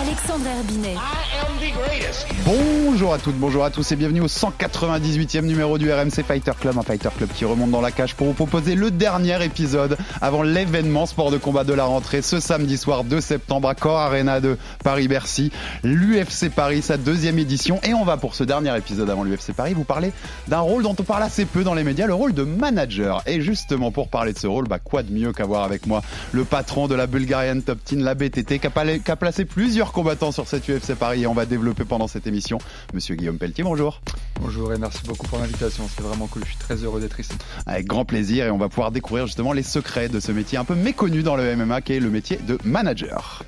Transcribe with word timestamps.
Alexandre 0.00 0.46
Herbinet. 0.46 0.94
I 0.94 0.96
am 1.40 1.58
the 1.58 1.72
greatest. 1.72 2.26
Bonjour 2.44 3.12
à 3.12 3.18
toutes, 3.18 3.36
bonjour 3.36 3.64
à 3.64 3.70
tous 3.70 3.92
et 3.92 3.96
bienvenue 3.96 4.22
au 4.22 4.26
198e 4.26 5.42
numéro 5.42 5.76
du 5.76 5.92
RMC 5.92 6.24
Fighter 6.26 6.52
Club, 6.58 6.78
un 6.78 6.82
Fighter 6.82 7.10
Club 7.16 7.28
qui 7.34 7.44
remonte 7.44 7.70
dans 7.70 7.80
la 7.80 7.90
cage 7.90 8.14
pour 8.14 8.26
vous 8.26 8.32
proposer 8.32 8.74
le 8.74 8.90
dernier 8.90 9.44
épisode 9.44 9.98
avant 10.22 10.42
l'événement 10.42 11.04
sport 11.04 11.30
de 11.30 11.36
combat 11.36 11.64
de 11.64 11.74
la 11.74 11.84
rentrée 11.84 12.22
ce 12.22 12.40
samedi 12.40 12.78
soir 12.78 13.04
2 13.04 13.20
septembre 13.20 13.68
à 13.68 13.74
Core 13.74 13.98
Arena 13.98 14.40
de 14.40 14.56
Paris-Bercy, 14.82 15.52
l'UFC 15.84 16.48
Paris, 16.48 16.80
sa 16.80 16.96
deuxième 16.96 17.38
édition 17.38 17.80
et 17.84 17.92
on 17.92 18.04
va 18.04 18.16
pour 18.16 18.34
ce 18.34 18.44
dernier 18.44 18.76
épisode 18.76 19.10
avant 19.10 19.24
l'UFC 19.24 19.52
Paris 19.52 19.74
vous 19.74 19.84
parler 19.84 20.12
d'un 20.48 20.60
rôle 20.60 20.82
dont 20.82 20.96
on 20.98 21.02
parle 21.02 21.22
assez 21.22 21.44
peu 21.44 21.64
dans 21.64 21.74
les 21.74 21.84
médias, 21.84 22.06
le 22.06 22.14
rôle 22.14 22.32
de 22.32 22.44
manager 22.44 23.22
et 23.26 23.40
justement 23.42 23.90
pour 23.90 24.08
parler 24.08 24.32
de 24.32 24.38
ce 24.38 24.46
rôle, 24.46 24.68
bah 24.68 24.78
quoi 24.82 25.02
de 25.02 25.12
mieux 25.12 25.32
qu'avoir 25.32 25.64
avec 25.64 25.86
moi 25.86 26.02
le 26.32 26.44
patron 26.44 26.88
de 26.88 26.94
la 26.94 27.06
Bulgarian 27.06 27.60
Top 27.60 27.78
Team, 27.84 28.00
la 28.00 28.14
BTT, 28.14 28.58
qui 28.58 28.66
a, 28.66 28.70
qui 28.96 29.10
a 29.10 29.16
placé 29.16 29.44
plusieurs 29.44 29.92
combattants 29.92 30.32
sur 30.32 30.48
cette 30.48 30.68
UFC 30.68 30.94
Paris 30.94 31.24
et 31.24 31.26
on 31.26 31.34
va 31.34 31.44
développer 31.44 31.84
pendant 31.84 32.08
cette 32.08 32.26
émission. 32.26 32.58
Monsieur 32.94 33.14
Guillaume 33.14 33.38
Pelletier, 33.38 33.64
bonjour. 33.64 34.00
Bonjour 34.40 34.72
et 34.72 34.78
merci 34.78 35.00
beaucoup 35.04 35.26
pour 35.26 35.38
l'invitation, 35.38 35.84
c'est 35.94 36.02
vraiment 36.02 36.26
cool, 36.26 36.42
je 36.44 36.50
suis 36.50 36.58
très 36.58 36.76
heureux 36.76 37.00
d'être 37.00 37.20
ici. 37.20 37.32
Avec 37.66 37.86
grand 37.86 38.04
plaisir 38.04 38.46
et 38.46 38.50
on 38.50 38.58
va 38.58 38.68
pouvoir 38.68 38.90
découvrir 38.90 39.26
justement 39.26 39.52
les 39.52 39.62
secrets 39.62 40.08
de 40.08 40.20
ce 40.20 40.32
métier 40.32 40.56
un 40.56 40.64
peu 40.64 40.74
méconnu 40.74 41.22
dans 41.22 41.36
le 41.36 41.54
MMA 41.56 41.82
qui 41.82 41.94
est 41.94 42.00
le 42.00 42.10
métier 42.10 42.38
de 42.38 42.58
manager. 42.64 43.44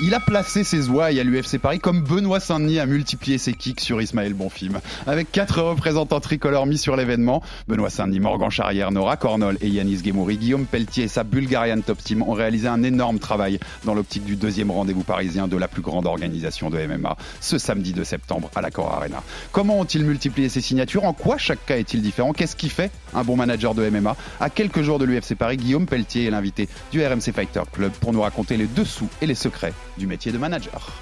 Il 0.00 0.14
a 0.14 0.20
placé 0.20 0.64
ses 0.64 0.88
ouailles 0.88 1.20
à 1.20 1.22
l'UFC 1.24 1.58
Paris 1.58 1.78
comme 1.78 2.02
Benoît 2.02 2.40
Saint-Denis 2.40 2.80
a 2.80 2.86
multiplié 2.86 3.38
ses 3.38 3.52
kicks 3.52 3.80
sur 3.80 4.00
Ismaël 4.00 4.34
Bonfim. 4.34 4.80
Avec 5.06 5.30
quatre 5.30 5.62
représentants 5.62 6.18
tricolores 6.18 6.66
mis 6.66 6.78
sur 6.78 6.96
l'événement, 6.96 7.42
Benoît 7.68 7.90
Saint-Denis, 7.90 8.18
Morgan 8.18 8.50
Charrière, 8.50 8.90
Nora 8.90 9.16
Cornol 9.16 9.58
et 9.60 9.68
Yanis 9.68 10.02
Gemouri, 10.04 10.38
Guillaume 10.38 10.66
Pelletier 10.66 11.04
et 11.04 11.08
sa 11.08 11.24
Bulgarian 11.24 11.80
Top 11.82 11.98
Team 11.98 12.22
ont 12.22 12.32
réalisé 12.32 12.68
un 12.68 12.82
énorme 12.82 13.18
travail 13.18 13.60
dans 13.84 13.94
l'optique 13.94 14.24
du 14.24 14.34
deuxième 14.34 14.70
rendez-vous 14.70 15.04
parisien 15.04 15.46
de 15.46 15.56
la 15.56 15.68
plus 15.68 15.82
grande 15.82 16.06
organisation 16.06 16.70
de 16.70 16.84
MMA, 16.84 17.16
ce 17.40 17.58
samedi 17.58 17.92
2 17.92 18.02
septembre 18.02 18.50
à 18.56 18.60
la 18.60 18.70
Core 18.70 18.92
Arena. 18.94 19.22
Comment 19.52 19.78
ont-ils 19.78 20.04
multiplié 20.04 20.48
ces 20.48 20.60
signatures? 20.60 21.04
En 21.04 21.12
quoi 21.12 21.38
chaque 21.38 21.64
cas 21.66 21.76
est-il 21.76 22.02
différent? 22.02 22.32
Qu'est-ce 22.32 22.56
qui 22.56 22.70
fait 22.70 22.90
un 23.14 23.24
bon 23.24 23.36
manager 23.36 23.74
de 23.74 23.88
MMA 23.88 24.16
À 24.40 24.50
quelques 24.50 24.82
jours 24.82 24.98
de 24.98 25.04
l'UFC 25.04 25.34
Paris, 25.36 25.58
Guillaume 25.58 25.86
Pelletier 25.86 26.24
est 26.24 26.30
l'invité 26.30 26.68
du 26.90 27.04
RMC 27.04 27.32
Fighter 27.32 27.62
Club 27.70 27.92
pour 27.92 28.12
nous 28.12 28.22
raconter 28.22 28.56
les 28.56 28.66
dessous 28.66 29.08
et 29.20 29.26
les 29.26 29.34
secrets 29.34 29.72
du 29.98 30.06
métier 30.06 30.32
de 30.32 30.38
manager. 30.38 30.92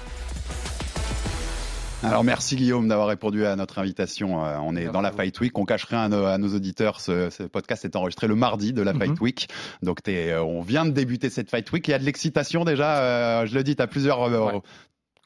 Alors 2.03 2.23
merci 2.23 2.55
Guillaume 2.55 2.87
d'avoir 2.87 3.07
répondu 3.07 3.45
à 3.45 3.55
notre 3.55 3.77
invitation. 3.77 4.43
Euh, 4.43 4.57
on 4.63 4.75
est 4.75 4.87
dans 4.87 5.01
la 5.01 5.11
Fight 5.11 5.39
Week. 5.39 5.55
On 5.59 5.65
cache 5.65 5.83
rien 5.83 5.99
à 6.01 6.09
nos, 6.09 6.25
à 6.25 6.39
nos 6.39 6.55
auditeurs. 6.55 6.99
Ce, 6.99 7.29
ce 7.29 7.43
podcast 7.43 7.85
est 7.85 7.95
enregistré 7.95 8.27
le 8.27 8.33
mardi 8.33 8.73
de 8.73 8.81
la 8.81 8.91
Fight 8.93 9.21
Week. 9.21 9.49
Donc 9.83 9.99
euh, 10.07 10.39
on 10.39 10.61
vient 10.61 10.85
de 10.85 10.89
débuter 10.89 11.29
cette 11.29 11.51
Fight 11.51 11.71
Week. 11.71 11.87
Il 11.87 11.91
y 11.91 11.93
a 11.93 11.99
de 11.99 12.03
l'excitation 12.03 12.65
déjà. 12.65 13.01
Euh, 13.03 13.45
je 13.45 13.53
le 13.53 13.63
dis, 13.63 13.75
tu 13.75 13.83
as 13.83 13.87
plusieurs 13.87 14.23
euh, 14.23 14.51
Ouais. 14.51 14.61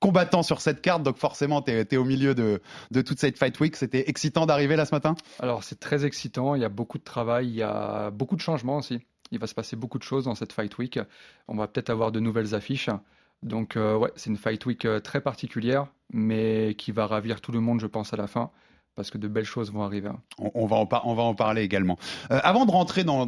combattants 0.01 0.43
sur 0.43 0.59
cette 0.59 0.81
carte. 0.81 1.01
Donc 1.01 1.15
forcément, 1.15 1.61
tu 1.61 1.71
es, 1.71 1.95
au 1.95 2.03
milieu 2.03 2.35
de, 2.35 2.61
de 2.91 3.01
toute 3.01 3.19
cette 3.19 3.37
Fight 3.37 3.57
Week. 3.61 3.77
C'était 3.77 4.09
excitant 4.09 4.45
d'arriver 4.45 4.75
là 4.75 4.85
ce 4.85 4.93
matin? 4.93 5.15
Alors 5.39 5.63
c'est 5.63 5.79
très 5.79 6.05
excitant, 6.05 6.55
il 6.55 6.61
y 6.61 6.65
a 6.65 6.69
beaucoup 6.69 6.97
de 6.97 7.05
travail, 7.05 7.47
il 7.47 7.55
y 7.55 7.63
a 7.63 8.11
beaucoup 8.11 8.35
de 8.35 8.41
changements 8.41 8.77
aussi. 8.77 8.99
Il 9.31 9.39
va 9.39 9.47
se 9.47 9.55
passer 9.55 9.77
beaucoup 9.77 9.97
de 9.97 10.03
choses 10.03 10.25
dans 10.25 10.35
cette 10.35 10.51
Fight 10.51 10.77
Week. 10.77 10.99
On 11.47 11.55
va 11.55 11.67
peut-être 11.67 11.89
avoir 11.89 12.11
de 12.11 12.19
nouvelles 12.19 12.53
affiches. 12.53 12.89
Donc 13.45 13.77
euh, 13.77 13.95
ouais, 13.95 14.11
c'est 14.15 14.29
une 14.29 14.37
Fight 14.37 14.65
Week 14.65 14.83
euh, 14.85 14.99
très 14.99 15.21
particulière, 15.21 15.87
mais 16.11 16.75
qui 16.77 16.91
va 16.91 17.05
ravir 17.05 17.39
tout 17.39 17.51
le 17.51 17.59
monde, 17.59 17.79
je 17.79 17.87
pense, 17.87 18.11
à 18.11 18.17
la 18.17 18.27
fin. 18.27 18.49
Parce 18.95 19.11
que 19.11 19.17
de 19.17 19.27
belles 19.27 19.45
choses 19.45 19.71
vont 19.71 19.83
arriver. 19.83 20.09
hein. 20.09 20.21
on, 20.53 20.65
va, 20.65 20.77
en 20.77 21.35
parler 21.35 21.61
également. 21.61 21.97
Euh, 22.31 22.39
avant 22.43 22.65
de 22.65 22.71
rentrer 22.71 23.03
dans, 23.03 23.27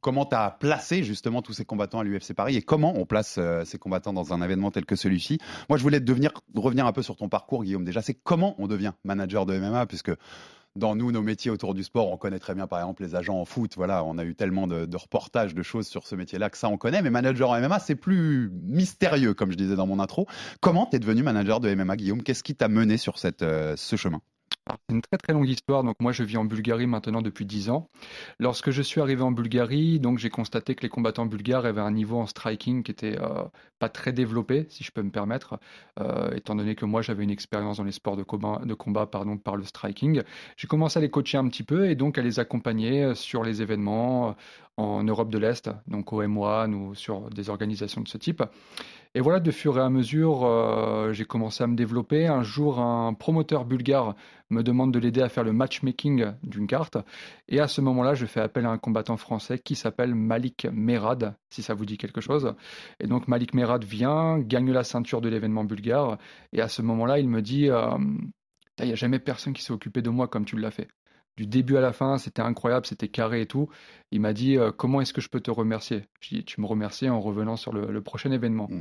comment 0.00 0.24
tu 0.26 0.34
as 0.34 0.50
placé 0.50 1.02
justement 1.02 1.42
tous 1.42 1.52
ces 1.52 1.64
combattants 1.64 2.00
à 2.00 2.04
l'UFC 2.04 2.34
Paris 2.34 2.56
et 2.56 2.62
comment 2.62 2.92
on 2.96 3.06
place 3.06 3.36
euh, 3.38 3.64
ces 3.64 3.78
combattants 3.78 4.12
dans 4.12 4.32
un 4.32 4.42
événement 4.42 4.70
tel 4.70 4.84
que 4.84 4.96
celui-ci, 4.96 5.38
moi 5.68 5.78
je 5.78 5.82
voulais 5.82 6.00
devenir, 6.00 6.32
revenir 6.54 6.86
un 6.86 6.92
peu 6.92 7.02
sur 7.02 7.16
ton 7.16 7.28
parcours 7.28 7.64
Guillaume 7.64 7.84
déjà, 7.84 8.02
c'est 8.02 8.14
comment 8.14 8.54
on 8.58 8.66
devient 8.66 8.92
manager 9.04 9.46
de 9.46 9.58
MMA 9.58 9.86
puisque 9.86 10.12
dans 10.76 10.94
nous, 10.94 11.12
nos 11.12 11.22
métiers 11.22 11.50
autour 11.50 11.74
du 11.74 11.82
sport, 11.82 12.10
on 12.10 12.16
connaît 12.16 12.38
très 12.38 12.54
bien 12.54 12.66
par 12.66 12.78
exemple 12.78 13.02
les 13.02 13.14
agents 13.14 13.40
en 13.40 13.44
foot, 13.44 13.72
voilà, 13.76 14.04
on 14.04 14.18
a 14.18 14.24
eu 14.24 14.34
tellement 14.34 14.66
de, 14.66 14.96
reportages, 14.96 15.54
de 15.54 15.62
choses 15.62 15.86
sur 15.86 16.06
ce 16.06 16.14
métier-là 16.14 16.50
que 16.50 16.58
ça 16.58 16.68
on 16.68 16.76
connaît, 16.76 17.02
mais 17.02 17.10
manager 17.10 17.50
en 17.50 17.60
MMA 17.60 17.78
c'est 17.80 17.96
plus 17.96 18.50
mystérieux 18.62 19.34
comme 19.34 19.50
je 19.50 19.56
disais 19.56 19.76
dans 19.76 19.86
mon 19.86 19.98
intro. 19.98 20.26
Comment 20.60 20.86
tu 20.86 20.96
es 20.96 20.98
devenu 20.98 21.22
manager 21.22 21.60
de 21.60 21.74
MMA 21.74 21.96
Guillaume? 21.96 22.22
Qu'est-ce 22.22 22.42
qui 22.42 22.54
t'a 22.54 22.68
mené 22.68 22.96
sur 22.96 23.14
euh, 23.42 23.74
ce 23.76 23.96
chemin? 23.96 24.20
C'est 24.88 24.94
une 24.94 25.02
très 25.02 25.18
très 25.18 25.32
longue 25.32 25.48
histoire. 25.48 25.82
Donc 25.84 25.96
moi 26.00 26.12
je 26.12 26.22
vis 26.22 26.36
en 26.36 26.44
Bulgarie 26.44 26.86
maintenant 26.86 27.22
depuis 27.22 27.44
10 27.44 27.70
ans. 27.70 27.88
Lorsque 28.38 28.70
je 28.70 28.82
suis 28.82 29.00
arrivé 29.00 29.22
en 29.22 29.32
Bulgarie, 29.32 30.00
donc 30.00 30.18
j'ai 30.18 30.30
constaté 30.30 30.74
que 30.74 30.82
les 30.82 30.88
combattants 30.88 31.26
bulgares 31.26 31.64
avaient 31.66 31.80
un 31.80 31.90
niveau 31.90 32.18
en 32.18 32.26
striking 32.26 32.82
qui 32.82 32.90
était 32.90 33.18
euh, 33.20 33.42
pas 33.78 33.88
très 33.88 34.12
développé, 34.12 34.66
si 34.68 34.84
je 34.84 34.92
peux 34.92 35.02
me 35.02 35.10
permettre, 35.10 35.58
euh, 35.98 36.30
étant 36.34 36.54
donné 36.54 36.74
que 36.74 36.84
moi 36.84 37.02
j'avais 37.02 37.24
une 37.24 37.30
expérience 37.30 37.78
dans 37.78 37.84
les 37.84 37.92
sports 37.92 38.16
de 38.16 38.22
combat, 38.22 39.06
par 39.06 39.56
le 39.56 39.64
striking. 39.64 40.22
J'ai 40.56 40.68
commencé 40.68 40.98
à 40.98 41.02
les 41.02 41.10
coacher 41.10 41.38
un 41.38 41.48
petit 41.48 41.62
peu 41.64 41.88
et 41.88 41.94
donc 41.94 42.18
à 42.18 42.22
les 42.22 42.38
accompagner 42.38 43.04
euh, 43.04 43.14
sur 43.14 43.42
les 43.42 43.62
événements 43.62 44.36
en 44.80 45.04
Europe 45.04 45.30
de 45.30 45.38
l'Est, 45.38 45.70
donc 45.86 46.12
au 46.12 46.22
M1 46.22 46.72
ou 46.72 46.94
sur 46.94 47.30
des 47.30 47.50
organisations 47.50 48.00
de 48.00 48.08
ce 48.08 48.18
type. 48.18 48.42
Et 49.14 49.20
voilà, 49.20 49.40
de 49.40 49.50
fur 49.50 49.76
et 49.76 49.80
à 49.80 49.90
mesure, 49.90 50.44
euh, 50.44 51.12
j'ai 51.12 51.24
commencé 51.24 51.64
à 51.64 51.66
me 51.66 51.74
développer. 51.74 52.28
Un 52.28 52.44
jour, 52.44 52.78
un 52.78 53.12
promoteur 53.12 53.64
bulgare 53.64 54.14
me 54.50 54.62
demande 54.62 54.92
de 54.92 55.00
l'aider 55.00 55.20
à 55.20 55.28
faire 55.28 55.42
le 55.42 55.52
matchmaking 55.52 56.26
d'une 56.44 56.68
carte. 56.68 56.96
Et 57.48 57.58
à 57.58 57.66
ce 57.66 57.80
moment-là, 57.80 58.14
je 58.14 58.24
fais 58.26 58.40
appel 58.40 58.66
à 58.66 58.70
un 58.70 58.78
combattant 58.78 59.16
français 59.16 59.58
qui 59.58 59.74
s'appelle 59.74 60.14
Malik 60.14 60.68
Merad, 60.72 61.34
si 61.50 61.62
ça 61.62 61.74
vous 61.74 61.86
dit 61.86 61.98
quelque 61.98 62.20
chose. 62.20 62.54
Et 63.00 63.08
donc 63.08 63.26
Malik 63.26 63.52
Merad 63.52 63.82
vient, 63.84 64.38
gagne 64.38 64.70
la 64.70 64.84
ceinture 64.84 65.20
de 65.20 65.28
l'événement 65.28 65.64
bulgare. 65.64 66.16
Et 66.52 66.60
à 66.60 66.68
ce 66.68 66.80
moment-là, 66.82 67.18
il 67.18 67.28
me 67.28 67.42
dit, 67.42 67.68
euh, 67.68 67.98
il 68.78 68.86
n'y 68.86 68.92
a 68.92 68.96
jamais 68.96 69.18
personne 69.18 69.52
qui 69.52 69.62
s'est 69.62 69.72
occupé 69.72 70.02
de 70.02 70.10
moi 70.10 70.28
comme 70.28 70.44
tu 70.44 70.56
l'as 70.56 70.70
fait. 70.70 70.88
Du 71.36 71.46
début 71.46 71.76
à 71.76 71.80
la 71.80 71.92
fin, 71.92 72.18
c'était 72.18 72.42
incroyable, 72.42 72.84
c'était 72.86 73.08
carré 73.08 73.40
et 73.42 73.46
tout. 73.46 73.68
Il 74.10 74.20
m'a 74.20 74.32
dit, 74.34 74.58
euh, 74.58 74.72
comment 74.72 75.00
est-ce 75.00 75.12
que 75.14 75.20
je 75.22 75.28
peux 75.28 75.40
te 75.40 75.50
remercier? 75.50 76.02
Je 76.20 76.36
dis, 76.36 76.44
tu 76.44 76.60
me 76.60 76.66
remercies 76.66 77.08
en 77.08 77.18
revenant 77.20 77.56
sur 77.56 77.72
le, 77.72 77.90
le 77.90 78.02
prochain 78.02 78.30
événement. 78.30 78.66
Mm. 78.70 78.80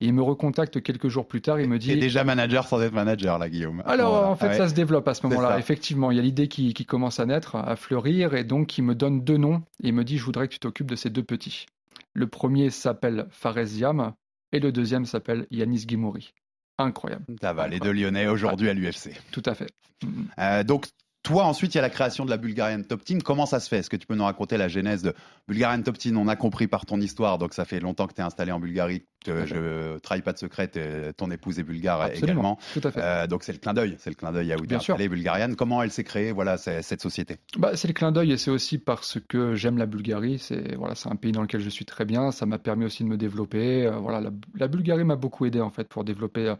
Et 0.00 0.06
il 0.06 0.14
me 0.14 0.22
recontacte 0.22 0.82
quelques 0.82 1.08
jours 1.08 1.28
plus 1.28 1.40
tard, 1.40 1.60
il 1.60 1.68
me 1.68 1.78
Tu 1.78 1.90
es 1.90 1.94
dit... 1.94 2.00
déjà 2.00 2.24
manager 2.24 2.66
sans 2.66 2.80
être 2.80 2.92
manager 2.94 3.38
là 3.38 3.48
Guillaume. 3.48 3.82
Alors, 3.86 4.12
Voilà. 4.12 4.28
en 4.28 4.34
fait, 4.36 4.46
Ah 4.46 4.48
ouais. 4.50 4.56
ça 4.56 4.68
se 4.68 4.74
développe 4.74 5.06
à 5.06 5.14
ce 5.14 5.24
moment-là. 5.28 5.58
Effectivement, 5.58 6.10
il 6.10 6.16
y 6.16 6.18
a 6.20 6.22
l'idée 6.22 6.48
qui, 6.48 6.74
qui 6.74 6.84
commence 6.86 7.20
à 7.20 7.26
naître, 7.26 7.54
à 7.54 7.76
fleurir, 7.76 8.34
et 8.34 8.42
donc 8.44 8.76
il 8.78 8.82
me 8.82 8.94
donne 8.96 9.22
deux 9.22 9.36
noms. 9.36 9.62
Et 9.82 9.88
il 9.88 9.94
me 9.94 10.02
dit, 10.02 10.18
je 10.18 10.24
voudrais 10.24 10.48
que 10.48 10.54
tu 10.54 10.58
t'occupes 10.58 10.90
de 10.90 10.96
ces 10.96 11.10
deux 11.10 11.22
petits. 11.22 11.66
Le 12.14 12.26
premier 12.26 12.70
s'appelle 12.70 13.26
Fares 13.30 13.64
Ziam, 13.66 14.14
et 14.52 14.58
le 14.58 14.72
deuxième 14.72 15.04
s'appelle 15.04 15.46
Yanis 15.52 15.84
Gimouri. 15.86 16.32
Incroyable, 16.78 17.24
Ça 17.42 17.52
va, 17.52 17.68
les 17.68 17.78
deux 17.78 17.92
Lyonnais 17.92 18.26
aujourd'hui 18.26 18.68
à 18.70 18.74
l'UFC. 18.74 19.10
tout 19.30 19.42
à 19.44 19.54
fait. 19.54 19.70
Mhm. 20.02 20.26
Euh, 20.38 20.64
donc, 20.64 20.86
toi, 21.22 21.44
ensuite, 21.44 21.74
il 21.74 21.76
y 21.76 21.78
a 21.78 21.82
la 21.82 21.90
création 21.90 22.24
de 22.24 22.30
la 22.30 22.36
Bulgarian 22.38 22.82
Top 22.82 23.04
Team. 23.04 23.22
Comment 23.22 23.46
ça 23.46 23.60
se 23.60 23.68
fait? 23.68 23.78
Est-ce 23.78 23.90
que 23.90 23.96
tu 23.96 24.06
peux 24.06 24.14
nous 24.14 24.24
raconter 24.24 24.56
la 24.56 24.68
genèse 24.68 25.02
de 25.02 25.14
Bulgarian 25.48 25.82
Top 25.82 25.98
Team? 25.98 26.16
On 26.16 26.28
a 26.28 26.36
compris 26.36 26.66
par 26.66 26.86
ton 26.86 27.00
histoire, 27.00 27.36
donc 27.38 27.52
ça 27.54 27.64
fait 27.64 27.78
longtemps 27.80 28.06
que 28.06 28.14
tu 28.14 28.20
es 28.20 28.24
installé 28.24 28.52
en 28.52 28.60
Bulgarie. 28.60 29.02
Que 29.22 29.44
je 29.44 29.98
trahis 29.98 30.22
pas 30.22 30.32
de 30.32 30.38
secret, 30.38 30.70
ton 31.14 31.30
épouse 31.30 31.58
est 31.58 31.62
bulgare 31.62 32.00
Absolument, 32.00 32.24
également. 32.56 32.58
tout 32.72 32.80
à 32.84 32.90
fait. 32.90 33.00
Euh, 33.02 33.26
donc 33.26 33.42
c'est 33.42 33.52
le 33.52 33.58
clin 33.58 33.74
d'œil, 33.74 33.96
c'est 33.98 34.08
le 34.08 34.16
clin 34.16 34.32
d'œil 34.32 34.50
à 34.50 34.56
où 34.56 34.60
tu 34.60 34.64
es 34.64 34.68
Bien 34.68 34.78
sûr. 34.78 34.94
installé, 34.94 35.10
Bulgarian. 35.10 35.52
Comment 35.58 35.82
elle 35.82 35.90
s'est 35.90 36.04
créée, 36.04 36.32
voilà, 36.32 36.56
cette 36.56 37.02
société 37.02 37.36
Bah, 37.58 37.72
c'est 37.76 37.86
le 37.86 37.92
clin 37.92 38.12
d'œil 38.12 38.32
et 38.32 38.38
c'est 38.38 38.50
aussi 38.50 38.78
parce 38.78 39.18
que 39.28 39.54
j'aime 39.54 39.76
la 39.76 39.84
Bulgarie. 39.84 40.38
C'est 40.38 40.74
voilà, 40.74 40.94
un 41.04 41.16
pays 41.16 41.32
dans 41.32 41.42
lequel 41.42 41.60
je 41.60 41.68
suis 41.68 41.84
très 41.84 42.06
bien. 42.06 42.30
Ça 42.30 42.46
m'a 42.46 42.58
permis 42.58 42.86
aussi 42.86 43.04
de 43.04 43.08
me 43.10 43.18
développer. 43.18 43.84
Euh, 43.86 43.98
voilà, 43.98 44.22
la, 44.22 44.30
la 44.58 44.68
Bulgarie 44.68 45.04
m'a 45.04 45.16
beaucoup 45.16 45.44
aidé 45.44 45.60
en 45.60 45.68
fait 45.68 45.86
pour 45.86 46.02
développer 46.02 46.46
euh, 46.48 46.54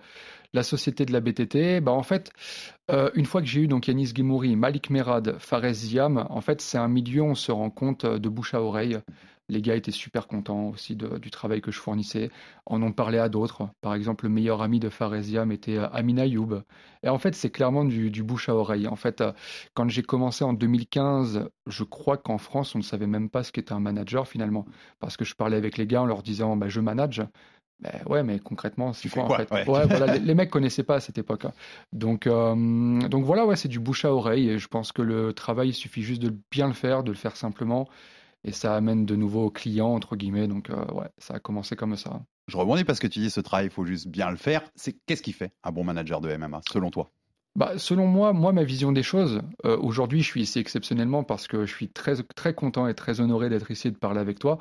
la 0.52 0.62
société 0.62 1.04
de 1.04 1.12
la 1.12 1.20
BTT, 1.20 1.80
bah 1.80 1.92
en 1.92 2.02
fait, 2.02 2.32
euh, 2.90 3.10
une 3.14 3.26
fois 3.26 3.40
que 3.40 3.46
j'ai 3.46 3.60
eu 3.62 3.68
donc 3.68 3.86
Yanis 3.88 4.12
Guimouri, 4.12 4.56
Malik 4.56 4.90
Merad, 4.90 5.36
Fares 5.38 5.72
Ziam, 5.72 6.26
en 6.28 6.40
fait, 6.40 6.60
c'est 6.60 6.78
un 6.78 6.88
milieu 6.88 7.22
on 7.22 7.34
se 7.34 7.52
rend 7.52 7.70
compte 7.70 8.04
euh, 8.04 8.18
de 8.18 8.28
bouche 8.28 8.54
à 8.54 8.62
oreille. 8.62 8.98
Les 9.48 9.62
gars 9.62 9.74
étaient 9.74 9.90
super 9.90 10.28
contents 10.28 10.68
aussi 10.68 10.94
du 10.94 11.30
travail 11.32 11.60
que 11.60 11.72
je 11.72 11.80
fournissais. 11.80 12.30
En 12.66 12.80
ont 12.82 12.92
parlé 12.92 13.18
à 13.18 13.28
d'autres. 13.28 13.68
Par 13.80 13.94
exemple, 13.94 14.24
le 14.26 14.30
meilleur 14.30 14.62
ami 14.62 14.78
de 14.78 14.88
Fares 14.88 15.22
Ziam 15.22 15.50
était 15.50 15.76
euh, 15.76 15.88
Amin 15.88 16.18
Ayoub. 16.18 16.62
Et 17.02 17.08
en 17.08 17.18
fait, 17.18 17.34
c'est 17.34 17.50
clairement 17.50 17.84
du, 17.84 18.22
bouche 18.22 18.48
à 18.48 18.54
oreille. 18.54 18.86
En 18.86 18.94
fait, 18.94 19.24
quand 19.74 19.88
j'ai 19.88 20.02
commencé 20.02 20.44
en 20.44 20.52
2015, 20.52 21.48
je 21.66 21.84
crois 21.84 22.16
qu'en 22.16 22.38
France, 22.38 22.76
on 22.76 22.78
ne 22.78 22.84
savait 22.84 23.08
même 23.08 23.28
pas 23.28 23.42
ce 23.42 23.50
qu'était 23.50 23.72
un 23.72 23.80
manager 23.80 24.28
finalement. 24.28 24.66
Parce 25.00 25.16
que 25.16 25.24
je 25.24 25.34
parlais 25.34 25.56
avec 25.56 25.78
les 25.78 25.86
gars 25.86 26.02
en 26.02 26.06
leur 26.06 26.22
disant, 26.22 26.56
bah, 26.56 26.68
je 26.68 26.80
manage. 26.80 27.22
Ben 27.82 27.92
ouais, 28.06 28.22
mais 28.22 28.38
concrètement, 28.38 28.92
c'est 28.92 29.08
quoi, 29.08 29.24
en 29.24 29.28
fait? 29.30 29.50
Ouais. 29.50 29.64
voilà, 29.64 30.06
les, 30.14 30.18
les 30.18 30.34
mecs 30.34 30.50
connaissaient 30.50 30.82
pas 30.82 30.96
à 30.96 31.00
cette 31.00 31.16
époque. 31.18 31.46
hein. 31.46 31.52
Donc, 31.92 32.26
euh, 32.26 32.54
donc 33.08 33.24
voilà, 33.24 33.46
ouais, 33.46 33.56
c'est 33.56 33.68
du 33.68 33.80
bouche 33.80 34.04
à 34.04 34.12
oreille. 34.12 34.50
Et 34.50 34.58
je 34.58 34.68
pense 34.68 34.92
que 34.92 35.02
le 35.02 35.32
travail, 35.32 35.70
il 35.70 35.74
suffit 35.74 36.02
juste 36.02 36.20
de 36.22 36.34
bien 36.50 36.66
le 36.68 36.74
faire, 36.74 37.02
de 37.02 37.10
le 37.10 37.16
faire 37.16 37.36
simplement. 37.36 37.88
Et 38.44 38.52
ça 38.52 38.74
amène 38.76 39.04
de 39.06 39.16
nouveaux 39.16 39.50
clients, 39.50 39.94
entre 39.94 40.16
guillemets. 40.16 40.48
Donc, 40.48 40.70
euh, 40.70 40.84
ouais, 40.92 41.08
ça 41.18 41.34
a 41.34 41.38
commencé 41.40 41.76
comme 41.76 41.96
ça. 41.96 42.20
Je 42.48 42.56
rebondis 42.56 42.84
parce 42.84 42.98
que 42.98 43.06
tu 43.06 43.18
dis 43.20 43.30
ce 43.30 43.40
travail, 43.40 43.66
il 43.66 43.70
faut 43.70 43.84
juste 43.84 44.08
bien 44.08 44.30
le 44.30 44.36
faire. 44.36 44.62
C'est 44.74 44.96
qu'est-ce 45.06 45.22
qui 45.22 45.32
fait 45.32 45.52
un 45.62 45.72
bon 45.72 45.84
manager 45.84 46.20
de 46.20 46.30
MMA 46.30 46.60
selon 46.70 46.90
toi? 46.90 47.10
Bah, 47.56 47.72
selon 47.78 48.06
moi, 48.06 48.32
moi, 48.32 48.52
ma 48.52 48.62
vision 48.62 48.92
des 48.92 49.02
choses, 49.02 49.40
euh, 49.64 49.76
aujourd'hui, 49.78 50.22
je 50.22 50.26
suis 50.26 50.42
ici 50.42 50.60
exceptionnellement 50.60 51.24
parce 51.24 51.48
que 51.48 51.66
je 51.66 51.74
suis 51.74 51.88
très, 51.88 52.14
content 52.54 52.86
et 52.86 52.94
très 52.94 53.20
honoré 53.20 53.48
d'être 53.48 53.72
ici 53.72 53.88
et 53.88 53.90
de 53.90 53.96
parler 53.96 54.20
avec 54.20 54.38
toi. 54.38 54.58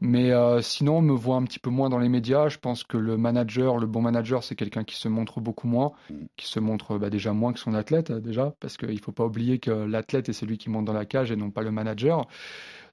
Mais 0.00 0.30
euh, 0.32 0.62
sinon, 0.62 0.98
on 0.98 1.02
me 1.02 1.12
voit 1.12 1.36
un 1.36 1.44
petit 1.44 1.58
peu 1.58 1.68
moins 1.68 1.90
dans 1.90 1.98
les 1.98 2.08
médias. 2.08 2.48
Je 2.48 2.56
pense 2.56 2.82
que 2.82 2.96
le 2.96 3.18
manager, 3.18 3.76
le 3.78 3.86
bon 3.86 4.00
manager, 4.00 4.42
c'est 4.42 4.54
quelqu'un 4.54 4.84
qui 4.84 4.96
se 4.96 5.06
montre 5.06 5.40
beaucoup 5.40 5.68
moins, 5.68 5.92
qui 6.36 6.46
se 6.46 6.60
montre 6.60 6.96
bah, 6.96 7.10
déjà 7.10 7.34
moins 7.34 7.52
que 7.52 7.58
son 7.58 7.74
athlète, 7.74 8.10
euh, 8.10 8.20
déjà, 8.20 8.54
parce 8.58 8.78
qu'il 8.78 8.94
ne 8.94 9.00
faut 9.00 9.12
pas 9.12 9.26
oublier 9.26 9.58
que 9.58 9.70
l'athlète 9.70 10.30
est 10.30 10.34
celui 10.34 10.56
qui 10.56 10.70
monte 10.70 10.86
dans 10.86 10.94
la 10.94 11.04
cage 11.04 11.30
et 11.30 11.36
non 11.36 11.50
pas 11.50 11.62
le 11.62 11.70
manager. 11.70 12.26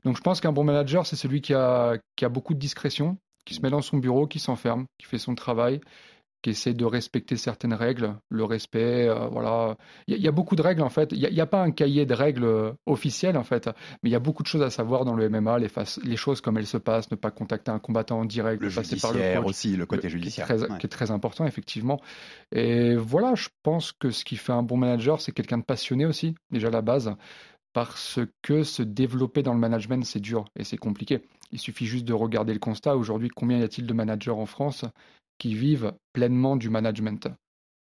Donc, 0.04 0.18
je 0.18 0.22
pense 0.22 0.42
qu'un 0.42 0.52
bon 0.52 0.66
manager, 0.66 1.06
c'est 1.06 1.16
celui 1.16 1.40
qui 1.40 1.54
a, 1.54 1.98
qui 2.18 2.26
a 2.26 2.30
beaucoup 2.30 2.54
de 2.54 2.60
discrétion, 2.60 3.18
qui 3.46 3.54
se 3.54 3.62
met 3.62 3.70
dans 3.70 3.82
son 3.82 3.98
bureau, 3.98 4.28
qui 4.28 4.40
s'enferme, 4.40 4.88
qui 4.98 5.06
fait 5.06 5.18
son 5.18 5.36
travail 5.36 5.80
qui 6.44 6.52
essaie 6.52 6.74
de 6.74 6.86
respecter 6.86 7.36
certaines 7.36 7.74
règles, 7.74 8.16
le 8.30 8.44
respect, 8.44 9.08
euh, 9.10 9.28
voilà. 9.28 9.76
Il 10.08 10.12
y, 10.12 10.14
a- 10.16 10.18
il 10.18 10.24
y 10.24 10.28
a 10.28 10.32
beaucoup 10.32 10.56
de 10.56 10.62
règles 10.62 10.84
en 10.84 10.90
fait. 10.90 11.12
Il 11.12 11.20
n'y 11.34 11.42
a, 11.42 11.46
pas 11.48 11.62
un 11.62 11.72
cahier 11.72 12.06
de 12.06 12.14
règles 12.14 12.44
euh, 12.46 12.72
officiel 12.86 13.38
en 13.38 13.44
fait, 13.44 13.68
mais 14.04 14.10
il 14.10 14.12
y 14.12 14.16
a 14.16 14.20
beaucoup 14.20 14.44
de 14.44 14.48
choses 14.48 14.62
à 14.62 14.70
savoir 14.70 15.04
dans 15.04 15.16
le 15.16 15.30
MMA, 15.30 15.58
les, 15.60 15.68
faces- 15.68 16.00
les 16.04 16.16
choses 16.18 16.42
comme 16.42 16.58
elles 16.58 16.68
se 16.68 16.78
passent, 16.78 17.10
ne 17.12 17.16
pas 17.16 17.32
contacter 17.32 17.72
un 17.72 17.80
combattant 17.80 18.20
en 18.20 18.26
direct, 18.26 18.62
Le 18.62 18.70
passer 18.70 18.98
par 18.98 19.12
le 19.12 19.18
judiciaire 19.18 19.42
coach, 19.42 19.50
aussi, 19.50 19.76
le 19.76 19.86
côté 19.86 20.10
judiciaire. 20.10 20.46
Qui 20.48 20.54
est, 20.54 20.58
très, 20.58 20.72
Ouais. 20.72 20.78
qui 20.78 20.86
est 20.86 20.90
très 20.90 21.12
important 21.12 21.46
effectivement. 21.46 22.00
Et 22.52 22.96
voilà, 22.96 23.34
je 23.36 23.50
pense 23.64 23.92
que 23.92 24.12
ce 24.12 24.24
qui 24.24 24.36
fait 24.36 24.54
un 24.54 24.64
bon 24.64 24.78
manager, 24.78 25.20
c'est 25.22 25.32
quelqu'un 25.32 25.58
de 25.58 25.64
passionné 25.64 26.06
aussi, 26.06 26.36
déjà 26.52 26.68
à 26.68 26.72
la 26.72 26.82
base. 26.82 27.14
Parce 27.74 28.20
que 28.42 28.64
se 28.64 28.82
développer 28.82 29.44
dans 29.44 29.54
le 29.54 29.60
management, 29.60 30.04
c'est 30.04 30.20
dur 30.20 30.46
et 30.58 30.64
c'est 30.64 30.78
compliqué. 30.78 31.22
Il 31.52 31.60
suffit 31.60 31.86
juste 31.86 32.06
de 32.06 32.14
regarder 32.14 32.54
le 32.54 32.60
constat. 32.60 32.96
Aujourd'hui, 32.98 33.30
combien 33.30 33.60
y 33.60 33.64
a-t-il 33.64 33.86
de 33.86 33.94
managers 33.94 34.32
en 34.32 34.46
France? 34.48 34.84
Qui 35.38 35.54
vivent 35.56 35.94
pleinement 36.14 36.56
du 36.56 36.70
management 36.70 37.28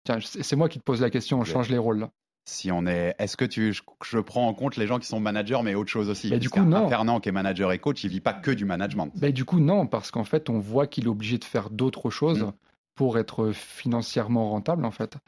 Tiens, 0.05 0.19
c'est 0.23 0.57
moi 0.57 0.69
qui 0.69 0.79
te 0.79 0.85
pose 0.85 1.01
la 1.01 1.11
question, 1.11 1.41
on 1.41 1.45
change 1.45 1.69
les 1.71 1.79
rôles. 1.79 1.99
là. 2.01 2.11
Si 2.45 2.73
on 2.73 2.87
est, 2.87 3.15
est-ce 3.19 3.37
que 3.37 3.45
tu, 3.45 3.75
je, 3.75 3.83
je 4.05 4.19
prends 4.19 4.49
en 4.49 4.55
compte 4.55 4.77
les 4.77 4.87
gens 4.87 4.99
qui 4.99 5.07
sont 5.07 5.21
managers, 5.21 5.59
mais 5.63 5.75
autre 5.75 5.91
chose 5.91 6.09
aussi 6.09 6.31
Mais 6.31 6.39
du 6.39 6.49
coup, 6.49 6.61
non. 6.63 6.89
Fernand 6.89 7.21
qui 7.21 7.29
est 7.29 7.33
manager 7.33 7.73
et 7.73 7.79
coach, 7.79 8.03
il 8.05 8.11
vit 8.11 8.21
pas 8.21 8.33
que 8.33 8.51
du 8.51 8.65
management. 8.65 9.11
Ben, 9.17 9.33
du 9.33 9.45
coup, 9.45 9.61
non, 9.61 9.87
parce 9.87 10.11
qu'en 10.11 10.25
fait, 10.25 10.49
on 10.49 10.59
voit 10.59 10.87
qu'il 10.87 11.05
est 11.05 11.09
obligé 11.09 11.37
de 11.37 11.45
faire 11.45 11.69
d'autres 11.69 12.09
choses 12.09 12.45
Mm. 12.45 12.53
Pour 12.99 13.17
être 13.17 13.53
financièrement 13.53 14.51
rentable, 14.51 14.85
en 14.85 14.91
fait. 14.91 15.19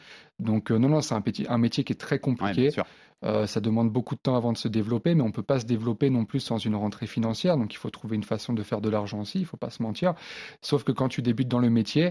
Donc, 0.40 0.72
euh, 0.72 0.76
non, 0.76 0.88
non, 0.88 1.00
c'est 1.02 1.14
un 1.14 1.22
métier, 1.24 1.48
un 1.48 1.56
métier 1.56 1.84
qui 1.84 1.92
est 1.92 1.96
très 1.96 2.18
compliqué. 2.18 2.70
Euh, 3.22 3.46
ça 3.46 3.60
demande 3.60 3.92
beaucoup 3.92 4.16
de 4.16 4.20
temps 4.20 4.34
avant 4.34 4.52
de 4.52 4.56
se 4.58 4.66
développer, 4.66 5.14
mais 5.14 5.22
on 5.22 5.26
ne 5.28 5.32
peut 5.32 5.44
pas 5.44 5.60
se 5.60 5.66
développer 5.66 6.10
non 6.10 6.24
plus 6.24 6.40
sans 6.40 6.58
une 6.58 6.74
rentrée 6.74 7.06
financière. 7.06 7.56
Donc 7.56 7.72
il 7.72 7.76
faut 7.76 7.90
trouver 7.90 8.16
une 8.16 8.24
façon 8.24 8.54
de 8.54 8.62
faire 8.64 8.80
de 8.80 8.88
l'argent 8.88 9.20
aussi, 9.20 9.38
il 9.38 9.42
ne 9.42 9.46
faut 9.46 9.56
pas 9.56 9.70
se 9.70 9.84
mentir. 9.84 10.14
Sauf 10.62 10.82
que 10.82 10.90
quand 10.90 11.08
tu 11.08 11.22
débutes 11.22 11.46
dans 11.46 11.60
le 11.60 11.70
métier, 11.70 12.10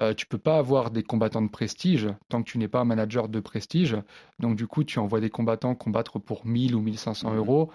euh, 0.00 0.12
tu 0.12 0.26
peux 0.26 0.38
pas 0.38 0.56
avoir 0.58 0.90
des 0.90 1.04
combattants 1.04 1.42
de 1.42 1.50
prestige 1.50 2.08
tant 2.28 2.42
que 2.42 2.50
tu 2.50 2.58
n'es 2.58 2.66
pas 2.68 2.80
un 2.80 2.84
manager 2.84 3.28
de 3.28 3.38
prestige. 3.38 3.96
Donc 4.40 4.56
du 4.56 4.66
coup, 4.66 4.82
tu 4.82 4.98
envoies 4.98 5.20
des 5.20 5.30
combattants 5.30 5.76
combattre 5.76 6.18
pour 6.18 6.44
1000 6.46 6.74
ou 6.74 6.80
1500 6.80 7.30
Mhm. 7.30 7.36
euros 7.36 7.70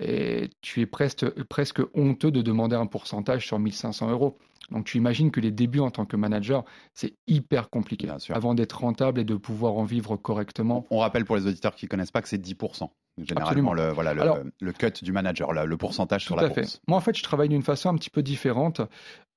et 0.00 0.50
tu 0.60 0.80
es 0.80 0.86
presque, 0.86 1.28
presque 1.44 1.80
honteux 1.94 2.30
de 2.30 2.42
demander 2.42 2.76
un 2.76 2.86
pourcentage 2.86 3.46
sur 3.46 3.58
1500 3.58 4.10
euros. 4.10 4.38
Donc 4.70 4.84
tu 4.86 4.96
imagines 4.96 5.30
que 5.30 5.40
les 5.40 5.50
débuts 5.50 5.80
en 5.80 5.90
tant 5.90 6.06
que 6.06 6.16
manager, 6.16 6.64
c'est 6.94 7.14
hyper 7.26 7.68
compliqué 7.68 8.06
Bien 8.06 8.18
sûr. 8.18 8.34
avant 8.34 8.54
d'être 8.54 8.80
rentable 8.80 9.20
et 9.20 9.24
de 9.24 9.34
pouvoir 9.34 9.74
en 9.74 9.84
vivre 9.84 10.16
correctement. 10.16 10.86
On 10.90 10.98
rappelle 10.98 11.24
pour 11.24 11.36
les 11.36 11.46
auditeurs 11.46 11.74
qui 11.74 11.88
connaissent 11.88 12.10
pas 12.12 12.22
que 12.22 12.28
c'est 12.28 12.38
10%. 12.42 12.88
Généralement, 13.18 13.46
Absolument. 13.48 13.72
le, 13.74 13.90
voilà, 13.92 14.14
le, 14.14 14.22
Alors- 14.22 14.38
le 14.58 14.72
cut 14.72 14.92
du 15.02 15.12
manager, 15.12 15.52
le, 15.52 15.66
le 15.66 15.76
pourcentage 15.76 16.24
sur 16.24 16.36
la 16.36 16.48
fait. 16.48 16.62
bourse. 16.62 16.80
Moi, 16.88 16.96
en 16.96 17.00
fait, 17.02 17.14
je 17.14 17.22
travaille 17.22 17.50
d'une 17.50 17.62
façon 17.62 17.90
un 17.90 17.94
petit 17.96 18.08
peu 18.08 18.22
différente. 18.22 18.80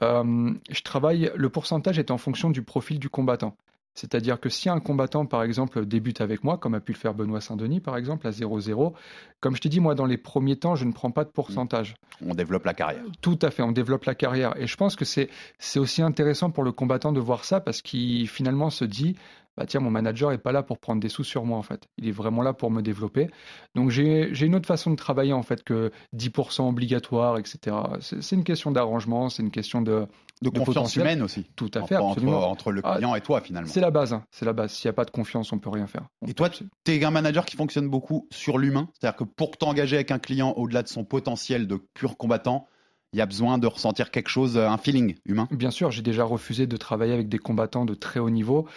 Euh, 0.02 0.54
je 0.70 0.82
travaille, 0.82 1.30
le 1.36 1.50
pourcentage 1.50 2.00
est 2.00 2.12
en 2.12 2.18
fonction 2.18 2.50
du 2.50 2.62
profil 2.62 3.00
du 3.00 3.10
combattant. 3.10 3.58
C'est-à-dire 3.96 4.40
que 4.40 4.50
si 4.50 4.70
un 4.70 4.80
combattant, 4.80 5.26
par 5.26 5.44
exemple, 5.44 5.86
débute 5.86 6.22
avec 6.22 6.44
moi, 6.44 6.58
comme 6.58 6.76
a 6.76 6.82
pu 6.82 6.92
le 6.92 6.98
faire 6.98 7.14
Benoît 7.14 7.42
Saint-Denis, 7.42 7.80
par 7.80 7.98
exemple, 7.98 8.28
à 8.28 8.32
0-0, 8.32 8.94
comme 9.40 9.56
je 9.56 9.62
t'ai 9.62 9.70
dit, 9.70 9.80
moi, 9.80 9.96
dans 9.96 10.06
les 10.06 10.18
premiers 10.18 10.58
temps, 10.58 10.76
je 10.76 10.86
ne 10.86 10.92
prends 10.92 11.12
pas 11.12 11.24
de 11.24 11.30
pourcentage. 11.30 11.96
On 12.26 12.36
développe 12.36 12.66
la 12.66 12.74
carrière. 12.74 13.04
Tout 13.22 13.40
à 13.42 13.52
fait, 13.52 13.64
on 13.64 13.72
développe 13.72 14.04
la 14.06 14.16
carrière. 14.16 14.54
Et 14.58 14.68
je 14.68 14.76
pense 14.76 14.96
que 14.96 15.06
c'est 15.06 15.30
aussi 15.78 16.02
intéressant 16.02 16.52
pour 16.52 16.64
le 16.64 16.72
combattant 16.72 17.12
de 17.12 17.20
voir 17.20 17.46
ça 17.46 17.60
parce 17.60 17.82
qu'il 17.82 18.28
finalement 18.28 18.70
se 18.70 18.86
dit 18.86 19.16
bah 19.58 19.66
tiens, 19.66 19.80
mon 19.80 19.90
manager 19.90 20.34
est 20.34 20.38
pas 20.38 20.52
là 20.52 20.64
pour 20.64 20.80
prendre 20.80 21.02
des 21.02 21.08
sous 21.08 21.24
sur 21.24 21.46
moi 21.46 21.58
en 21.58 21.62
fait. 21.62 21.88
Il 21.98 22.10
est 22.10 22.12
vraiment 22.12 22.42
là 22.42 22.52
pour 22.52 22.72
me 22.72 22.82
développer. 22.82 23.30
Donc 23.74 23.90
j'ai 23.90 24.46
une 24.46 24.56
autre 24.56 24.68
façon 24.68 24.92
de 24.92 24.98
travailler 24.98 25.32
en 25.32 25.44
fait 25.44 25.64
que 25.64 25.92
10% 26.14 26.68
obligatoire, 26.68 27.38
etc. 27.38 27.78
C'est 28.02 28.36
une 28.36 28.44
question 28.44 28.72
d'arrangement, 28.72 29.30
c'est 29.30 29.44
une 29.44 29.52
question 29.52 29.82
de 29.82 30.08
De, 30.42 30.50
De 30.50 30.60
confiance 30.60 30.96
humaine 30.98 31.22
aussi. 31.22 31.46
tout 31.56 31.72
à 31.74 31.84
fait, 31.84 31.96
entre, 31.96 32.12
absolument. 32.18 32.50
entre 32.50 32.72
le 32.72 32.82
Ah, 32.84 32.96
client 32.96 33.16
et 33.16 33.22
toi, 33.22 33.40
finalement. 33.40 33.70
C'est 33.72 33.80
la 33.80 33.90
base, 33.90 34.12
hein. 34.14 34.26
c'est 34.32 34.44
la 34.46 34.52
base. 34.54 34.72
S'il 34.74 34.88
n'y 34.88 34.92
a 34.92 34.94
pas 34.94 35.06
de 35.06 35.12
confiance, 35.12 35.54
on 35.54 35.60
peut 35.60 35.70
rien 35.70 35.88
faire. 35.88 36.08
Et 36.28 36.34
toi, 36.34 36.50
tu 36.50 36.66
es 36.88 37.04
un 37.06 37.12
manager 37.12 37.46
qui 37.46 37.56
fonctionne 37.56 37.88
beaucoup 37.88 38.28
sur 38.32 38.58
l'humain? 38.58 38.90
C'est-à-dire 39.00 39.16
que 39.18 39.24
pour 39.24 39.58
t'engager 39.58 39.96
avec 39.96 40.12
un 40.12 40.20
client 40.20 40.54
au-delà 40.58 40.84
de 40.84 40.90
son 40.90 41.06
potentiel 41.06 41.68
de 41.68 41.78
pur 41.94 42.18
combattant, 42.18 42.68
il 43.14 43.20
y 43.20 43.22
a 43.22 43.26
besoin 43.26 43.58
de 43.58 43.68
ressentir 43.68 44.12
quelque 44.12 44.28
chose, 44.28 44.58
un 44.58 44.78
feeling 44.78 45.16
humain? 45.24 45.48
Bien 45.52 45.72
sûr, 45.72 45.90
j'ai 45.90 46.02
déjà 46.02 46.26
refusé 46.26 46.68
de 46.68 46.76
travailler 46.76 47.14
avec 47.14 47.30
des 47.30 47.38
combattants 47.38 47.86
de 47.86 47.94
très 47.94 48.20
haut 48.20 48.30
niveau. 48.30 48.68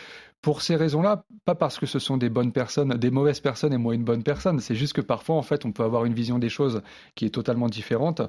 Pour 0.41 0.63
ces 0.63 0.77
raisons-là, 0.77 1.25
pas 1.45 1.57
parce 1.57 1.79
que 1.81 1.87
ce 1.87 1.99
sont 1.99 2.17
des 2.17 2.29
bonnes 2.29 2.53
personnes, 2.53 2.91
des 2.91 3.11
mauvaises 3.11 3.41
personnes 3.41 3.73
et 3.73 3.77
moi 3.77 3.95
une 3.95 4.05
bonne 4.05 4.23
personne. 4.23 4.61
C'est 4.61 4.77
juste 4.77 4.93
que 4.93 5.01
parfois, 5.01 5.35
en 5.37 5.43
fait, 5.43 5.65
on 5.65 5.73
peut 5.73 5.83
avoir 5.83 6.05
une 6.05 6.15
vision 6.15 6.39
des 6.39 6.49
choses 6.49 6.81
qui 7.17 7.25
est 7.27 7.31
totalement 7.31 7.67
différente. 7.67 8.23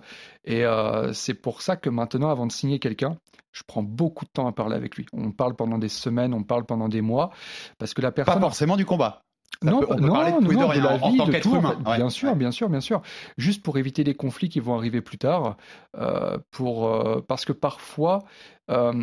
Et 0.44 0.66
euh, 0.66 1.14
c'est 1.14 1.36
pour 1.36 1.62
ça 1.62 1.76
que 1.76 1.90
maintenant, 1.90 2.30
avant 2.30 2.48
de 2.48 2.52
signer 2.52 2.80
quelqu'un, 2.80 3.18
je 3.52 3.62
prends 3.66 3.84
beaucoup 3.84 4.26
de 4.26 4.32
temps 4.32 4.48
à 4.48 4.52
parler 4.52 4.76
avec 4.76 4.96
lui. 4.96 5.06
On 5.14 5.32
parle 5.32 5.56
pendant 5.56 5.78
des 5.78 5.88
semaines, 5.90 6.34
on 6.34 6.44
parle 6.44 6.66
pendant 6.66 6.90
des 6.90 7.02
mois, 7.02 7.30
parce 7.78 7.94
que 7.94 8.02
la 8.02 8.12
Pas 8.12 8.24
personne. 8.26 8.42
forcément 8.42 8.76
du 8.76 8.86
combat. 8.86 9.22
Ça 9.62 9.70
non, 9.72 9.80
peut- 9.82 9.88
on 9.90 9.96
peut 9.96 10.02
non, 10.08 10.14
parler 10.14 10.32
de 10.32 10.36
non, 10.54 10.70
de 10.70 10.80
la 10.80 10.92
en- 10.96 11.02
en 11.02 11.12
vie, 11.12 11.18
tant 11.18 11.26
de 11.26 11.32
qu'être 11.32 11.48
en 11.54 11.58
humain. 11.60 11.78
fait. 11.84 11.90
Ouais, 11.90 11.98
bien 11.98 12.10
sûr, 12.10 12.36
bien 12.36 12.52
sûr, 12.52 12.70
bien 12.70 12.82
sûr. 12.82 13.02
Juste 13.38 13.62
pour 13.62 13.78
éviter 13.78 14.04
les 14.04 14.16
conflits 14.16 14.50
qui 14.50 14.60
vont 14.62 14.76
arriver 14.76 15.02
plus 15.02 15.18
tard, 15.18 15.58
euh, 15.98 16.38
pour, 16.52 16.88
euh, 16.88 17.22
parce 17.28 17.46
que 17.46 17.52
parfois, 17.54 18.24
euh, 18.72 18.94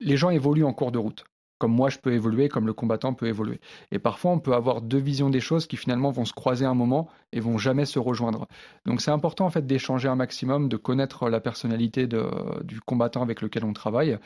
les 0.00 0.16
gens 0.16 0.30
évoluent 0.30 0.64
en 0.64 0.72
cours 0.72 0.92
de 0.92 0.98
route. 0.98 1.24
Comme 1.58 1.72
moi, 1.72 1.88
je 1.88 1.98
peux 1.98 2.12
évoluer, 2.12 2.48
comme 2.48 2.66
le 2.66 2.74
combattant 2.74 3.14
peut 3.14 3.26
évoluer. 3.26 3.60
Et 3.90 3.98
parfois, 3.98 4.30
on 4.32 4.38
peut 4.40 4.52
avoir 4.54 4.82
deux 4.82 4.98
visions 4.98 5.30
des 5.30 5.40
choses 5.40 5.66
qui 5.66 5.76
finalement 5.76 6.10
vont 6.10 6.26
se 6.26 6.34
croiser 6.34 6.66
un 6.66 6.74
moment 6.74 7.08
et 7.32 7.40
vont 7.40 7.56
jamais 7.56 7.86
se 7.86 7.98
rejoindre. 7.98 8.46
Donc, 8.84 9.00
c'est 9.00 9.10
important 9.10 9.46
en 9.46 9.50
fait 9.50 9.66
d'échanger 9.66 10.08
un 10.08 10.16
maximum, 10.16 10.68
de 10.68 10.76
connaître 10.76 11.30
la 11.30 11.40
personnalité 11.40 12.06
de- 12.06 12.62
du 12.64 12.80
combattant 12.80 13.22
avec 13.22 13.40
lequel 13.40 13.64
on 13.64 13.72
travaille. 13.72 14.18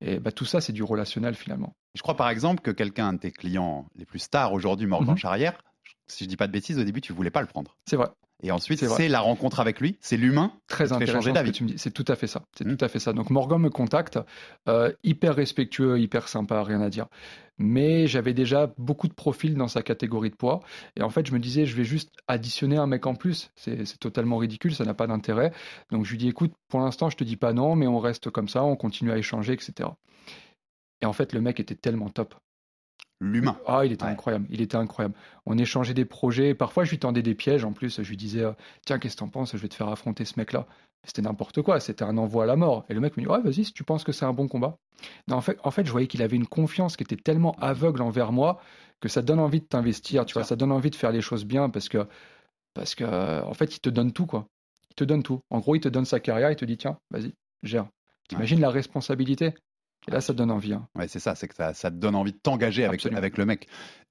Et 0.00 0.18
bah, 0.18 0.32
tout 0.32 0.44
ça, 0.44 0.60
c'est 0.60 0.72
du 0.72 0.82
relationnel 0.82 1.34
finalement. 1.34 1.74
Je 1.94 2.02
crois 2.02 2.16
par 2.16 2.28
exemple 2.28 2.60
que 2.60 2.72
quelqu'un 2.72 3.12
de 3.12 3.18
tes 3.18 3.30
clients 3.30 3.86
les 3.94 4.04
plus 4.04 4.18
stars 4.18 4.52
aujourd'hui, 4.52 4.88
Morgan 4.88 5.10
Mhm. 5.12 5.18
Charrière, 5.18 5.62
si 6.08 6.24
je 6.24 6.28
dis 6.28 6.36
pas 6.36 6.48
de 6.48 6.52
bêtises, 6.52 6.78
au 6.78 6.84
début, 6.84 7.00
tu 7.00 7.12
voulais 7.12 7.30
pas 7.30 7.40
le 7.42 7.46
prendre. 7.46 7.76
C'est 7.86 7.96
vrai. 7.96 8.08
Et 8.44 8.50
ensuite, 8.50 8.84
C'est 8.84 9.08
la 9.08 9.20
rencontre 9.20 9.60
avec 9.60 9.80
lui, 9.80 9.96
c'est 10.00 10.16
l'humain. 10.16 10.52
Très 10.66 10.86
fait 10.88 10.92
intéressant 10.94 11.12
changer 11.20 11.32
d'avis. 11.32 11.52
tu 11.52 11.62
me 11.62 11.68
dis. 11.68 11.74
C'est 11.78 11.92
tout 11.92 12.04
à 12.08 12.16
fait 12.16 12.26
ça. 12.26 12.42
C'est 12.58 12.66
Mm. 12.66 12.76
tout 12.76 12.84
à 12.84 12.88
fait 12.88 12.98
ça. 12.98 13.12
Donc 13.12 13.30
Morgan 13.30 13.60
me 13.60 13.70
contacte, 13.70 14.18
euh, 14.68 14.92
hyper 15.04 15.36
respectueux, 15.36 16.00
hyper 16.00 16.26
sympa, 16.28 16.62
rien 16.64 16.80
à 16.80 16.90
dire. 16.90 17.06
Mais 17.58 18.08
j'avais 18.08 18.34
déjà 18.34 18.72
beaucoup 18.78 19.06
de 19.06 19.12
profils 19.12 19.54
dans 19.54 19.68
sa 19.68 19.82
catégorie 19.82 20.30
de 20.30 20.34
poids. 20.34 20.60
Et 20.96 21.02
en 21.02 21.10
fait, 21.10 21.24
je 21.26 21.32
me 21.32 21.38
disais, 21.38 21.66
je 21.66 21.76
vais 21.76 21.84
juste 21.84 22.10
additionner 22.26 22.78
un 22.78 22.86
mec 22.88 23.06
en 23.06 23.14
plus. 23.14 23.50
C'est 23.54 23.84
c'est 23.84 23.98
totalement 23.98 24.38
ridicule, 24.38 24.74
ça 24.74 24.84
n'a 24.84 24.94
pas 24.94 25.06
d'intérêt. 25.06 25.52
Donc 25.92 26.04
je 26.04 26.10
lui 26.10 26.18
dis, 26.18 26.28
écoute, 26.28 26.52
pour 26.68 26.80
l'instant, 26.80 27.10
je 27.10 27.16
te 27.16 27.24
dis 27.24 27.36
pas 27.36 27.52
non, 27.52 27.76
mais 27.76 27.86
on 27.86 28.00
reste 28.00 28.30
comme 28.30 28.48
ça, 28.48 28.64
on 28.64 28.74
continue 28.74 29.12
à 29.12 29.18
échanger, 29.18 29.52
etc. 29.52 29.90
Et 31.00 31.06
en 31.06 31.12
fait, 31.12 31.32
le 31.32 31.40
mec 31.40 31.60
était 31.60 31.74
tellement 31.76 32.08
top. 32.08 32.34
L'humain. 33.22 33.56
Ah, 33.66 33.84
il 33.86 33.92
était 33.92 34.04
Ouais. 34.04 34.10
incroyable. 34.10 34.46
Il 34.50 34.60
était 34.60 34.76
incroyable. 34.76 35.14
On 35.46 35.56
échangeait 35.56 35.94
des 35.94 36.04
projets. 36.04 36.54
Parfois, 36.54 36.84
je 36.84 36.90
lui 36.90 36.98
tendais 36.98 37.22
des 37.22 37.34
pièges. 37.34 37.64
En 37.64 37.72
plus, 37.72 38.02
je 38.02 38.08
lui 38.08 38.16
disais 38.16 38.42
euh, 38.42 38.52
Tiens, 38.84 38.98
qu'est-ce 38.98 39.14
que 39.14 39.20
t'en 39.20 39.28
penses? 39.28 39.52
Je 39.52 39.58
vais 39.58 39.68
te 39.68 39.74
faire 39.74 39.88
affronter 39.88 40.24
ce 40.24 40.34
mec-là. 40.38 40.66
C'était 41.04 41.22
n'importe 41.22 41.62
quoi. 41.62 41.80
C'était 41.80 42.04
un 42.04 42.16
envoi 42.18 42.44
à 42.44 42.46
la 42.46 42.56
mort. 42.56 42.84
Et 42.88 42.94
le 42.94 43.00
mec 43.00 43.16
me 43.16 43.22
dit 43.22 43.28
Ouais, 43.28 43.40
vas-y, 43.40 43.64
si 43.64 43.72
tu 43.72 43.84
penses 43.84 44.04
que 44.04 44.12
c'est 44.12 44.24
un 44.24 44.32
bon 44.32 44.48
combat. 44.48 44.76
Non, 45.28 45.36
en 45.36 45.40
fait, 45.40 45.58
en 45.64 45.70
fait, 45.70 45.84
je 45.86 45.90
voyais 45.92 46.06
qu'il 46.06 46.22
avait 46.22 46.36
une 46.36 46.46
confiance 46.46 46.96
qui 46.96 47.02
était 47.04 47.16
tellement 47.16 47.56
aveugle 47.60 48.02
envers 48.02 48.32
moi 48.32 48.60
que 49.00 49.08
ça 49.08 49.22
donne 49.22 49.40
envie 49.40 49.60
de 49.60 49.66
t'investir. 49.66 50.24
Tu 50.26 50.34
vois, 50.34 50.44
ça 50.44 50.54
donne 50.56 50.70
envie 50.72 50.90
de 50.90 50.96
faire 50.96 51.10
les 51.12 51.20
choses 51.22 51.44
bien 51.44 51.70
parce 51.70 51.88
que, 51.88 52.06
parce 52.74 52.94
que, 52.94 53.04
en 53.44 53.54
fait, 53.54 53.76
il 53.76 53.80
te 53.80 53.88
donne 53.90 54.12
tout, 54.12 54.26
quoi. 54.26 54.46
Il 54.90 54.94
te 54.94 55.04
donne 55.04 55.22
tout. 55.22 55.40
En 55.50 55.58
gros, 55.60 55.74
il 55.74 55.80
te 55.80 55.88
donne 55.88 56.04
sa 56.04 56.20
carrière. 56.20 56.50
Il 56.50 56.56
te 56.56 56.64
dit 56.64 56.76
Tiens, 56.76 56.98
vas-y, 57.10 57.34
gère. 57.62 57.86
T'imagines 58.28 58.60
la 58.60 58.70
responsabilité? 58.70 59.54
Et 60.08 60.10
là, 60.10 60.20
ça 60.20 60.32
donne 60.32 60.50
envie. 60.50 60.72
hein. 60.72 60.88
Ouais, 60.96 61.08
c'est 61.08 61.20
ça, 61.20 61.34
c'est 61.34 61.48
que 61.48 61.54
ça, 61.54 61.74
ça 61.74 61.90
te 61.90 61.96
donne 61.96 62.14
envie 62.14 62.32
de 62.32 62.38
t'engager 62.38 62.84
avec, 62.84 63.04
le 63.38 63.44
mec. 63.46 63.68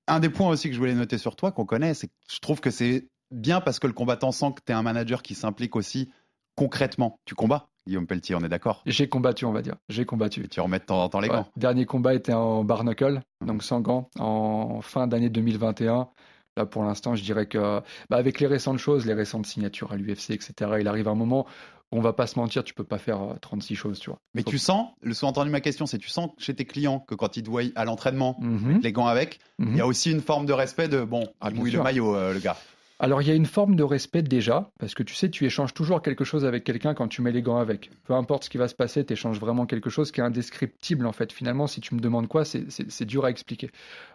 Un 0.07 0.19
des 0.19 0.29
points 0.29 0.50
aussi 0.50 0.67
que 0.69 0.74
je 0.74 0.79
voulais 0.79 0.95
noter 0.95 1.17
sur 1.17 1.36
toi, 1.36 1.51
qu'on 1.51 1.65
connaît, 1.65 1.93
c'est 1.93 2.07
que 2.07 2.13
je 2.29 2.39
trouve 2.39 2.60
que 2.62 2.71
c'est 2.71 3.07
bien 3.31 3.62
parce 3.62 3.79
que 3.79 3.88
le 3.88 3.93
combattant 3.93 4.31
sent 4.31 4.53
que 4.55 4.62
tu 4.65 4.71
es 4.71 4.75
un 4.75 4.81
manager 4.83 5.21
qui 5.21 5.36
s'implique 5.36 5.75
aussi 5.75 6.12
concrètement. 6.55 7.19
Tu 7.25 7.36
combats, 7.36 7.69
Guillaume 7.88 8.07
Pelletier, 8.07 8.36
on 8.36 8.39
est 8.41 8.50
d'accord? 8.50 8.81
J'ai 8.86 9.07
combattu, 9.07 9.45
on 9.45 9.51
va 9.51 9.62
dire. 9.62 9.75
J'ai 9.89 10.05
combattu. 10.05 10.43
Et 10.45 10.48
Tu 10.48 10.60
remets 10.60 10.79
de 10.79 10.86
temps 10.86 11.01
en 11.03 11.10
temps 11.10 11.19
les 11.19 11.29
Ouais. 11.29 11.36
gants. 11.36 11.48
Dernier 11.55 11.86
combat 11.86 12.13
était 12.13 12.33
en 12.33 12.63
barnacle, 12.63 13.21
Mhm. 13.41 13.48
donc 13.48 13.63
sans 13.63 13.79
gants, 13.81 14.10
en 14.19 14.81
fin 14.81 15.07
d'année 15.07 15.29
2021. 15.29 16.10
Là, 16.57 16.65
pour 16.65 16.83
l'instant, 16.83 17.15
je 17.15 17.24
dirais 17.24 17.45
que, 17.45 17.81
bah, 18.10 18.17
avec 18.17 18.41
les 18.41 18.48
récentes 18.48 18.77
choses, 18.79 19.05
les 19.05 19.13
récentes 19.13 19.45
signatures 19.45 19.93
à 19.93 19.95
l'UFC, 19.95 20.31
etc., 20.33 20.53
il 20.81 20.88
arrive 20.89 21.07
un 21.07 21.15
moment 21.15 21.48
on 21.91 22.00
va 22.01 22.13
pas 22.13 22.27
se 22.27 22.39
mentir, 22.39 22.63
tu 22.63 22.74
peux 22.74 22.83
pas 22.83 22.98
faire 22.98 23.21
euh, 23.21 23.33
36 23.41 23.75
choses, 23.75 24.00
tu 24.00 24.10
vois. 24.10 24.19
Mais 24.33 24.43
tu 24.43 24.57
sens, 24.57 24.89
le 25.01 25.13
sous-entendu 25.13 25.48
de 25.48 25.51
ma 25.51 25.62
question, 25.62 25.86
c'est 25.86 25.98
tu 25.98 26.10
sens 26.10 26.29
chez 26.38 26.53
tes 26.53 26.65
clients 26.65 27.00
que 27.00 27.15
quand 27.15 27.38
ils 27.38 27.43
te 27.43 27.50
voient 27.50 27.63
à 27.75 27.86
l'entraînement, 27.86 28.38
Mhm, 28.39 28.79
les 28.81 28.91
gants 28.91 29.07
avec, 29.07 29.39
mhm. 29.60 29.69
il 29.71 29.77
y 29.77 29.81
a 29.81 29.88
aussi 29.88 30.12
une 30.12 30.21
forme 30.21 30.45
de 30.45 30.53
respect 30.53 30.88
de 30.88 31.03
bon, 31.03 31.27
Ah, 31.41 31.50
il 31.51 31.57
mouille 31.57 31.71
sûr. 31.71 31.79
le 31.79 31.83
maillot, 31.83 32.15
euh, 32.15 32.33
le 32.33 32.39
gars. 32.39 32.57
Alors, 33.03 33.24
il 33.24 33.27
y 33.27 33.31
a 33.31 33.33
une 33.33 33.48
forme 33.48 33.75
de 33.75 33.81
respect 33.81 34.21
déjà, 34.21 34.69
parce 34.79 34.93
que 34.93 35.01
tu 35.01 35.15
sais, 35.15 35.27
tu 35.31 35.43
échanges 35.48 35.74
toujours 35.74 36.03
quelque 36.03 36.24
chose 36.24 36.45
avec 36.45 36.63
quelqu'un 36.63 36.93
quand 36.93 37.07
tu 37.07 37.24
mets 37.24 37.31
les 37.31 37.41
gants 37.41 37.57
avec. 37.57 37.89
Peu 38.03 38.13
importe 38.13 38.43
ce 38.43 38.50
qui 38.51 38.60
va 38.60 38.67
se 38.67 38.75
passer, 38.75 39.03
tu 39.03 39.13
échanges 39.13 39.39
vraiment 39.39 39.65
quelque 39.65 39.89
chose 39.89 40.12
qui 40.12 40.19
est 40.21 40.24
indescriptible, 40.24 41.07
en 41.07 41.12
fait. 41.12 41.31
Finalement, 41.33 41.65
si 41.65 41.81
tu 41.81 41.95
me 41.95 42.00
demandes 42.00 42.27
quoi, 42.27 42.45
c'est 42.45 43.05
dur 43.05 43.25
à 43.25 43.31
expliquer. 43.31 43.71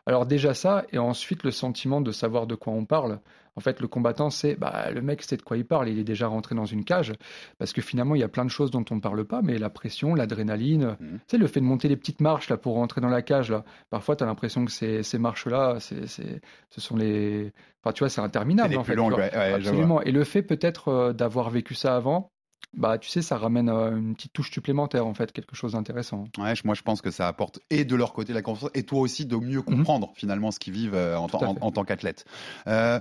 Alors, 0.07 0.25
déjà 0.25 0.55
ça, 0.55 0.85
et 0.93 0.99
ensuite 0.99 1.43
le 1.43 1.51
sentiment 1.51 2.01
de 2.01 2.13
savoir 2.13 2.47
de 2.47 2.55
quoi 2.55 2.73
on 2.73 2.85
parle. 2.85 3.19
En 3.57 3.61
fait, 3.61 3.81
le 3.81 3.89
combattant, 3.89 4.29
c'est 4.31 4.55
bah, 4.55 4.91
le 4.93 5.01
mec, 5.03 5.23
c'est 5.23 5.39
de 5.39 5.43
quoi 5.43 5.57
il 5.57 5.65
parle. 5.65 5.89
Il 5.89 5.99
est 5.99 6.05
déjà 6.05 6.29
rentré 6.29 6.55
dans 6.55 6.67
une 6.67 6.85
cage, 6.85 7.13
parce 7.59 7.73
que 7.73 7.81
finalement, 7.81 8.15
il 8.15 8.21
y 8.21 8.25
a 8.25 8.29
plein 8.29 8.45
de 8.45 8.51
choses 8.51 8.71
dont 8.71 8.85
on 8.91 8.97
ne 8.97 9.01
parle 9.01 9.25
pas, 9.25 9.41
mais 9.43 9.59
la 9.59 9.71
pression, 9.71 10.15
l'adrénaline, 10.15 10.97
Mhm. 11.01 11.19
tu 11.19 11.21
sais, 11.29 11.39
le 11.39 11.47
fait 11.47 11.61
de 11.61 11.65
monter 11.65 11.89
les 11.89 11.97
petites 11.97 12.21
marches 12.21 12.49
là 12.51 12.57
pour 12.59 12.75
rentrer 12.75 13.01
dans 13.01 13.09
la 13.09 13.23
cage, 13.23 13.51
là. 13.51 13.65
Parfois, 13.91 14.15
tu 14.17 14.23
as 14.25 14.27
l'impression 14.27 14.65
que 14.65 14.71
ces, 14.71 15.03
ces 15.03 15.19
marches-là, 15.19 15.79
ce 15.81 16.81
sont 16.81 16.97
les. 16.97 17.53
Enfin, 17.83 17.93
tu 17.93 18.01
vois, 18.01 18.09
c'est 18.09 18.21
interminable 18.21 18.77
en 18.77 18.85
fait. 18.85 18.95
longues, 18.95 19.15
ouais, 19.15 19.31
ouais. 19.35 19.53
Absolument. 19.55 20.03
Et 20.03 20.11
le 20.13 20.25
fait 20.25 20.43
peut-être 20.43 20.89
euh, 20.89 21.13
d'avoir 21.13 21.51
vécu 21.51 21.75
ça 21.75 21.97
avant, 21.97 22.31
bah 22.77 22.99
tu 22.99 23.09
sais, 23.09 23.23
ça 23.23 23.37
ramène 23.39 23.69
euh, 23.69 23.97
une 23.97 24.15
petite 24.15 24.33
touche 24.33 24.51
supplémentaire 24.51 25.07
en 25.07 25.15
fait, 25.15 25.33
quelque 25.33 25.55
chose 25.55 25.73
d'intéressant. 25.73 26.25
Ouais, 26.37 26.53
moi 26.65 26.75
je 26.75 26.83
pense 26.83 27.01
que 27.01 27.11
ça 27.11 27.29
apporte 27.29 27.61
et 27.71 27.85
de 27.85 27.95
leur 27.97 28.13
côté 28.13 28.33
la 28.33 28.43
confiance 28.43 28.71
et 28.75 28.83
toi 28.83 29.01
aussi 29.01 29.25
de 29.25 29.37
mieux 29.37 29.63
comprendre 29.63 30.13
finalement 30.17 30.51
ce 30.51 30.59
qu'ils 30.59 30.73
vivent 30.75 30.95
euh, 30.95 31.17
en, 31.17 31.29
tant- 31.29 31.39
à 31.41 31.47
en- 31.47 31.55
fait. 31.55 31.63
en 31.63 31.71
tant 31.71 31.85
qu'athlète. 31.85 32.25
Euh, 32.67 32.99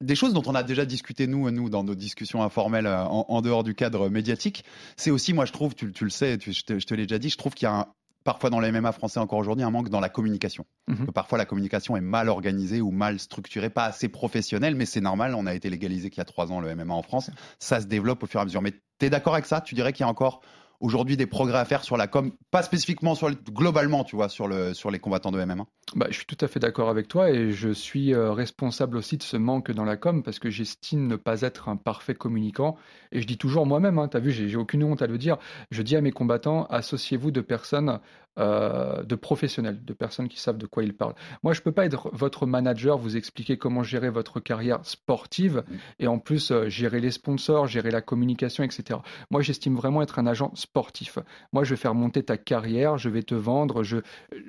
des 0.00 0.14
choses 0.14 0.32
dont 0.32 0.42
on 0.46 0.54
a 0.54 0.62
déjà 0.62 0.84
discuté 0.84 1.26
nous, 1.26 1.50
nous 1.50 1.68
dans 1.70 1.82
nos 1.84 1.94
discussions 1.94 2.42
informelles 2.42 2.86
euh, 2.86 3.04
en, 3.04 3.26
en 3.28 3.40
dehors 3.42 3.64
du 3.64 3.74
cadre 3.74 4.08
médiatique, 4.08 4.64
c'est 4.96 5.10
aussi 5.10 5.32
moi 5.32 5.44
je 5.44 5.52
trouve, 5.52 5.74
tu, 5.74 5.92
tu 5.92 6.04
le 6.04 6.10
sais, 6.10 6.38
tu- 6.38 6.52
je 6.52 6.62
te, 6.62 6.94
l'ai 6.94 7.06
déjà 7.06 7.18
dit, 7.18 7.30
je 7.30 7.36
trouve 7.36 7.54
qu'il 7.54 7.66
y 7.66 7.68
a 7.68 7.74
un- 7.74 7.86
parfois 8.24 8.50
dans 8.50 8.60
le 8.60 8.70
MMA 8.70 8.92
français 8.92 9.18
encore 9.20 9.38
aujourd'hui 9.38 9.64
un 9.64 9.70
manque 9.70 9.88
dans 9.88 10.00
la 10.00 10.08
communication. 10.08 10.66
Mhm. 10.88 11.06
Que 11.06 11.10
parfois 11.10 11.38
la 11.38 11.46
communication 11.46 11.96
est 11.96 12.00
mal 12.02 12.28
organisée 12.28 12.80
ou 12.80 12.90
mal 12.90 13.18
structurée, 13.18 13.70
pas 13.70 13.84
assez 13.86 14.08
professionnelle, 14.08 14.74
mais 14.76 14.86
c'est 14.86 15.00
normal, 15.00 15.34
on 15.34 15.46
a 15.46 15.54
été 15.54 15.70
légalisé 15.70 16.10
qu'il 16.10 16.18
y 16.18 16.20
a 16.20 16.26
trois 16.26 16.52
ans 16.52 16.60
le 16.60 16.68
MMA 16.74 16.94
en 16.94 17.02
France, 17.02 17.30
ça 17.58 17.80
se 17.80 17.86
développe 17.86 18.22
au 18.22 18.26
fur 18.26 18.38
et 18.40 18.42
à 18.42 18.44
mesure. 18.44 18.62
Mais 18.62 18.72
tu 19.00 19.06
es 19.06 19.10
d'accord 19.10 19.32
avec 19.34 19.46
ça? 19.46 19.60
Tu 19.60 19.74
dirais 19.74 19.92
qu'il 19.92 20.04
y 20.04 20.06
a 20.06 20.08
encore 20.08 20.42
aujourd'hui 20.80 21.16
des 21.16 21.26
progrès 21.26 21.58
à 21.58 21.64
faire 21.64 21.82
sur 21.84 21.96
la 21.96 22.06
com, 22.06 22.32
pas 22.50 22.62
spécifiquement 22.62 23.14
sur 23.14 23.28
le- 23.28 23.36
globalement, 23.50 24.04
tu 24.04 24.16
vois, 24.16 24.28
sur, 24.28 24.46
le, 24.48 24.74
sur 24.74 24.90
les 24.90 24.98
combattants 24.98 25.30
de 25.32 25.44
MMA 25.44 25.64
Bah, 25.96 26.06
je 26.10 26.16
suis 26.16 26.26
tout 26.26 26.36
à 26.40 26.48
fait 26.48 26.60
d'accord 26.60 26.88
avec 26.88 27.08
toi 27.08 27.30
et 27.30 27.50
je 27.52 27.70
suis 27.70 28.14
euh, 28.14 28.32
responsable 28.32 28.96
aussi 28.96 29.16
de 29.16 29.22
ce 29.22 29.36
manque 29.36 29.70
dans 29.72 29.84
la 29.84 29.96
com 29.96 30.22
parce 30.22 30.38
que 30.38 30.50
j'estime 30.50 31.06
ne 31.06 31.16
pas 31.16 31.40
être 31.42 31.68
un 31.68 31.76
parfait 31.76 32.14
communicant 32.14 32.76
et 33.12 33.20
je 33.20 33.26
dis 33.26 33.38
toujours 33.38 33.66
moi-même, 33.66 33.98
hein, 33.98 34.08
tu 34.08 34.16
as 34.16 34.20
vu, 34.20 34.30
j'ai 34.30 34.56
aucune 34.56 34.84
honte 34.84 35.02
à 35.02 35.06
le 35.06 35.18
dire, 35.18 35.38
je 35.70 35.82
dis 35.82 35.96
à 35.96 36.00
mes 36.00 36.12
combattants, 36.12 36.66
associez-vous 36.66 37.30
de 37.30 37.40
personnes, 37.40 37.98
euh, 38.38 39.02
de 39.02 39.14
professionnels, 39.14 39.84
de 39.84 39.92
personnes 39.92 40.28
qui 40.28 40.40
savent 40.40 40.58
de 40.58 40.66
quoi 40.66 40.84
ils 40.84 40.94
parlent. 40.96 41.14
Moi, 41.42 41.52
je 41.52 41.60
peux 41.60 41.72
pas 41.72 41.84
être 41.86 42.08
votre 42.12 42.46
manager, 42.46 42.96
vous 42.98 43.16
expliquer 43.16 43.58
comment 43.58 43.82
gérer 43.82 44.10
votre 44.10 44.40
carrière 44.40 44.78
sportive 44.84 45.64
et 45.98 46.06
en 46.06 46.18
plus 46.18 46.50
euh, 46.50 46.68
gérer 46.68 47.00
les 47.00 47.10
sponsors, 47.10 47.66
gérer 47.66 47.90
la 47.90 48.00
communication, 48.00 48.64
etc. 48.64 49.00
Moi, 49.30 49.42
j'estime 49.42 49.74
vraiment 49.76 50.02
être 50.02 50.18
un 50.18 50.26
agent 50.26 50.52
sportif. 50.54 51.18
Moi, 51.52 51.64
je 51.64 51.70
vais 51.70 51.76
faire 51.76 51.94
monter 51.94 52.22
ta 52.22 52.36
carrière, 52.36 52.98
je 52.98 53.08
vais 53.08 53.22
te 53.22 53.34
vendre, 53.34 53.82
je, 53.82 53.98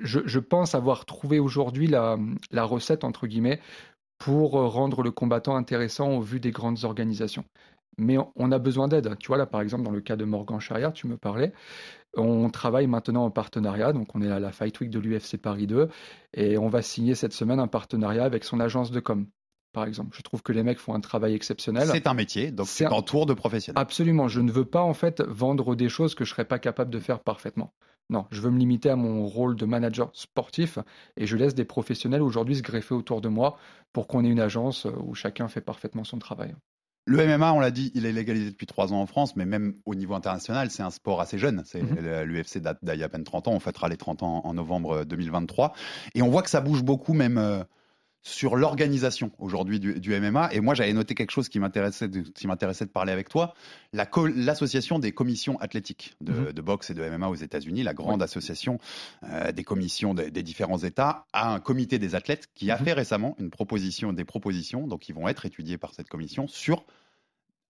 je, 0.02 0.20
je 0.24 0.38
pense 0.38 0.74
avoir 0.74 1.04
trouvé 1.04 1.38
aujourd'hui 1.38 1.86
la, 1.86 2.16
la 2.50 2.64
recette, 2.64 3.04
entre 3.04 3.26
guillemets, 3.26 3.60
pour 4.18 4.58
euh, 4.58 4.66
rendre 4.66 5.02
le 5.02 5.10
combattant 5.10 5.56
intéressant 5.56 6.10
au 6.10 6.20
vu 6.20 6.40
des 6.40 6.50
grandes 6.50 6.84
organisations. 6.84 7.44
Mais 7.98 8.18
on- 8.18 8.30
on 8.36 8.52
a 8.52 8.58
besoin 8.58 8.86
d'aide. 8.88 9.16
Tu 9.18 9.28
vois, 9.28 9.36
là, 9.36 9.46
par 9.46 9.60
exemple, 9.62 9.82
dans 9.82 9.90
le 9.90 10.00
cas 10.00 10.16
de 10.16 10.24
Morgan 10.24 10.60
Charrière, 10.60 10.92
tu 10.92 11.06
me 11.06 11.16
parlais, 11.16 11.52
on 12.16 12.50
travaille 12.50 12.86
maintenant 12.86 13.24
en 13.24 13.30
partenariat. 13.30 13.92
Donc, 13.92 14.14
on 14.14 14.22
est 14.22 14.30
à 14.30 14.40
la 14.40 14.52
Fight 14.52 14.78
Week 14.80 14.90
de 14.90 14.98
l'UFC 14.98 15.36
Paris 15.36 15.66
2 15.66 15.88
et 16.34 16.58
on 16.58 16.68
va 16.68 16.82
signer 16.82 17.14
cette 17.14 17.32
semaine 17.32 17.60
un 17.60 17.68
partenariat 17.68 18.24
avec 18.24 18.44
son 18.44 18.60
agence 18.60 18.90
de 18.90 19.00
com, 19.00 19.26
par 19.72 19.84
exemple. 19.84 20.16
Je 20.16 20.22
trouve 20.22 20.42
que 20.42 20.52
les 20.52 20.62
mecs 20.62 20.78
font 20.78 20.94
un 20.94 21.00
travail 21.00 21.34
exceptionnel. 21.34 21.86
C'est 21.90 22.06
un 22.06 22.14
métier, 22.14 22.50
donc 22.50 22.66
C'est 22.66 22.86
un- 22.86 22.90
en 22.90 23.02
tour 23.02 23.26
de 23.26 23.34
professionnel. 23.34 23.80
Absolument, 23.80 24.28
je 24.28 24.40
ne 24.40 24.50
veux 24.50 24.64
pas 24.64 24.82
en 24.82 24.94
fait 24.94 25.20
vendre 25.22 25.74
des 25.76 25.88
choses 25.88 26.14
que 26.14 26.24
je 26.24 26.30
serais 26.30 26.44
pas 26.44 26.58
capable 26.58 26.90
de 26.90 26.98
faire 26.98 27.20
parfaitement. 27.20 27.72
Non, 28.08 28.26
je 28.32 28.40
veux 28.40 28.50
me 28.50 28.58
limiter 28.58 28.90
à 28.90 28.96
mon 28.96 29.24
rôle 29.26 29.54
de 29.54 29.64
manager 29.66 30.10
sportif 30.14 30.80
et 31.16 31.26
je 31.26 31.36
laisse 31.36 31.54
des 31.54 31.64
professionnels 31.64 32.22
aujourd'hui 32.22 32.56
se 32.56 32.62
greffer 32.62 32.92
autour 32.92 33.20
de 33.20 33.28
moi 33.28 33.56
pour 33.92 34.08
qu'on 34.08 34.24
ait 34.24 34.28
une 34.28 34.40
agence 34.40 34.84
où 35.04 35.14
chacun 35.14 35.46
fait 35.46 35.60
parfaitement 35.60 36.02
son 36.02 36.18
travail. 36.18 36.56
Le 37.06 37.26
MMA, 37.26 37.52
on 37.52 37.60
l'a 37.60 37.70
dit, 37.70 37.90
il 37.94 38.06
est 38.06 38.12
légalisé 38.12 38.50
depuis 38.50 38.66
trois 38.66 38.92
ans 38.92 39.00
en 39.00 39.06
France, 39.06 39.34
mais 39.34 39.46
même 39.46 39.74
au 39.86 39.94
niveau 39.94 40.14
international, 40.14 40.70
c'est 40.70 40.82
un 40.82 40.90
sport 40.90 41.20
assez 41.20 41.38
jeune. 41.38 41.62
C'est 41.64 41.82
Mhm. 41.82 42.24
L'UFC 42.24 42.58
date 42.58 42.78
d'il 42.82 42.94
y 42.98 43.02
a 43.02 43.06
à 43.06 43.08
peine 43.08 43.24
30 43.24 43.48
ans, 43.48 43.52
on 43.52 43.60
fêtera 43.60 43.88
les 43.88 43.96
30 43.96 44.22
ans 44.22 44.42
en 44.44 44.54
novembre 44.54 45.04
2023. 45.04 45.72
Et 46.14 46.22
on 46.22 46.28
voit 46.28 46.42
que 46.42 46.50
ça 46.50 46.60
bouge 46.60 46.82
beaucoup 46.82 47.14
même 47.14 47.38
euh, 47.38 47.64
sur 48.22 48.56
l'organisation 48.56 49.30
aujourd'hui 49.38 49.80
du, 49.80 49.98
du 49.98 50.18
MMA. 50.20 50.50
Et 50.52 50.60
moi, 50.60 50.74
j'avais 50.74 50.92
noté 50.92 51.14
quelque 51.14 51.30
chose 51.30 51.48
qui 51.48 51.58
m'intéressait 51.58 52.08
de, 52.08 52.20
qui 52.20 52.46
m'intéressait 52.46 52.84
de 52.84 52.90
parler 52.90 53.12
avec 53.12 53.28
toi. 53.28 53.54
La 53.92 54.04
co- 54.06 54.26
L'association 54.26 54.98
des 54.98 55.12
commissions 55.12 55.58
athlétiques 55.60 56.14
de, 56.20 56.32
Mhm. 56.32 56.52
de 56.52 56.62
boxe 56.62 56.90
et 56.90 56.94
de 56.94 57.02
MMA 57.02 57.28
aux 57.28 57.34
États-Unis, 57.34 57.82
la 57.82 57.94
grande 57.94 58.22
association 58.22 58.78
euh, 59.24 59.52
des 59.52 59.64
commissions 59.64 60.12
des, 60.14 60.30
des 60.30 60.42
différents 60.42 60.78
États, 60.78 61.24
a 61.32 61.52
un 61.52 61.60
comité 61.60 61.98
des 61.98 62.14
athlètes 62.14 62.48
qui 62.54 62.70
a 62.70 62.78
Mhm. 62.78 62.84
fait 62.84 62.92
récemment 62.92 63.36
une 63.38 63.50
proposition, 63.50 64.12
des 64.12 64.24
propositions, 64.24 64.86
donc 64.86 65.00
qui 65.00 65.12
vont 65.12 65.26
être 65.28 65.46
étudiées 65.46 65.78
par 65.78 65.94
cette 65.94 66.08
commission 66.08 66.46
sur 66.46 66.84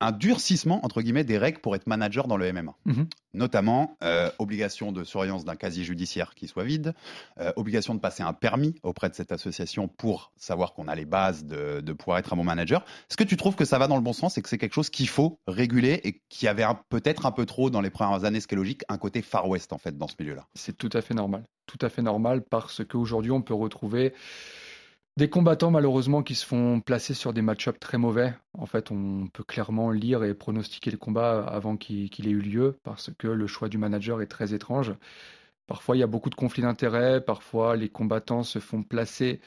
un 0.01 0.13
durcissement 0.13 0.85
entre 0.85 1.03
guillemets 1.03 1.25
des 1.25 1.39
règles 1.39 1.61
pour 1.61 1.75
être 1.77 1.87
manager 1.87 2.27
dans 2.27 2.37
le 2.37 2.53
MMA. 2.53 2.75
Mhm. 2.87 3.07
Notamment 3.33 3.97
euh, 4.03 4.31
obligation 4.39 4.93
de 4.93 5.05
surveillance 5.05 5.45
d'un 5.45 5.55
casier 5.55 5.85
judiciaire 5.85 6.35
qui 6.35 6.49
soit 6.49 6.65
vide, 6.65 6.95
euh, 7.39 7.53
obligation 7.57 7.95
de 7.95 8.01
passer 8.01 8.23
un 8.23 8.33
permis 8.33 8.75
auprès 8.83 9.09
de 9.09 9.15
cette 9.15 9.31
association 9.31 9.89
pour 9.89 10.33
savoir 10.37 10.73
qu'on 10.73 10.89
a 10.89 10.95
les 10.95 11.05
bases 11.05 11.45
de, 11.45 11.81
de 11.81 11.93
pouvoir 11.93 12.19
être 12.19 12.33
un 12.33 12.37
bon 12.37 12.45
manager. 12.45 12.85
Est-ce 13.09 13.17
que 13.17 13.25
tu 13.25 13.37
trouves 13.37 13.55
que 13.55 13.65
ça 13.65 13.79
va 13.79 13.87
dans 13.87 13.97
le 13.97 14.03
bon 14.03 14.13
sens 14.13 14.37
et 14.39 14.43
que 14.43 14.49
c'est 14.49 14.59
quelque 14.59 14.75
chose 14.75 14.91
qu'il 14.91 15.09
faut 15.09 15.39
réguler 15.47 16.01
et 16.05 16.21
qui 16.29 16.49
avait 16.49 16.67
peut-être 16.89 17.27
un 17.27 17.33
peu 17.33 17.47
trop 17.47 17.71
dans 17.71 17.81
les 17.81 17.91
premières 17.91 18.25
années, 18.25 18.41
ce 18.41 18.49
qui 18.49 18.55
est 18.55 18.59
logique, 18.59 18.83
un 18.89 18.99
côté 18.99 19.23
Far 19.23 19.49
West 19.49 19.73
en 19.73 19.79
fait 19.79 19.97
dans 19.97 20.09
ce 20.09 20.15
milieu-là? 20.19 20.47
C'est 20.55 20.77
tout 20.77 20.91
à 20.93 21.03
fait 21.03 21.15
normal. 21.15 21.45
Tout 21.67 21.79
à 21.83 21.89
fait 21.89 22.03
normal 22.03 22.43
parce 22.43 22.85
qu'aujourd'hui, 22.85 23.31
on 23.31 23.43
peut 23.43 23.55
retrouver 23.55 24.13
des 25.21 25.29
combattants 25.29 25.71
malheureusement 25.71 26.23
qui 26.23 26.35
se 26.35 26.47
font 26.47 26.81
placer 26.81 27.13
sur 27.13 27.35
des 27.35 27.43
match-ups 27.43 27.79
très 27.79 27.99
mauvais. 27.99 28.33
En 28.57 28.65
fait, 28.65 28.91
on 28.91 29.27
peut 29.27 29.45
clairement 29.45 29.91
lire 29.91 30.25
et 30.25 30.33
pronostiquer 30.33 30.91
le 30.91 30.97
combat 30.97 31.45
avant 31.45 31.77
qu'il 31.77 32.27
ait 32.27 32.31
eu 32.31 32.41
lieu 32.41 32.79
parce 32.85 33.11
que 33.19 33.29
le 33.29 33.47
choix 33.47 33.69
du 33.69 33.77
manager 33.77 34.23
est 34.23 34.29
très 34.29 34.55
étrange. 34.55 34.95
Parfois, 35.67 35.95
il 35.95 35.99
y 35.99 36.03
a 36.03 36.07
beaucoup 36.07 36.31
de 36.31 36.35
conflits 36.35 36.63
d'intérêts. 36.63 37.21
Parfois, 37.21 37.77
les 37.77 37.91
combattants 37.91 38.45
se 38.45 38.61
font 38.61 38.83
placer 38.83 39.43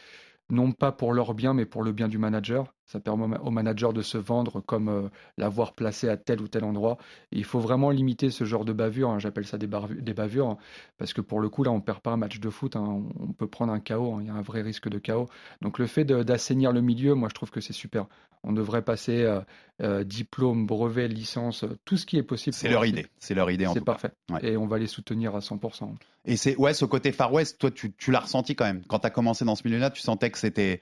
non 0.52 0.74
pas 0.74 0.92
pour 0.92 1.12
leur 1.12 1.34
bien, 1.34 1.56
mais 1.56 1.66
pour 1.66 1.82
le 1.82 1.92
bien 1.92 2.08
du 2.08 2.20
manager. 2.20 2.72
Ça 2.86 3.00
permet 3.00 3.38
au 3.40 3.50
manager 3.50 3.94
de 3.94 4.02
se 4.02 4.18
vendre 4.18 4.60
comme 4.62 4.90
euh, 4.90 5.10
l'avoir 5.38 5.74
placé 5.74 6.10
à 6.10 6.18
tel 6.18 6.42
ou 6.42 6.48
tel 6.48 6.64
endroit. 6.66 6.98
Et 7.32 7.38
il 7.38 7.46
faut 7.46 7.60
vraiment 7.60 7.90
limiter 7.92 8.30
ce 8.30 8.44
genre 8.44 8.66
de 8.66 8.74
bavure. 8.74 9.10
hein. 9.10 9.20
J'appelle 9.20 9.46
ça 9.46 9.58
des, 9.58 9.68
bavures. 9.68 10.48
hein, 10.50 10.58
parce 10.98 11.14
que 11.14 11.22
pour 11.22 11.40
le 11.40 11.50
coup, 11.50 11.64
là, 11.64 11.72
on 11.72 11.80
perd 11.82 12.00
pas 12.02 12.12
un 12.12 12.18
match 12.18 12.40
de 12.40 12.50
foot. 12.50 12.76
hein. 12.76 13.02
On 13.20 13.32
peut 13.32 13.48
prendre 13.48 13.72
un 13.72 13.80
chaos. 13.80 14.16
hein. 14.16 14.18
Il 14.22 14.28
y 14.28 14.30
a 14.30 14.34
un 14.34 14.42
vrai 14.42 14.62
risque 14.62 14.90
de 14.90 15.00
chaos. 15.00 15.28
Donc 15.62 15.80
le 15.80 15.88
fait 15.88 16.04
d'assainir 16.04 16.72
le 16.74 16.82
milieu, 16.82 17.14
moi, 17.16 17.30
je 17.30 17.36
trouve 17.36 17.52
que 17.52 17.62
c'est 17.62 17.74
super. 17.74 18.06
On 18.44 18.52
devrait 18.52 18.82
passer 18.82 19.22
euh, 19.24 19.40
euh, 19.82 20.04
diplôme, 20.04 20.66
brevet, 20.66 21.08
licence, 21.08 21.64
tout 21.86 21.96
ce 21.96 22.06
qui 22.06 22.18
est 22.18 22.24
possible. 22.24 22.54
C'est 22.54 22.68
leur 22.68 22.86
idée. 22.86 23.08
C'est 23.18 23.34
leur 23.34 23.50
idée 23.50 23.66
en 23.66 23.74
C'est 23.74 23.80
parfait. 23.86 24.12
Ouais. 24.30 24.46
Et 24.46 24.58
on 24.58 24.68
va 24.68 24.78
les 24.78 24.88
soutenir 24.88 25.34
à 25.34 25.40
100%. 25.40 25.90
Et 26.26 26.36
c'est 26.36 26.58
ouais, 26.58 26.74
ce 26.74 26.84
côté 26.84 27.14
Far 27.14 27.32
West, 27.32 27.58
toi, 27.60 27.72
tu, 27.72 27.94
tu 27.94 28.12
l'as 28.12 28.20
ressenti 28.20 28.54
quand 28.56 28.66
même. 28.66 28.84
Quand 28.90 29.00
tu 29.00 29.08
as 29.08 29.12
commencé 29.12 29.46
dans 29.46 29.56
ce 29.56 29.66
milieu-là, 29.66 29.90
tu 29.90 30.02
sentais 30.02 30.30
que 30.30 30.38
c'était. 30.38 30.82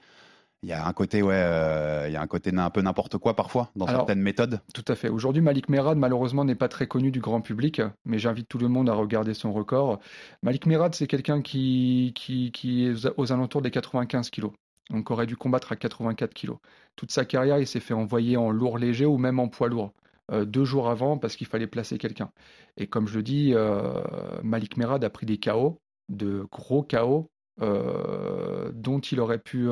Il 0.64 0.68
y 0.68 0.72
a 0.72 0.86
un 0.86 0.92
côté, 0.92 1.22
ouais, 1.22 1.34
euh, 1.34 2.04
il 2.08 2.12
y 2.12 2.16
a 2.16 2.20
un 2.22 2.26
côté 2.28 2.50
un 2.56 2.70
peu 2.70 2.82
n'importe 2.82 3.18
quoi 3.18 3.34
parfois 3.34 3.70
dans 3.74 3.86
Alors, 3.86 4.02
certaines 4.02 4.20
méthodes. 4.20 4.60
Tout 4.72 4.84
à 4.86 4.94
fait. 4.94 5.08
Aujourd'hui, 5.08 5.42
Malik 5.42 5.68
Merad, 5.68 5.98
malheureusement, 5.98 6.44
n'est 6.44 6.54
pas 6.54 6.68
très 6.68 6.86
connu 6.86 7.10
du 7.10 7.20
grand 7.20 7.40
public, 7.40 7.82
mais 8.04 8.20
j'invite 8.20 8.48
tout 8.48 8.58
le 8.58 8.68
monde 8.68 8.88
à 8.88 8.94
regarder 8.94 9.34
son 9.34 9.52
record. 9.52 9.98
Malik 10.44 10.66
Merad, 10.66 10.94
c'est 10.94 11.08
quelqu'un 11.08 11.42
qui, 11.42 12.12
qui, 12.14 12.52
qui 12.52 12.86
est 12.86 13.08
aux- 13.16 13.32
alentours 13.32 13.60
des 13.60 13.72
95 13.72 14.30
kilos. 14.30 14.52
Donc, 14.90 15.10
aurait 15.10 15.26
dû 15.26 15.36
combattre 15.36 15.72
à 15.72 15.76
84 15.76 16.32
kilos. 16.32 16.58
Toute 16.94 17.10
sa 17.10 17.24
carrière, 17.24 17.58
il 17.58 17.66
s'est 17.66 17.80
fait 17.80 17.94
envoyer 17.94 18.36
en 18.36 18.50
lourd 18.52 18.78
léger 18.78 19.04
ou 19.06 19.18
même 19.18 19.40
en 19.40 19.48
poids 19.48 19.68
lourd. 19.68 19.92
euh, 20.30 20.44
deux 20.44 20.64
jours 20.64 20.88
avant 20.88 21.18
parce 21.18 21.34
qu'il 21.34 21.48
fallait 21.48 21.66
placer 21.66 21.98
quelqu'un. 21.98 22.30
Et 22.76 22.86
comme 22.86 23.08
je 23.08 23.16
le 23.16 23.24
dis, 23.24 23.50
euh, 23.52 24.00
Malik 24.44 24.76
Merad 24.76 25.02
a 25.02 25.10
pris 25.10 25.26
des 25.26 25.38
KO, 25.38 25.80
de 26.08 26.46
gros 26.52 26.84
KO, 26.84 27.28
dont 27.60 29.00
il 29.00 29.18
aurait 29.20 29.38
pu 29.40 29.68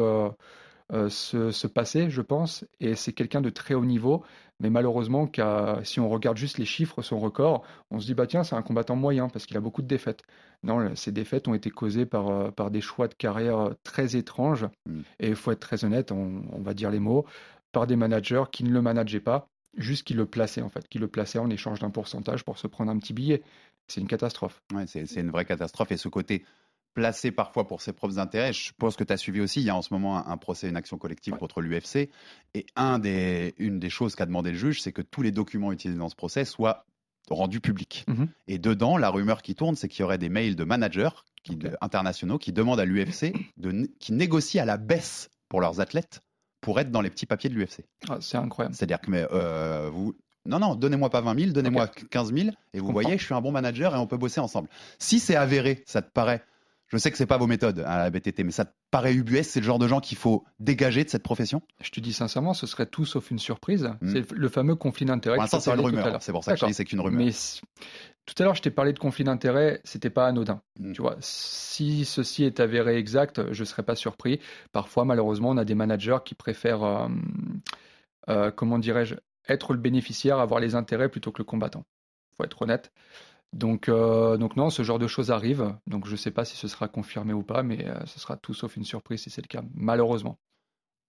se, 1.09 1.51
se 1.51 1.67
passer, 1.67 2.11
je 2.11 2.23
pense. 2.23 2.65
Et 2.81 2.95
c'est 2.95 3.13
quelqu'un 3.13 3.41
de 3.41 3.51
très 3.51 3.75
haut 3.75 3.85
niveau. 3.85 4.25
Mais 4.61 4.69
malheureusement, 4.69 5.29
si 5.83 6.01
on 6.01 6.09
regarde 6.09 6.37
juste 6.37 6.59
les 6.59 6.67
chiffres, 6.67 7.01
son 7.01 7.19
record, 7.19 7.63
on 7.91 7.99
se 7.99 8.07
dit, 8.07 8.15
bah 8.15 8.27
tiens, 8.27 8.45
c'est 8.45 8.55
un 8.55 8.63
combattant 8.63 8.95
moyen 8.95 9.29
parce 9.29 9.47
qu'il 9.47 9.57
a 9.57 9.61
beaucoup 9.61 9.81
de 9.81 9.87
défaites. 9.87 10.23
Non, 10.63 10.95
ces 10.95 11.13
défaites 11.13 11.49
ont 11.49 11.55
été 11.55 11.71
causées 11.71 12.05
par, 12.05 12.29
euh, 12.29 12.51
par 12.51 12.71
des 12.71 12.83
choix 12.83 13.09
de 13.09 13.15
carrière 13.15 13.59
euh, 13.59 13.75
très 13.83 14.17
étranges. 14.17 14.67
Mm. 14.85 15.01
Et 15.21 15.29
il 15.29 15.35
faut 15.35 15.51
être 15.51 15.61
très 15.61 15.85
honnête, 15.87 16.13
on, 16.13 16.43
on 16.53 16.61
va 16.61 16.75
dire 16.75 16.91
les 16.91 17.01
mots, 17.01 17.25
par 17.73 17.87
des 17.87 17.97
managers 17.97 18.45
qui 18.53 18.63
ne 18.65 18.71
le 18.71 18.83
manageaient 18.83 19.21
pas, 19.21 19.49
juste 19.79 20.07
qui 20.07 20.13
le 20.13 20.27
plaçaient 20.27 20.63
en 20.63 20.69
fait, 20.69 20.87
qui 20.89 20.99
le 20.99 21.09
plaçaient 21.09 21.39
en 21.39 21.49
échange 21.49 21.79
d'un 21.79 21.91
pourcentage 21.91 22.45
pour 22.45 22.59
se 22.59 22.67
prendre 22.67 22.93
un 22.93 22.99
petit 22.99 23.15
billet. 23.15 23.43
C'est 23.89 24.03
une 24.03 24.09
catastrophe. 24.09 24.63
Ouais, 24.75 24.87
c'est 24.87 25.07
une 25.15 25.31
vraie 25.31 25.47
catastrophe. 25.47 25.91
Et 25.91 25.97
ce 25.97 26.09
côté 26.09 26.45
placé 26.95 27.31
parfois 27.31 27.67
pour 27.67 27.81
ses 27.83 27.93
propres 27.93 28.19
intérêts, 28.19 28.53
je 28.53 28.73
pense 28.79 28.97
que 28.97 29.05
tu 29.05 29.13
as 29.13 29.17
suivi 29.17 29.41
aussi. 29.41 29.61
Il 29.61 29.67
y 29.67 29.71
a 29.71 29.77
en 29.77 29.83
ce 29.83 29.93
moment 29.95 30.19
un, 30.27 30.31
un 30.33 30.37
procès, 30.37 30.69
une 30.69 30.77
action 30.77 30.99
collective 30.99 31.33
Ouais. 31.35 31.39
contre 31.39 31.61
l'UFC. 31.61 32.11
Et 32.55 32.67
un 32.77 32.99
des, 32.99 33.55
une 33.59 33.79
des 33.79 33.91
choses 33.91 34.15
qu'a 34.17 34.27
demandé 34.27 34.51
le 34.53 34.59
juge, 34.59 34.81
c'est 34.83 34.93
que 34.93 35.03
tous 35.03 35.23
les 35.23 35.31
documents 35.33 35.73
utilisés 35.73 35.99
dans 35.99 36.09
ce 36.09 36.17
procès 36.17 36.45
soient 36.45 36.85
rendus 37.31 37.61
publics. 37.61 38.05
Mhm. 38.09 38.29
Et 38.49 38.59
dedans, 38.59 38.97
la 38.97 39.09
rumeur 39.11 39.43
qui 39.43 39.55
tourne, 39.55 39.77
c'est 39.77 39.89
qu'il 39.89 40.01
y 40.01 40.03
aurait 40.05 40.19
des 40.19 40.29
mails 40.29 40.57
de 40.57 40.65
managers 40.65 41.11
qui, 41.45 41.53
Ok. 41.53 41.59
de- 41.59 41.77
internationaux 41.81 42.39
qui 42.39 42.53
demandent 42.53 42.81
à 42.81 42.85
l'UFC, 42.85 43.33
de, 43.57 43.89
qui 44.01 44.13
négocient 44.13 44.63
à 44.63 44.67
la 44.67 44.77
baisse 44.79 45.31
pour 45.49 45.61
leurs 45.61 45.81
athlètes 45.81 46.21
pour 46.61 46.79
être 46.81 46.91
dans 46.91 47.01
les 47.01 47.09
petits 47.11 47.27
papiers 47.27 47.49
de 47.51 47.55
l'UFC. 47.55 47.85
Ah, 48.09 48.19
c'est 48.21 48.37
incroyable. 48.37 48.75
C'est-à-dire 48.75 49.01
que 49.01 49.11
mais, 49.11 49.27
euh, 49.33 49.89
vous. 49.93 50.15
Non, 50.47 50.59
non, 50.59 50.75
donnez-moi 50.75 51.11
pas 51.11 51.21
20 51.21 51.39
000, 51.39 51.53
donnez-moi 51.53 51.87
15 51.89 52.33
000, 52.35 52.49
et 52.73 52.81
vous 52.81 52.93
voyez, 52.93 53.17
je 53.19 53.25
suis 53.25 53.35
un 53.35 53.41
bon 53.43 53.53
manager 53.53 53.95
et 53.95 53.99
on 53.99 54.07
peut 54.07 54.17
bosser 54.17 54.41
ensemble. 54.41 54.69
Si 54.99 55.21
c'est 55.21 55.37
avéré, 55.37 55.83
ça 55.87 56.01
te 56.03 56.11
paraît. 56.11 56.43
Je 56.91 56.99
sais 56.99 57.11
que 57.13 57.17
c'est 57.17 57.27
pas 57.27 57.39
vos 57.39 57.47
méthodes 57.47 57.85
à 57.87 57.99
la 57.99 58.11
BTT, 58.11 58.43
mais 58.43 58.51
ça 58.51 58.65
te 58.65 58.73
paraît 58.91 59.15
UBS, 59.15 59.45
c'est 59.45 59.61
le 59.61 59.67
genre 59.67 59.79
de 59.79 59.87
gens 59.87 60.01
qu'il 60.01 60.19
faut 60.19 60.45
dégager 60.59 61.05
de 61.05 61.09
cette 61.09 61.23
profession? 61.23 61.63
Je 61.81 61.91
te 61.91 62.01
dis 62.01 62.13
sincèrement, 62.13 62.53
ce 62.53 62.67
serait 62.67 62.87
tout 62.87 63.07
sauf 63.07 63.31
une 63.31 63.39
surprise. 63.39 63.93
Mm. 64.01 64.13
C'est 64.13 64.33
le 64.33 64.49
fameux 64.49 64.75
conflit 64.75 65.07
d'intérêts. 65.07 65.37
Pour 65.37 65.45
l'instant, 65.45 65.61
c'est 65.61 65.73
une 65.73 65.81
rumeur. 65.81 66.21
C'est 66.21 66.33
pour 66.33 66.43
ça 66.43 66.55
que 66.55 66.61
je 66.61 66.67
dis 66.67 66.75
c'est 66.75 66.85
qu'une 66.85 67.01
rumeur. 67.01 67.25
Mais 67.25 67.31
tout 68.27 68.35
à 68.43 68.43
l'heure, 68.43 68.57
je 68.57 68.63
t'ai 68.63 68.71
parlé 68.71 68.93
de 68.93 68.99
conflit 68.99 69.23
d'intérêts, 69.23 69.81
c'était 69.85 70.11
pas 70.11 70.27
anodin. 70.27 70.63
Mm. 70.81 70.93
Tu 70.93 71.01
vois, 71.01 71.17
si 71.21 72.05
ceci 72.05 72.43
est 72.43 72.59
avéré 72.59 72.97
exact, 72.97 73.53
je 73.53 73.65
serais 73.65 73.85
pas 73.85 73.95
surpris. 73.95 74.41
Parfois, 74.73 75.05
malheureusement, 75.05 75.51
on 75.51 75.59
a 75.59 75.65
des 75.65 75.77
managers 75.77 76.19
qui 76.25 76.35
préfèrent, 76.35 76.83
euh, 76.83 77.09
euh, 78.29 78.51
comment 78.51 78.81
dirais-je, 78.81 79.15
être 79.49 79.75
le 79.75 79.79
bénéficiaire, 79.79 80.41
avoir 80.41 80.59
les 80.59 80.75
intérêts 80.75 81.09
plutôt 81.09 81.31
que 81.31 81.39
le 81.39 81.45
combattant. 81.45 81.85
Faut 82.37 82.45
être 82.45 82.63
honnête. 82.63 82.91
Donc, 83.52 83.88
euh, 83.88 84.37
donc 84.37 84.57
non, 84.57 84.71
ce 84.71 84.83
genre 84.83 84.99
de 84.99 85.09
choses 85.09 85.30
arrive. 85.30 85.75
Donc, 85.87 86.07
je 86.07 86.16
sais 86.16 86.30
pas 86.30 86.45
si 86.45 86.57
ce 86.57 86.69
sera 86.69 86.88
confirmé 86.88 87.33
ou 87.33 87.42
pas, 87.42 87.62
mais 87.62 87.87
euh, 87.87 87.95
ce 88.07 88.21
sera 88.21 88.37
tout 88.37 88.54
sauf 88.54 88.76
une 88.76 88.85
surprise 88.85 89.23
si 89.23 89.30
c'est 89.30 89.42
le 89.42 89.49
cas, 89.49 89.62
malheureusement. 89.75 90.38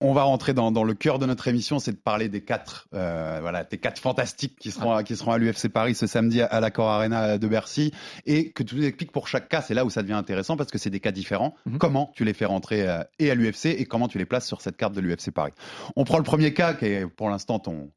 On 0.04 0.14
va 0.14 0.24
rentrer 0.24 0.56
dans, 0.56 0.72
dans 0.72 0.84
le 0.84 0.96
cœur 0.96 1.20
de 1.20 1.28
notre 1.28 1.48
émission, 1.48 1.78
c'est 1.78 1.92
de 1.92 1.98
parler 1.98 2.28
des 2.28 2.44
quatre, 2.44 2.88
euh, 2.96 3.38
voilà, 3.40 3.64
des 3.64 3.78
quatre 3.78 4.00
fantastiques 4.00 4.58
qui 4.58 4.72
seront, 4.72 4.94
à, 4.94 5.04
qui 5.04 5.16
seront 5.16 5.32
à 5.32 5.38
l'UFC 5.38 5.70
Paris 5.70 5.94
ce 5.94 6.08
samedi 6.08 6.42
à 6.42 6.60
l'Accor 6.60 6.88
Arena 6.90 7.38
de 7.38 7.48
Bercy, 7.48 7.92
et 8.26 8.52
que 8.52 8.64
tu 8.64 8.76
nous 8.76 8.84
expliques 8.84 9.12
pour 9.12 9.28
chaque 9.28 9.48
cas. 9.48 9.62
C'est 9.62 9.76
là 9.76 9.86
où 9.86 9.92
ça 9.92 10.02
devient 10.02 10.14
intéressant 10.14 10.58
parce 10.58 10.72
que 10.72 10.80
c'est 10.80 10.90
des 10.90 11.00
cas 11.00 11.12
différents. 11.12 11.54
Mhm. 11.68 11.78
Comment 11.78 12.12
tu 12.16 12.26
les 12.26 12.34
fais 12.34 12.46
rentrer 12.46 12.84
et 13.20 13.30
à 13.30 13.36
l'UFC 13.36 13.68
et 13.68 13.86
comment 13.86 14.08
tu 14.08 14.18
les 14.18 14.26
places 14.26 14.48
sur 14.48 14.62
cette 14.62 14.76
carte 14.76 14.96
de 14.96 15.02
l'UFC 15.02 15.30
Paris? 15.30 15.54
On 15.96 16.04
prend 16.04 16.18
le 16.18 16.24
premier 16.24 16.56
cas 16.56 16.74
qui 16.74 16.86
est 16.86 17.06
pour 17.06 17.30
l'instant 17.30 17.60
ton 17.60 17.92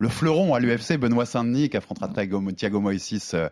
le 0.00 0.08
fleuron 0.08 0.54
à 0.54 0.60
l'UFC, 0.60 0.96
Benoît 0.96 1.26
Saint-Denis, 1.26 1.68
qui 1.68 1.76
affrontera 1.76 2.08
Thiago, 2.08 2.80
Moïsis 2.80 3.34
euh, 3.34 3.48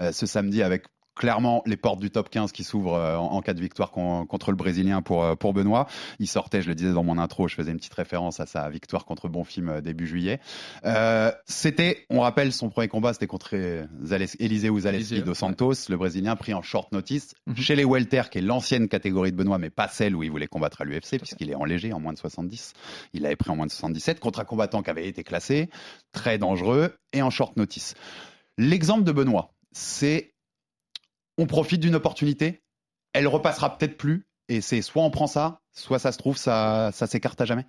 euh, 0.00 0.12
ce 0.12 0.26
samedi 0.26 0.62
avec 0.62 0.84
clairement 1.14 1.62
les 1.66 1.76
portes 1.76 2.00
du 2.00 2.10
top 2.10 2.30
15 2.30 2.52
qui 2.52 2.64
s'ouvrent 2.64 2.94
euh, 2.94 3.16
en, 3.16 3.32
en 3.32 3.42
cas 3.42 3.54
de 3.54 3.60
victoire 3.60 3.90
con- 3.90 4.24
contre 4.26 4.50
le 4.50 4.56
Brésilien 4.56 5.02
pour, 5.02 5.24
euh, 5.24 5.34
pour 5.34 5.52
Benoît. 5.52 5.86
Il 6.18 6.26
sortait, 6.26 6.62
je 6.62 6.68
le 6.68 6.74
disais 6.74 6.92
dans 6.92 7.04
mon 7.04 7.18
intro, 7.18 7.48
je 7.48 7.54
faisais 7.54 7.70
une 7.70 7.76
petite 7.78 7.94
référence 7.94 8.40
à 8.40 8.46
sa 8.46 8.68
victoire 8.70 9.04
contre 9.04 9.28
Bonfim 9.28 9.68
euh, 9.68 9.80
début 9.80 10.06
juillet. 10.06 10.40
Euh, 10.84 11.30
c'était, 11.46 12.06
on 12.10 12.20
rappelle, 12.20 12.52
son 12.52 12.70
premier 12.70 12.88
combat, 12.88 13.12
c'était 13.12 13.26
contre 13.26 13.54
Eliseu 13.54 13.88
Zaleski 14.04 14.42
Eliseu, 14.42 15.22
dos 15.22 15.34
Santos, 15.34 15.72
le 15.88 15.96
Brésilien 15.96 16.36
pris 16.36 16.54
en 16.54 16.62
short 16.62 16.92
notice 16.92 17.34
Mhm. 17.46 17.56
chez 17.56 17.76
les 17.76 17.84
welter, 17.84 18.22
qui 18.30 18.38
est 18.38 18.42
l'ancienne 18.42 18.88
catégorie 18.88 19.32
de 19.32 19.36
Benoît, 19.36 19.58
mais 19.58 19.70
pas 19.70 19.88
celle 19.88 20.14
où 20.16 20.22
il 20.22 20.30
voulait 20.30 20.46
combattre 20.46 20.80
à 20.82 20.84
l'UFC, 20.84 21.18
puisqu'il 21.18 21.50
est 21.50 21.54
en 21.54 21.64
léger, 21.64 21.92
en 21.92 22.00
moins 22.00 22.12
de 22.12 22.18
70. 22.18 22.72
Il 23.12 23.22
l'avait 23.22 23.36
pris 23.36 23.50
en 23.50 23.56
moins 23.56 23.66
de 23.66 23.70
77 23.70 24.20
contre 24.20 24.40
un 24.40 24.44
combattant 24.44 24.82
qui 24.82 24.90
avait 24.90 25.06
été 25.08 25.24
classé, 25.24 25.68
très 26.12 26.38
dangereux, 26.38 26.94
et 27.12 27.20
en 27.22 27.30
short 27.30 27.56
notice. 27.56 27.94
L'exemple 28.58 29.04
de 29.04 29.12
Benoît, 29.12 29.52
c'est 29.72 30.31
on 31.38 31.46
profite 31.46 31.80
d'une 31.80 31.94
opportunité, 31.94 32.62
elle 33.12 33.26
repassera 33.26 33.76
peut-être 33.76 33.96
plus, 33.96 34.26
et 34.48 34.60
c'est 34.60 34.82
soit 34.82 35.02
on 35.02 35.10
prend 35.10 35.26
ça, 35.26 35.60
soit 35.72 35.98
ça 35.98 36.12
se 36.12 36.18
trouve, 36.18 36.36
ça, 36.36 36.90
ça 36.92 37.06
s'écarte 37.06 37.40
à 37.40 37.44
jamais. 37.44 37.66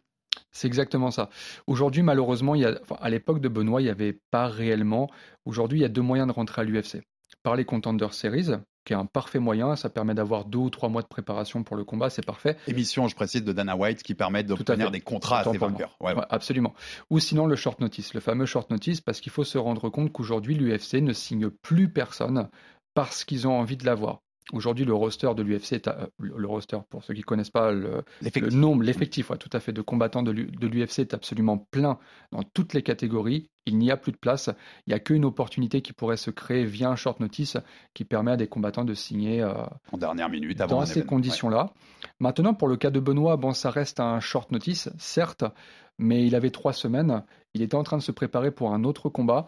C'est 0.52 0.68
exactement 0.68 1.12
ça. 1.12 1.30
Aujourd'hui, 1.68 2.02
malheureusement, 2.02 2.56
il 2.56 2.62
y 2.62 2.66
a, 2.66 2.80
enfin, 2.82 2.98
à 3.02 3.10
l'époque 3.10 3.40
de 3.40 3.50
Benoît, 3.50 3.82
il 3.82 3.86
n'y 3.86 3.90
avait 3.90 4.20
pas 4.32 4.48
réellement. 4.48 5.10
Aujourd'hui, 5.46 5.80
il 5.80 5.82
y 5.82 5.86
a 5.86 5.90
deux 5.90 6.02
moyens 6.02 6.28
de 6.28 6.34
rentrer 6.34 6.62
à 6.62 6.64
l'UFC. 6.64 7.02
Par 7.42 7.56
les 7.56 7.66
Contender 7.66 8.08
Series, 8.12 8.52
qui 8.86 8.94
est 8.94 8.96
un 8.96 9.06
parfait 9.06 9.40
moyen, 9.40 9.76
ça 9.76 9.90
permet 9.90 10.14
d'avoir 10.14 10.46
deux 10.46 10.60
ou 10.60 10.70
trois 10.70 10.90
mois 10.90 11.02
de 11.02 11.08
préparation 11.08 11.64
pour 11.64 11.76
le 11.76 11.84
combat, 11.84 12.10
c'est 12.10 12.26
parfait. 12.26 12.58
Émission, 12.68 13.08
je 13.08 13.16
précise, 13.16 13.44
de 13.44 13.52
Dana 13.52 13.76
White 13.76 14.04
qui 14.04 14.14
permet 14.14 14.44
d'obtenir 14.44 14.92
des 14.92 15.02
contrats 15.02 15.40
à 15.40 15.44
ses 15.44 15.58
vainqueurs. 15.58 15.98
Ouais, 16.00 16.14
ouais. 16.14 16.20
Ouais, 16.20 16.26
absolument. 16.30 16.74
Ou 17.10 17.20
sinon 17.20 17.46
le 17.46 17.56
short 17.56 17.80
notice, 17.80 18.14
le 18.14 18.20
fameux 18.20 18.46
short 18.46 18.70
notice, 18.70 19.02
parce 19.02 19.22
qu'il 19.22 19.32
faut 19.32 19.44
se 19.44 19.58
rendre 19.58 19.90
compte 19.90 20.12
qu'aujourd'hui, 20.12 20.56
l'UFC 20.56 20.96
ne 20.96 21.14
signe 21.14 21.50
plus 21.50 21.90
personne 21.90 22.50
parce 22.94 23.24
qu'ils 23.24 23.48
ont 23.48 23.54
envie 23.60 23.78
de 23.78 23.86
l'avoir. 23.86 24.22
Aujourd'hui, 24.52 24.84
le 24.84 24.94
roster 24.94 25.32
de 25.36 25.42
l'UFC, 25.42 25.88
euh, 25.88 26.06
le 26.20 26.48
roster, 26.48 26.78
pour 26.90 27.02
ceux 27.04 27.14
qui 27.14 27.22
ne 27.22 27.26
connaissent 27.26 27.50
pas 27.50 27.72
le, 27.72 28.04
nombre, 28.52 28.84
l'effectif, 28.84 29.30
ouais, 29.30 29.38
tout 29.38 29.50
à 29.54 29.62
fait, 29.62 29.72
de 29.72 29.82
combattants 29.82 30.22
de 30.22 30.32
l'U- 30.32 30.52
de 30.52 30.68
l'UFC 30.68 31.00
est 31.00 31.14
absolument 31.14 31.58
plein 31.58 31.98
dans 32.34 32.44
toutes 32.44 32.74
les 32.74 32.84
catégories. 32.84 33.50
Il 33.66 33.78
n'y 33.78 33.90
a 33.90 33.96
plus 33.96 34.12
de 34.12 34.18
place. 34.18 34.50
Il 34.86 34.90
n'y 34.90 34.94
a 34.96 35.00
qu'une 35.00 35.24
opportunité 35.24 35.82
qui 35.82 35.94
pourrait 35.94 36.18
se 36.18 36.30
créer 36.30 36.66
via 36.66 36.90
un 36.90 36.98
short 36.98 37.22
notice 37.22 37.56
qui 37.94 38.04
permet 38.04 38.32
à 38.32 38.38
des 38.38 38.48
combattants 38.48 38.84
de 38.84 38.94
signer 38.94 39.42
euh, 39.42 39.54
En 39.94 39.98
dernière 39.98 40.30
minute, 40.30 40.60
avant 40.60 40.80
dans 40.82 40.86
ces 40.86 41.06
conditions-là. 41.06 41.72
Maintenant, 42.20 42.54
pour 42.54 42.68
le 42.68 42.76
cas 42.76 42.92
de 42.92 43.00
Benoît, 43.00 43.38
bon, 43.38 43.54
ça 43.54 43.70
reste 43.70 44.02
un 44.02 44.20
short 44.20 44.52
notice, 44.52 44.90
certes, 44.98 45.46
mais 45.98 46.28
il 46.28 46.36
avait 46.36 46.52
trois 46.52 46.74
semaines. 46.74 47.24
Il 47.54 47.62
était 47.62 47.76
en 47.76 47.84
train 47.84 47.98
de 47.98 48.04
se 48.04 48.12
préparer 48.12 48.52
pour 48.52 48.74
un 48.74 48.84
autre 48.84 49.08
combat. 49.08 49.46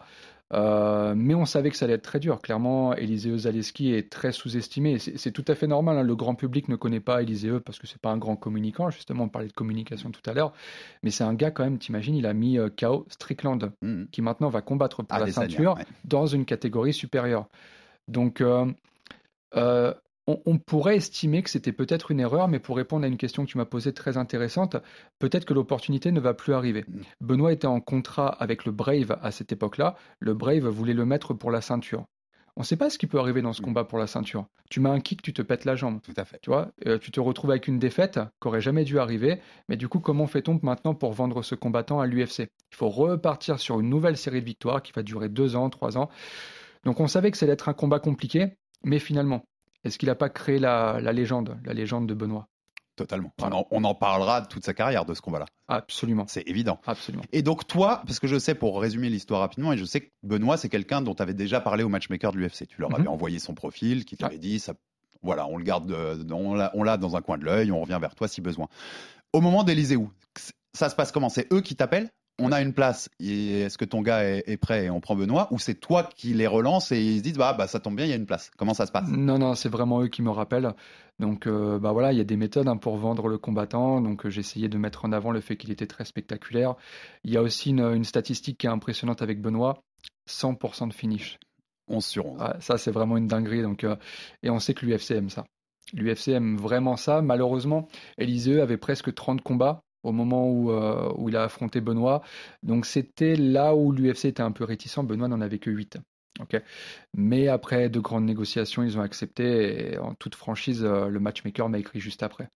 Euh, 0.52 1.14
mais 1.16 1.34
on 1.34 1.44
savait 1.44 1.70
que 1.70 1.76
ça 1.76 1.86
allait 1.86 1.94
être 1.94 2.02
très 2.02 2.20
dur. 2.20 2.40
Clairement, 2.40 2.94
Eliseu 2.94 3.36
Zaleski 3.36 3.92
est 3.92 4.10
très 4.10 4.30
sous-estimé. 4.32 4.98
C'est 4.98 5.32
tout 5.32 5.44
à 5.48 5.54
fait 5.54 5.66
normal. 5.66 5.98
hein. 5.98 6.02
Le 6.02 6.14
grand 6.14 6.34
public 6.34 6.68
ne 6.68 6.76
connaît 6.76 7.00
pas 7.00 7.22
Eliseu 7.22 7.60
parce 7.60 7.78
que 7.78 7.86
c'est 7.86 8.00
pas 8.00 8.10
un 8.10 8.18
grand 8.18 8.36
communicant. 8.36 8.90
Justement, 8.90 9.24
on 9.24 9.28
parlait 9.28 9.48
de 9.48 9.52
communication 9.52 10.10
tout 10.10 10.28
à 10.28 10.34
l'heure. 10.34 10.52
Mais 11.02 11.10
c'est 11.10 11.24
un 11.24 11.34
gars 11.34 11.50
quand 11.50 11.64
même, 11.64 11.78
t'imagines, 11.78 12.14
il 12.14 12.26
a 12.26 12.32
mis 12.32 12.58
euh, 12.58 12.68
KO 12.68 13.06
Strickland. 13.08 13.72
Mhm. 13.82 14.08
qui 14.12 14.22
maintenant 14.22 14.48
va 14.48 14.62
combattre 14.62 15.02
pour 15.02 15.18
la 15.18 15.24
Adesanya, 15.24 15.48
ceinture 15.48 15.74
ouais. 15.76 15.84
dans 16.04 16.26
une 16.26 16.44
catégorie 16.44 16.92
supérieure. 16.92 17.48
Donc, 18.08 18.40
euh, 18.40 18.66
euh, 19.56 19.92
on, 20.26 20.40
on 20.46 20.58
pourrait 20.58 20.96
estimer 20.96 21.42
que 21.42 21.50
c'était 21.50 21.72
peut-être 21.72 22.10
une 22.10 22.20
erreur, 22.20 22.48
mais 22.48 22.58
pour 22.58 22.76
répondre 22.76 23.04
à 23.04 23.08
une 23.08 23.16
question 23.16 23.44
que 23.44 23.50
tu 23.50 23.58
m'as 23.58 23.64
posée 23.64 23.92
très 23.92 24.16
intéressante, 24.16 24.76
peut-être 25.18 25.44
que 25.44 25.54
l'opportunité 25.54 26.10
ne 26.12 26.20
va 26.20 26.34
plus 26.34 26.52
arriver. 26.54 26.84
Mm. 26.88 27.00
Benoît 27.20 27.52
était 27.52 27.66
en 27.66 27.80
contrat 27.80 28.28
avec 28.28 28.64
le 28.64 28.72
Brave 28.72 29.18
à 29.22 29.30
cette 29.30 29.52
époque-là. 29.52 29.96
Le 30.18 30.34
Brave 30.34 30.66
voulait 30.68 30.94
le 30.94 31.04
mettre 31.06 31.32
pour 31.34 31.50
la 31.50 31.60
ceinture. 31.60 32.04
On 32.58 32.62
ne 32.62 32.64
sait 32.64 32.76
pas 32.78 32.88
ce 32.88 32.96
qui 32.96 33.06
peut 33.06 33.18
arriver 33.18 33.42
dans 33.42 33.52
ce 33.52 33.60
Mm. 33.60 33.66
combat 33.66 33.84
pour 33.84 33.98
la 33.98 34.06
ceinture. 34.06 34.46
Tu 34.70 34.80
mets 34.80 34.88
un 34.88 34.98
kick, 35.00 35.20
tu 35.22 35.32
te 35.32 35.42
pètes 35.42 35.64
la 35.66 35.76
jambe. 35.76 36.00
Tout 36.02 36.14
à 36.16 36.24
fait. 36.24 36.38
Tu 36.42 36.50
vois, 36.50 36.72
Euh, 36.86 36.98
tu 36.98 37.10
te 37.10 37.20
retrouves 37.20 37.50
avec 37.50 37.68
une 37.68 37.78
défaite 37.78 38.18
qui 38.40 38.48
aurait 38.48 38.60
jamais 38.62 38.84
dû 38.84 38.98
arriver. 38.98 39.38
Mais 39.68 39.76
du 39.76 39.88
coup, 39.88 40.00
comment 40.00 40.26
fait-on 40.26 40.58
maintenant 40.62 40.94
pour 40.94 41.12
vendre 41.12 41.42
ce 41.42 41.54
combattant 41.54 42.00
à 42.00 42.06
l'UFC 42.06 42.48
Il 42.72 42.76
faut 42.76 42.88
repartir 42.88 43.60
sur 43.60 43.78
une 43.78 43.90
nouvelle 43.90 44.16
série 44.16 44.40
de 44.40 44.46
victoires 44.46 44.82
qui 44.82 44.92
va 44.92 45.02
durer 45.02 45.28
deux 45.28 45.54
ans, 45.54 45.68
trois 45.70 45.98
ans. 45.98 46.08
Donc 46.84 46.98
on 47.00 47.06
savait 47.08 47.30
que 47.30 47.36
ça 47.36 47.44
allait 47.46 47.52
être 47.52 47.68
un 47.68 47.74
combat 47.74 47.98
compliqué, 48.00 48.56
mais 48.84 48.98
finalement, 48.98 49.44
est-ce 49.86 49.98
qu'il 49.98 50.08
n'a 50.08 50.14
pas 50.14 50.28
créé 50.28 50.58
la, 50.58 51.00
la 51.00 51.12
légende, 51.12 51.58
la 51.64 51.72
légende 51.72 52.06
de 52.06 52.14
Benoît? 52.14 52.48
Totalement. 52.96 53.30
Voilà. 53.38 53.56
On, 53.56 53.58
en, 53.60 53.66
on 53.72 53.84
en 53.84 53.94
parlera 53.94 54.40
de 54.40 54.46
toute 54.48 54.64
sa 54.64 54.72
carrière 54.72 55.04
de 55.04 55.12
ce 55.12 55.20
combat-là. 55.20 55.44
Absolument, 55.68 56.24
C'est 56.28 56.48
évident. 56.48 56.80
absolument. 56.86 57.24
Et 57.32 57.42
donc 57.42 57.66
toi, 57.66 58.02
parce 58.06 58.18
que 58.20 58.26
je 58.26 58.38
sais, 58.38 58.54
pour 58.54 58.80
résumer 58.80 59.10
l'histoire 59.10 59.40
rapidement, 59.40 59.72
et 59.74 59.76
je 59.76 59.84
sais 59.84 60.00
que 60.00 60.10
Benoît, 60.22 60.56
c'est 60.56 60.70
quelqu'un 60.70 61.02
dont 61.02 61.14
tu 61.14 61.22
avais 61.22 61.34
déjà 61.34 61.60
parlé 61.60 61.84
au 61.84 61.90
matchmaker 61.90 62.32
de 62.32 62.38
l'UFC. 62.38 62.66
Tu 62.66 62.80
leur 62.80 62.92
avais 62.94 63.02
Mhm. 63.02 63.08
envoyé 63.08 63.38
son 63.38 63.52
profil, 63.54 64.06
qui 64.06 64.16
t'avait 64.16 64.38
dit, 64.38 64.58
ça, 64.60 64.72
voilà, 65.22 65.46
on 65.46 65.58
le 65.58 65.64
garde, 65.64 65.90
euh, 65.90 66.24
on 66.30 66.54
l'a 66.54 66.70
on 66.74 66.82
l'a 66.82 66.96
dans 66.96 67.16
un 67.16 67.20
coin 67.20 67.36
de 67.36 67.44
l'œil, 67.44 67.70
on 67.70 67.80
revient 67.82 67.98
vers 68.00 68.14
toi 68.14 68.28
si 68.28 68.40
besoin. 68.40 68.66
Au 69.34 69.42
moment 69.42 69.62
d'Elysée, 69.62 69.96
où 69.96 70.10
ça 70.72 70.88
se 70.88 70.94
passe 70.96 71.12
comment? 71.12 71.28
C'est 71.28 71.52
eux 71.52 71.60
qui 71.60 71.76
t'appellent? 71.76 72.08
On 72.38 72.52
a 72.52 72.60
une 72.60 72.72
place, 72.74 73.08
est-ce 73.18 73.78
que 73.78 73.84
ton 73.84 74.02
gars 74.02 74.24
est, 74.24 74.44
est 74.46 74.56
prêt 74.56 74.86
et 74.86 74.90
on 74.90 75.00
prend 75.00 75.16
Benoît 75.16 75.48
Ou 75.52 75.58
c'est 75.58 75.74
toi 75.74 76.08
qui 76.14 76.34
les 76.34 76.46
relance 76.46 76.92
et 76.92 77.00
ils 77.00 77.18
se 77.18 77.22
disent 77.22 77.38
bah, 77.38 77.54
bah 77.54 77.66
ça 77.66 77.80
tombe 77.80 77.96
bien, 77.96 78.04
il 78.04 78.10
y 78.10 78.12
a 78.12 78.16
une 78.16 78.26
place. 78.26 78.50
Comment 78.56 78.74
ça 78.74 78.86
se 78.86 78.92
passe? 78.92 79.08
Non, 79.08 79.38
non, 79.38 79.54
c'est 79.54 79.68
vraiment 79.68 80.02
eux 80.02 80.08
qui 80.08 80.22
me 80.22 80.30
rappellent. 80.30 80.74
Donc, 81.18 81.46
euh, 81.46 81.78
bah 81.78 81.92
voilà, 81.92 82.12
il 82.12 82.18
y 82.18 82.20
a 82.20 82.24
des 82.24 82.36
méthodes 82.36 82.68
hein, 82.68 82.76
pour 82.76 82.98
vendre 82.98 83.28
le 83.28 83.38
combattant. 83.38 84.02
Donc, 84.02 84.26
euh, 84.26 84.30
j'ai 84.30 84.40
essayé 84.40 84.68
de 84.68 84.76
mettre 84.76 85.06
en 85.06 85.12
avant 85.12 85.30
le 85.30 85.40
fait 85.40 85.56
qu'il 85.56 85.70
était 85.70 85.86
très 85.86 86.04
spectaculaire. 86.04 86.74
Il 87.24 87.32
y 87.32 87.38
a 87.38 87.42
aussi 87.42 87.70
une, 87.70 87.80
une 87.80 88.04
statistique 88.04 88.58
qui 88.58 88.66
est 88.66 88.70
impressionnante 88.70 89.22
avec 89.22 89.40
Benoît 89.40 89.82
100% 90.28 90.88
de 90.88 90.92
finish. 90.92 91.38
11 91.88 92.04
sur 92.04 92.26
11. 92.26 92.40
Ouais, 92.40 92.48
ça, 92.60 92.76
c'est 92.76 92.90
vraiment 92.90 93.16
une 93.16 93.28
dinguerie. 93.28 93.62
Donc, 93.62 93.84
euh, 93.84 93.96
et 94.42 94.50
on 94.50 94.58
sait 94.58 94.74
que 94.74 94.84
l'UFC 94.84 95.12
aime 95.12 95.30
ça. 95.30 95.46
L'UFC 95.94 96.28
aime 96.28 96.58
vraiment 96.58 96.96
ça. 96.96 97.22
Malheureusement, 97.22 97.88
Élisée 98.18 98.60
avait 98.60 98.76
presque 98.76 99.14
30 99.14 99.40
combats 99.40 99.82
au 100.06 100.12
moment 100.12 100.48
où, 100.50 100.70
euh, 100.70 101.12
où 101.16 101.28
il 101.28 101.36
a 101.36 101.42
affronté 101.44 101.80
Benoît. 101.80 102.22
Donc, 102.62 102.86
c'était 102.86 103.36
là 103.36 103.74
où 103.74 103.92
l'UFC 103.92 104.26
était 104.26 104.42
un 104.42 104.52
peu 104.52 104.64
réticent. 104.64 104.98
Benoît 105.04 105.28
n'en 105.28 105.40
avait 105.40 105.58
que 105.58 105.70
8. 105.70 105.98
Ok. 106.40 106.60
Mais 107.14 107.48
après 107.48 107.88
de 107.88 107.98
grandes 108.00 108.24
négociations, 108.26 108.82
ils 108.82 108.98
ont 108.98 109.02
accepté. 109.02 109.92
Et 109.94 109.98
en 109.98 110.14
toute 110.14 110.34
franchise, 110.34 110.84
euh, 110.84 111.08
le 111.08 111.18
matchmaker 111.20 111.68
m'a 111.68 111.78
écrit 111.78 112.00
juste 112.00 112.22
après, 112.22 112.48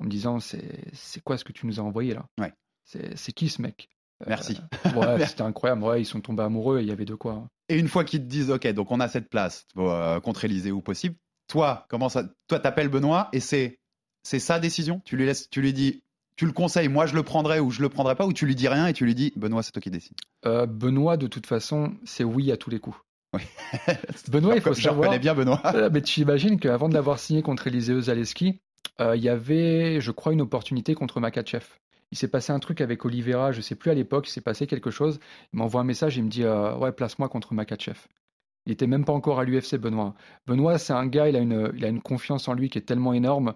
en 0.00 0.04
me 0.04 0.08
disant 0.10 0.40
c'est 0.40 1.22
quoi 1.24 1.36
ce 1.38 1.44
que 1.44 1.52
tu 1.52 1.66
nous 1.66 1.78
as 1.78 1.82
envoyé 1.82 2.14
là? 2.14 2.26
Ouais. 2.40 2.52
C'est 2.84 3.32
qui 3.32 3.48
ce 3.48 3.62
mec? 3.62 3.88
Merci. 4.26 4.58
Euh, 4.86 4.90
Ouais, 5.16 5.24
c'était 5.26 5.42
incroyable. 5.42 5.82
Ouais, 5.84 6.02
ils 6.02 6.06
sont 6.06 6.20
tombés 6.20 6.42
amoureux. 6.42 6.80
et 6.80 6.82
Il 6.82 6.88
y 6.88 6.92
avait 6.92 7.04
de 7.04 7.14
quoi. 7.14 7.32
hein. 7.34 7.48
Et 7.68 7.78
une 7.78 7.86
fois 7.86 8.02
qu'ils 8.04 8.20
te 8.20 8.26
disent, 8.26 8.50
OK, 8.50 8.66
donc 8.72 8.90
on 8.90 8.98
a 8.98 9.06
cette 9.08 9.28
place 9.30 9.64
euh, 9.78 10.18
contre 10.18 10.44
Élysée 10.44 10.72
ou 10.72 10.80
possible, 10.82 11.14
toi, 11.46 11.86
comment 11.88 12.08
ça, 12.08 12.24
toi, 12.48 12.58
t'appelles 12.58 12.88
Benoît 12.88 13.28
et 13.32 13.38
c'est, 13.38 13.78
c'est 14.24 14.40
sa 14.40 14.58
décision? 14.58 15.00
Tu 15.04 15.16
lui 15.16 15.24
laisses, 15.24 15.48
tu 15.50 15.62
lui 15.62 15.72
dis, 15.72 16.02
tu 16.40 16.46
le 16.46 16.52
conseilles, 16.52 16.88
moi 16.88 17.04
je 17.04 17.14
le 17.14 17.22
prendrai 17.22 17.60
ou 17.60 17.70
je 17.70 17.82
le 17.82 17.90
prendrai 17.90 18.14
pas, 18.14 18.24
ou 18.24 18.32
tu 18.32 18.46
lui 18.46 18.54
dis 18.54 18.66
rien 18.66 18.86
et 18.86 18.94
tu 18.94 19.04
lui 19.04 19.14
dis, 19.14 19.30
Benoît, 19.36 19.62
c'est 19.62 19.72
toi 19.72 19.82
qui 19.82 19.90
décides. 19.90 20.16
Euh, 20.46 20.64
Benoît, 20.64 21.18
de 21.18 21.26
toute 21.26 21.46
façon, 21.46 21.92
c'est 22.06 22.24
oui 22.24 22.50
à 22.50 22.56
tous 22.56 22.70
les 22.70 22.78
coups. 22.80 22.96
Oui. 23.34 23.42
Benoît, 24.30 24.54
il 24.54 24.62
faut 24.62 24.72
je 24.72 24.80
savoir. 24.80 25.18
bien 25.18 25.34
Benoît. 25.34 25.60
Euh, 25.74 25.90
mais 25.92 26.00
tu 26.00 26.18
imagines 26.22 26.58
qu'avant 26.58 26.88
de 26.88 26.94
l'avoir 26.94 27.18
signé 27.18 27.42
contre 27.42 27.66
Eliseo 27.66 28.00
Zaleski, 28.00 28.58
euh, 29.02 29.16
il 29.16 29.22
y 29.22 29.28
avait, 29.28 30.00
je 30.00 30.10
crois, 30.12 30.32
une 30.32 30.40
opportunité 30.40 30.94
contre 30.94 31.20
Makachev. 31.20 31.66
Il 32.10 32.16
s'est 32.16 32.28
passé 32.28 32.54
un 32.54 32.58
truc 32.58 32.80
avec 32.80 33.04
Oliveira, 33.04 33.52
je 33.52 33.60
sais 33.60 33.74
plus 33.74 33.90
à 33.90 33.94
l'époque, 33.94 34.26
il 34.26 34.32
s'est 34.32 34.40
passé 34.40 34.66
quelque 34.66 34.90
chose. 34.90 35.20
Il 35.52 35.58
m'envoie 35.58 35.82
un 35.82 35.84
message, 35.84 36.16
il 36.16 36.24
me 36.24 36.30
dit 36.30 36.44
euh, 36.44 36.74
Ouais, 36.76 36.90
place-moi 36.90 37.28
contre 37.28 37.52
Makachev. 37.52 37.98
Il 38.70 38.74
était 38.74 38.86
même 38.86 39.04
pas 39.04 39.12
encore 39.12 39.40
à 39.40 39.44
l'UFC, 39.44 39.74
Benoît. 39.78 40.14
Benoît, 40.46 40.78
c'est 40.78 40.92
un 40.92 41.06
gars, 41.06 41.28
il 41.28 41.34
a, 41.34 41.40
une, 41.40 41.72
il 41.76 41.84
a 41.84 41.88
une 41.88 42.00
confiance 42.00 42.46
en 42.46 42.54
lui 42.54 42.68
qui 42.68 42.78
est 42.78 42.82
tellement 42.82 43.12
énorme 43.12 43.54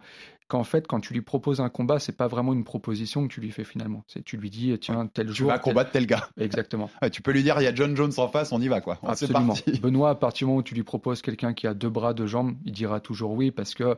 qu'en 0.48 0.64
fait, 0.64 0.88
quand 0.88 0.98
tu 0.98 1.14
lui 1.14 1.20
proposes 1.22 1.60
un 1.60 1.68
combat, 1.68 2.00
c'est 2.00 2.16
pas 2.16 2.26
vraiment 2.26 2.52
une 2.52 2.64
proposition 2.64 3.26
que 3.28 3.32
tu 3.32 3.40
lui 3.40 3.52
fais 3.52 3.62
finalement. 3.62 4.02
C'est 4.08 4.24
tu 4.24 4.36
lui 4.36 4.50
dis 4.50 4.76
Tiens, 4.80 5.06
tel 5.06 5.28
Tu 5.28 5.34
jour. 5.34 5.46
vas 5.48 5.54
tel- 5.60 5.62
combattre 5.62 5.92
tel 5.92 6.06
gars. 6.06 6.28
Exactement. 6.36 6.90
Ouais, 7.00 7.10
tu 7.10 7.22
peux 7.22 7.30
lui 7.30 7.44
dire, 7.44 7.54
il 7.60 7.64
y 7.64 7.68
a 7.68 7.74
John 7.74 7.96
Jones 7.96 8.12
en 8.16 8.26
face, 8.26 8.50
on 8.50 8.60
y 8.60 8.66
va 8.66 8.80
quoi. 8.80 8.98
Absolument. 9.04 9.46
parti. 9.54 9.78
Benoît, 9.80 10.10
à 10.10 10.14
partir 10.16 10.46
du 10.46 10.48
moment 10.48 10.58
où 10.58 10.62
tu 10.64 10.74
lui 10.74 10.82
proposes 10.82 11.22
quelqu'un 11.22 11.54
qui 11.54 11.68
a 11.68 11.74
deux 11.74 11.88
bras, 11.90 12.12
deux 12.12 12.26
jambes, 12.26 12.56
il 12.64 12.72
dira 12.72 12.98
toujours 12.98 13.30
oui 13.34 13.52
parce 13.52 13.74
que 13.74 13.96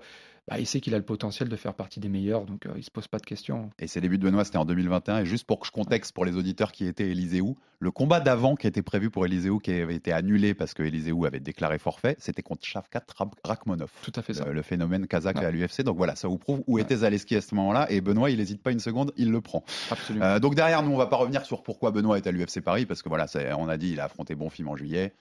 bah, 0.48 0.60
il 0.60 0.66
sait 0.66 0.80
qu'il 0.80 0.94
a 0.94 0.98
le 0.98 1.04
potentiel 1.04 1.48
de 1.48 1.56
faire 1.56 1.74
partie 1.74 1.98
des 1.98 2.08
meilleurs, 2.08 2.44
donc 2.44 2.66
euh, 2.66 2.72
il 2.76 2.84
se 2.84 2.90
pose 2.90 3.08
pas 3.08 3.18
de 3.18 3.26
questions. 3.26 3.70
Et 3.80 3.88
ses 3.88 4.00
débuts 4.00 4.16
de 4.18 4.22
Benoît, 4.22 4.44
c'était 4.44 4.58
en 4.58 4.64
2021. 4.64 5.18
Et 5.20 5.26
juste 5.26 5.44
pour 5.44 5.58
que 5.58 5.66
je 5.66 5.72
contexte 5.72 6.12
pour 6.14 6.24
les 6.24 6.36
auditeurs 6.36 6.70
qui 6.70 6.86
étaient 6.86 7.08
Éliséou, 7.10 7.56
le 7.80 7.90
combat 7.90 8.20
d'avant 8.20 8.54
qui 8.54 8.66
était 8.68 8.82
prévu 8.82 9.10
pour 9.10 9.26
Éliséou, 9.26 9.58
qui 9.58 9.72
avait 9.72 9.96
été 9.96 10.12
annulé 10.12 10.54
parce 10.54 10.72
que 10.72 10.82
Éliséou 10.84 11.24
avait 11.26 11.40
déclaré 11.40 11.78
forfait, 11.78 12.14
c'était 12.20 12.42
contre 12.42 12.64
Shavkat 12.64 13.02
Rak- 13.18 13.32
Rakhmonov. 13.44 13.90
Tout 14.02 14.12
à 14.14 14.22
fait 14.22 14.34
ça. 14.34 14.44
le, 14.44 14.52
le 14.52 14.62
phénomène 14.62 15.06
kazakh 15.08 15.36
Ouais. 15.38 15.44
à 15.46 15.50
l'UFC. 15.50 15.82
Donc 15.82 15.96
voilà, 15.96 16.14
ça 16.14 16.28
vous 16.28 16.38
prouve 16.38 16.62
où 16.68 16.78
était 16.78 16.96
Zaleski 16.98 17.34
à 17.36 17.40
ce 17.40 17.54
moment-là. 17.56 17.90
Et 17.90 18.00
Benoît, 18.00 18.30
il 18.30 18.38
n'hésite 18.38 18.62
pas 18.62 18.70
une 18.70 18.78
seconde, 18.80 19.12
il 19.16 19.32
le 19.32 19.40
prend. 19.40 19.64
Absolument. 19.90 20.24
Euh, 20.24 20.38
donc 20.38 20.54
derrière, 20.54 20.82
nous, 20.84 20.92
on 20.92 20.96
va 20.96 21.06
pas 21.06 21.16
revenir 21.16 21.44
sur 21.44 21.62
pourquoi 21.64 21.90
Benoît 21.90 22.16
est 22.18 22.26
à 22.26 22.30
l'UFC 22.30 22.60
Paris, 22.60 22.86
parce 22.86 23.02
que 23.02 23.08
voilà, 23.08 23.26
on 23.58 23.68
a 23.68 23.76
dit, 23.76 23.90
il 23.90 24.00
a 24.00 24.04
affronté 24.04 24.34
Bonfim 24.36 24.68
en 24.68 24.76
juillet. 24.76 25.12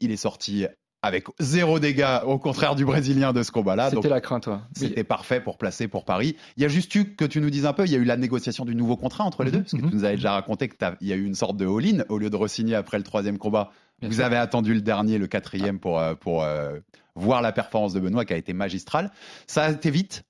Il 0.00 0.10
est 0.10 0.16
sorti 0.16 0.66
avec 1.02 1.26
zéro 1.38 1.78
dégâts, 1.78 2.20
au 2.26 2.38
contraire 2.38 2.74
du 2.74 2.84
Brésilien 2.84 3.32
de 3.32 3.42
ce 3.42 3.50
combat-là. 3.50 3.90
C'était 3.90 4.08
la 4.08 4.20
crainte, 4.20 4.46
ouais. 4.46 4.54
Oui. 4.54 4.88
c'était 4.88 5.04
parfait 5.04 5.40
pour 5.40 5.56
placer 5.56 5.88
pour 5.88 6.04
Paris. 6.04 6.36
Il 6.56 6.62
y 6.62 6.66
a 6.66 6.68
juste 6.68 6.94
eu 6.94 7.14
que 7.14 7.24
tu 7.24 7.40
nous 7.40 7.50
dises 7.50 7.64
un 7.66 7.72
peu, 7.72 7.86
il 7.86 7.90
y 7.90 7.94
a 7.94 7.98
eu 7.98 8.04
la 8.04 8.16
négociation 8.16 8.64
du 8.64 8.74
nouveau 8.74 8.96
contrat 8.96 9.24
entre 9.24 9.42
les 9.44 9.50
Mhm, 9.50 9.56
deux, 9.56 9.62
parce 9.62 9.72
que 9.72 9.76
mhm. 9.78 9.90
tu 9.90 9.96
nous 9.96 10.04
avais 10.04 10.16
déjà 10.16 10.32
raconté 10.32 10.68
qu'il 10.68 11.08
y 11.08 11.12
a 11.12 11.16
eu 11.16 11.24
une 11.24 11.34
sorte 11.34 11.56
de 11.56 11.66
all-in 11.66 12.04
au 12.08 12.18
lieu 12.18 12.28
de 12.30 12.36
re-signer 12.36 12.74
après 12.74 12.98
le 12.98 13.04
troisième 13.04 13.38
combat. 13.38 13.70
Bien 14.00 14.08
Vous 14.10 14.16
sûr. 14.16 14.24
avez 14.24 14.36
attendu 14.36 14.74
le 14.74 14.80
dernier, 14.82 15.18
le 15.18 15.26
quatrième, 15.26 15.78
pour, 15.78 15.98
euh, 15.98 16.14
pour 16.14 16.42
euh, 16.42 16.78
voir 17.14 17.40
la 17.42 17.52
performance 17.52 17.92
de 17.92 18.00
Benoît 18.00 18.24
qui 18.24 18.32
a 18.32 18.36
été 18.36 18.52
magistrale. 18.52 19.10
Ça 19.46 19.64
a 19.64 19.70
été 19.70 19.90
vite. 19.90 20.24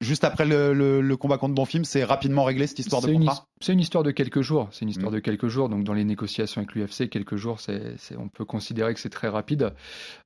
Juste 0.00 0.22
après 0.22 0.46
le, 0.46 0.72
le- 0.74 1.00
le 1.00 1.16
combat 1.16 1.38
contre 1.38 1.54
Bonfim, 1.56 1.82
c'est 1.82 2.04
rapidement 2.04 2.44
réglé 2.44 2.68
cette 2.68 2.78
histoire 2.78 3.02
de 3.02 3.12
contrat. 3.12 3.46
c'est 3.60 3.72
une 3.72 3.80
histoire 3.80 4.04
de 4.04 4.12
quelques 4.12 4.42
jours. 4.42 4.68
C'est 4.70 4.84
une 4.84 4.90
histoire 4.90 5.10
Mhm. 5.10 5.16
de 5.16 5.20
quelques 5.20 5.48
jours. 5.48 5.68
Donc, 5.68 5.82
dans 5.82 5.92
les 5.92 6.04
négociations 6.04 6.60
avec 6.60 6.74
l'UFC, 6.76 7.08
quelques 7.08 7.34
jours, 7.34 7.58
on 8.16 8.28
peut 8.28 8.44
considérer 8.44 8.94
que 8.94 9.00
c'est 9.00 9.08
très 9.10 9.26
rapide. 9.26 9.74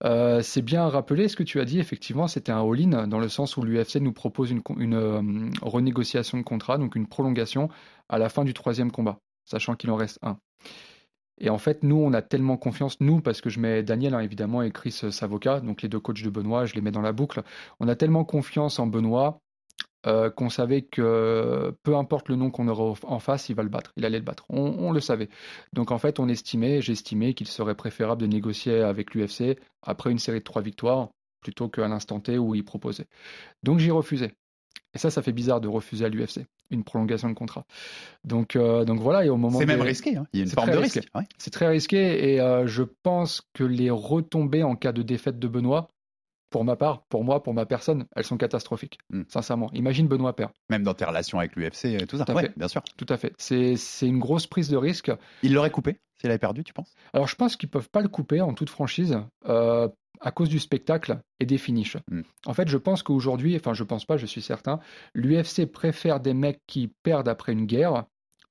Euh, 0.05 0.43
c'est 0.43 0.61
bien 0.61 0.83
à 0.85 0.89
rappeler 0.91 1.27
ce 1.29 1.37
que 1.37 1.43
tu 1.43 1.59
as 1.59 1.65
dit. 1.65 1.79
Effectivement, 1.81 2.29
c'était 2.29 2.53
un 2.53 2.61
all-in 2.63 3.07
dans 3.07 3.19
le 3.19 3.31
sens 3.31 3.57
où 3.57 3.63
l'UFC 3.63 3.97
nous 4.01 4.13
propose 4.13 4.51
une, 4.51 4.61
euh, 4.95 5.23
renégociation 5.63 6.37
de 6.37 6.43
contrat, 6.43 6.77
donc 6.77 6.95
une 6.95 7.07
prolongation 7.07 7.71
à 8.11 8.19
la 8.19 8.29
fin 8.29 8.45
du 8.45 8.53
troisième 8.53 8.91
combat, 8.93 9.21
sachant 9.47 9.75
qu'il 9.75 9.91
en 9.91 9.97
reste 9.97 10.19
un. 10.23 10.37
Et 11.41 11.49
en 11.49 11.59
fait, 11.59 11.83
nous, 11.83 11.97
on 11.97 12.13
a 12.13 12.21
tellement 12.21 12.59
confiance, 12.59 13.01
nous, 13.01 13.21
parce 13.23 13.41
que 13.41 13.49
je 13.51 13.59
mets 13.59 13.83
Daniel, 13.83 14.13
hein, 14.15 14.21
évidemment, 14.21 14.61
et 14.63 14.71
Chris 14.71 15.01
euh, 15.03 15.11
Savoca, 15.11 15.61
donc 15.61 15.81
les 15.83 15.89
deux 15.89 15.99
coachs 15.99 16.23
de 16.23 16.29
Benoît, 16.31 16.67
je 16.67 16.75
les 16.75 16.83
mets 16.83 16.91
dans 16.93 17.01
la 17.01 17.13
boucle. 17.13 17.43
On 17.81 17.89
a 17.89 17.97
tellement 17.97 18.25
confiance 18.25 18.79
en 18.79 18.87
Benoît 18.87 19.41
euh, 20.07 20.31
qu'on 20.31 20.51
savait 20.51 20.83
que 20.83 21.75
peu 21.83 21.97
importe 21.97 22.29
le 22.29 22.37
nom 22.37 22.51
qu'on 22.51 22.69
aurait 22.69 22.99
en 23.05 23.19
face, 23.19 23.49
il 23.49 23.55
va 23.55 23.63
le 23.63 23.69
battre, 23.69 23.93
il 23.97 24.05
allait 24.05 24.19
le 24.19 24.25
battre. 24.25 24.45
On, 24.49 24.61
on 24.79 24.93
le 24.93 25.01
savait. 25.01 25.29
Donc 25.73 25.91
en 25.91 25.99
fait, 25.99 26.19
on 26.19 26.29
estimait, 26.29 26.81
j'estimais 26.83 27.35
qu'il 27.35 27.47
serait 27.49 27.75
préférable 27.75 28.21
de 28.21 28.27
négocier 28.27 28.81
avec 28.81 29.15
l'UFC 29.15 29.59
après 29.83 30.11
une 30.11 30.19
série 30.19 30.39
de 30.41 30.45
trois 30.45 30.63
victoires 30.63 31.09
plutôt 31.41 31.69
qu'à 31.69 31.89
l'instant 31.89 32.21
T 32.21 32.39
où 32.39 32.55
il 32.55 32.65
proposait. 32.65 33.07
Donc 33.63 33.79
j'ai 33.79 33.91
refusé. 33.91 34.33
Et 34.95 34.99
ça, 34.99 35.11
ça 35.11 35.23
fait 35.23 35.33
bizarre 35.33 35.61
de 35.61 35.69
refuser 35.69 36.05
à 36.05 36.09
l'UFC 36.09 36.41
une 36.71 36.85
prolongation 36.85 37.29
de 37.29 37.35
contrat. 37.35 37.65
Donc, 38.25 38.57
euh, 38.57 38.85
donc 38.85 38.99
voilà, 39.01 39.25
et 39.25 39.29
au 39.29 39.37
moment 39.37 39.59
C'est 39.59 39.67
même 39.67 39.81
risqué. 39.83 40.17
hein. 40.17 40.27
Il 40.33 40.39
y 40.39 40.41
a 40.41 40.45
une 40.45 40.49
c'est 40.49 40.55
forme 40.55 40.71
de 40.71 40.77
risque. 40.79 41.01
ouais. 41.15 41.25
c'est 41.39 41.51
très 41.51 41.69
risqué 41.69 42.33
et 42.33 42.41
euh, 42.41 42.67
je 42.67 42.83
pense 43.03 43.43
que 43.55 43.65
les 43.65 43.91
retombées 43.91 44.63
en 44.63 44.75
cas 44.77 44.93
de 44.93 45.03
défaite 45.03 45.39
de 45.39 45.49
Benoît, 45.49 45.91
pour 46.53 46.65
ma 46.65 46.77
part, 46.77 47.03
pour 47.09 47.25
moi, 47.25 47.43
pour 47.43 47.53
ma 47.55 47.67
personne, 47.67 48.07
elles 48.15 48.23
sont 48.25 48.37
catastrophiques. 48.37 48.99
Mm. 49.11 49.23
Sincèrement. 49.29 49.69
Imagine 49.73 50.07
Benoît 50.07 50.37
perd. 50.37 50.53
Même 50.71 50.85
dans 50.85 50.95
tes 50.95 51.05
relations 51.05 51.41
avec 51.41 51.57
l'UFC 51.57 51.87
et 51.87 52.07
tout 52.07 52.17
ça. 52.19 52.25
Tout 52.25 52.31
à 52.33 52.35
Ouais, 52.37 52.43
fait. 52.43 52.53
bien 52.57 52.69
sûr. 52.69 52.83
Tout 52.97 53.07
à 53.09 53.17
fait. 53.17 53.33
C'est 53.39 53.75
une 54.03 54.21
grosse 54.21 54.47
prise 54.47 54.69
de 54.69 54.77
risque. 54.77 55.11
Il 55.43 55.53
l'aurait 55.55 55.71
coupé 55.71 55.99
s'il 56.21 56.31
avait 56.31 56.39
perdu, 56.39 56.63
tu 56.63 56.73
penses? 56.73 56.95
Alors 57.13 57.27
je 57.27 57.35
pense 57.35 57.57
qu'ils 57.57 57.69
peuvent 57.69 57.91
pas 57.91 58.01
le 58.01 58.07
couper 58.09 58.41
en 58.41 58.55
toute 58.55 58.71
franchise 58.71 59.19
euh, 59.49 59.89
à 60.21 60.31
cause 60.31 60.49
du 60.49 60.61
spectacle 60.61 61.19
et 61.41 61.47
des 61.47 61.59
finishes. 61.59 61.97
Mm. 62.09 62.21
En 62.47 62.55
fait, 62.55 62.69
je 62.69 62.77
pense 62.77 63.03
qu'aujourd'hui, 63.03 63.57
enfin 63.57 63.75
je 63.75 63.83
pense 63.83 64.05
pas, 64.05 64.17
je 64.17 64.27
suis 64.27 64.43
certain, 64.43 64.79
l'UFC 65.15 65.67
préfère 65.67 66.21
des 66.21 66.35
mecs 66.35 66.61
qui 66.69 66.93
perdent 67.03 67.29
après 67.29 67.53
une 67.53 67.67
guerre 67.67 68.05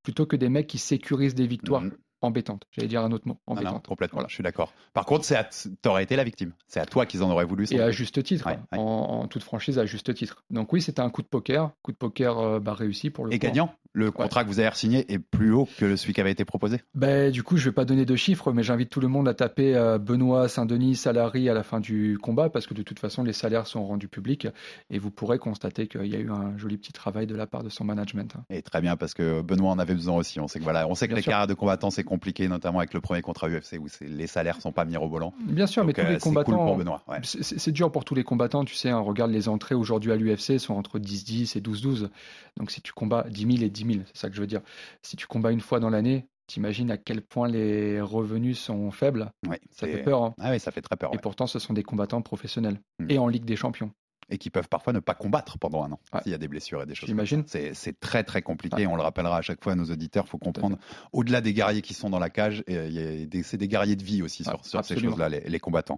plutôt 0.03 0.25
que 0.25 0.35
des 0.35 0.49
mecs 0.49 0.67
qui 0.67 0.79
sécurisent 0.79 1.35
des 1.35 1.47
victoires 1.47 1.81
Mhm. 1.83 1.91
Embêtantes. 2.21 2.63
J'allais 2.71 2.87
dire 2.87 3.01
un 3.03 3.11
autre 3.11 3.27
mot, 3.27 3.37
Non, 3.47 3.55
non, 3.55 3.61
embêtantes. 3.61 3.87
complètement. 3.87 4.17
Voilà. 4.17 4.27
Je 4.29 4.33
suis 4.35 4.43
d'accord. 4.43 4.73
Par 4.93 5.05
contre, 5.05 5.25
c'est 5.25 5.35
à- 5.35 5.49
t'aurais 5.81 6.03
été 6.03 6.15
la 6.15 6.23
victime. 6.23 6.53
C'est 6.67 6.79
à 6.79 6.85
toi 6.85 7.05
qu'ils 7.05 7.23
en 7.23 7.29
auraient 7.29 7.45
voulu. 7.45 7.65
Et 7.71 7.81
à 7.81 7.91
juste 7.91 8.21
titre, 8.23 8.45
Ouais, 8.47 8.53
hein, 8.53 8.65
ouais. 8.71 8.77
En, 8.77 8.83
en 9.23 9.27
toute 9.27 9.43
franchise, 9.43 9.79
à 9.79 9.85
juste 9.85 10.13
titre. 10.13 10.43
Donc 10.49 10.71
oui, 10.73 10.81
c'était 10.81 11.01
un 11.01 11.09
coup 11.09 11.21
de 11.21 11.27
poker, 11.27 11.71
coup 11.81 11.91
de 11.91 11.97
poker 11.97 12.37
euh, 12.39 12.59
bah, 12.59 12.73
réussi 12.73 13.09
pour 13.09 13.25
le 13.25 13.33
Et 13.33 13.39
coup. 13.39 13.45
gagnant. 13.47 13.73
Le 13.93 14.09
contrat 14.09 14.43
que 14.45 14.47
vous 14.49 14.61
avez 14.61 14.73
signé 14.73 15.11
est 15.11 15.19
plus 15.19 15.51
haut 15.51 15.67
que 15.77 15.97
celui 15.97 16.13
qui 16.13 16.21
avait 16.21 16.31
été 16.31 16.45
proposé 16.45 16.79
ben, 16.95 17.29
Du 17.29 17.43
coup, 17.43 17.57
je 17.57 17.65
vais 17.69 17.73
pas 17.73 17.83
donner 17.83 18.05
de 18.05 18.15
chiffres, 18.15 18.53
mais 18.53 18.63
j'invite 18.63 18.89
tout 18.89 19.01
le 19.01 19.09
monde 19.09 19.27
à 19.27 19.33
taper 19.33 19.75
euh, 19.75 19.97
Benoît 19.97 20.47
Saint-Denis 20.47 20.95
salarié 20.95 21.49
à 21.49 21.53
la 21.53 21.63
fin 21.63 21.81
du 21.81 22.17
combat, 22.21 22.49
parce 22.49 22.67
que 22.67 22.73
de 22.73 22.83
toute 22.83 22.99
façon, 22.99 23.21
les 23.21 23.33
salaires 23.33 23.67
sont 23.67 23.85
rendus 23.85 24.07
publics 24.07 24.47
et 24.89 24.97
vous 24.97 25.11
pourrez 25.11 25.39
constater 25.39 25.87
qu'il 25.87 26.05
y 26.05 26.15
a 26.15 26.19
eu 26.19 26.31
un 26.31 26.57
joli 26.57 26.77
petit 26.77 26.93
travail 26.93 27.27
de 27.27 27.35
la 27.35 27.47
part 27.47 27.63
de 27.63 27.69
son 27.69 27.83
management. 27.83 28.33
hein. 28.37 28.45
Et 28.49 28.61
très 28.61 28.79
bien, 28.79 28.95
parce 28.95 29.13
que 29.13 29.41
Benoît 29.41 29.71
en 29.71 29.79
avait 29.79 29.93
besoin 29.95 30.15
aussi. 30.15 30.39
On 30.39 30.47
sait 30.47 30.59
que, 30.59 30.63
voilà, 30.63 30.87
on 30.87 30.95
sait 30.95 31.07
que 31.07 31.11
Bien 31.11 31.17
les 31.17 31.23
sûr. 31.23 31.31
carrières 31.31 31.47
de 31.47 31.53
combattants, 31.53 31.89
c'est 31.91 32.05
compliqué, 32.11 32.47
notamment 32.49 32.79
avec 32.79 32.93
le 32.93 32.99
premier 32.99 33.21
contrat 33.21 33.47
UFC 33.49 33.77
où 33.79 33.87
les 34.01 34.27
salaires 34.27 34.59
sont 34.61 34.71
pas 34.73 34.83
mirobolants. 34.83 35.33
Bien 35.45 35.65
sûr, 35.65 35.85
mais 35.85 35.93
tous 35.93 36.01
euh, 36.01 36.09
les 36.09 36.13
c'est 36.15 36.19
cool 36.19 36.33
combattants. 36.43 36.65
pour 36.65 36.75
Benoît. 36.77 37.03
ouais. 37.07 37.19
C'est 37.23 37.71
dur 37.71 37.89
pour 37.91 38.03
tous 38.03 38.15
les 38.15 38.23
combattants, 38.25 38.65
tu 38.65 38.75
sais, 38.75 38.89
hein, 38.89 38.99
regarde 38.99 39.31
les 39.31 39.47
entrées 39.47 39.75
aujourd'hui 39.75 40.11
à 40.11 40.17
l'UFC 40.17 40.59
sont 40.59 40.73
entre 40.73 40.99
10-10 40.99 41.57
et 41.57 41.61
12-12. 41.61 42.09
Donc 42.57 42.69
si 42.69 42.81
tu 42.81 42.91
combats 42.91 43.25
10 43.29 43.41
000 43.57 43.63
et 43.63 43.69
10 43.69 43.85
000, 43.85 43.99
c'est 44.07 44.17
ça 44.17 44.29
que 44.29 44.35
je 44.35 44.41
veux 44.41 44.47
dire. 44.47 44.61
Si 45.01 45.15
tu 45.15 45.25
combats 45.27 45.51
une 45.51 45.61
fois 45.61 45.79
dans 45.79 45.89
l'année, 45.89 46.27
t'imagines 46.47 46.91
à 46.91 46.97
quel 46.97 47.21
point 47.21 47.47
les 47.47 48.01
revenus 48.01 48.59
sont 48.59 48.91
faibles. 48.91 49.31
Ouais, 49.47 49.61
Ça 49.71 49.87
fait 49.87 50.03
peur. 50.03 50.21
hein. 50.23 50.33
Ah 50.39 50.51
oui, 50.51 50.59
ça 50.59 50.71
fait 50.71 50.81
très 50.81 50.97
peur. 50.97 51.11
Et 51.13 51.15
ouais. 51.15 51.21
pourtant, 51.21 51.47
ce 51.47 51.59
sont 51.59 51.73
des 51.73 51.83
combattants 51.83 52.21
professionnels 52.21 52.79
Mm. 52.99 53.05
et 53.09 53.17
en 53.19 53.27
Ligue 53.29 53.45
des 53.45 53.55
Champions. 53.55 53.91
Et 54.31 54.37
qui 54.37 54.49
peuvent 54.49 54.69
parfois 54.69 54.93
ne 54.93 54.99
pas 54.99 55.13
combattre 55.13 55.59
pendant 55.59 55.83
un 55.83 55.91
an 55.91 55.99
Ouais. 56.13 56.21
s'il 56.23 56.31
y 56.31 56.35
a 56.35 56.37
des 56.37 56.47
blessures 56.47 56.81
et 56.81 56.85
des 56.85 56.95
choses. 56.95 57.07
J'imagine. 57.07 57.43
C'est 57.47 57.99
très 57.99 58.23
très 58.23 58.41
compliqué. 58.41 58.77
Ouais. 58.77 58.87
On 58.87 58.95
le 58.95 59.01
rappellera 59.03 59.37
à 59.37 59.41
chaque 59.41 59.63
fois 59.63 59.73
à 59.73 59.75
nos 59.75 59.85
auditeurs. 59.85 60.27
faut 60.27 60.37
comprendre. 60.37 60.77
Au-delà 61.13 61.41
des 61.41 61.53
guerriers 61.53 61.81
qui 61.81 61.93
sont 61.93 62.09
dans 62.09 62.19
la 62.19 62.29
cage, 62.29 62.63
il 62.67 63.29
c'est 63.43 63.57
des 63.57 63.67
guerriers 63.67 63.95
de 63.95 64.03
vie 64.03 64.23
aussi 64.23 64.43
sur, 64.43 64.85
ces 64.85 64.99
choses-là, 64.99 65.29
les, 65.29 65.41
les 65.41 65.59
combattants. 65.59 65.97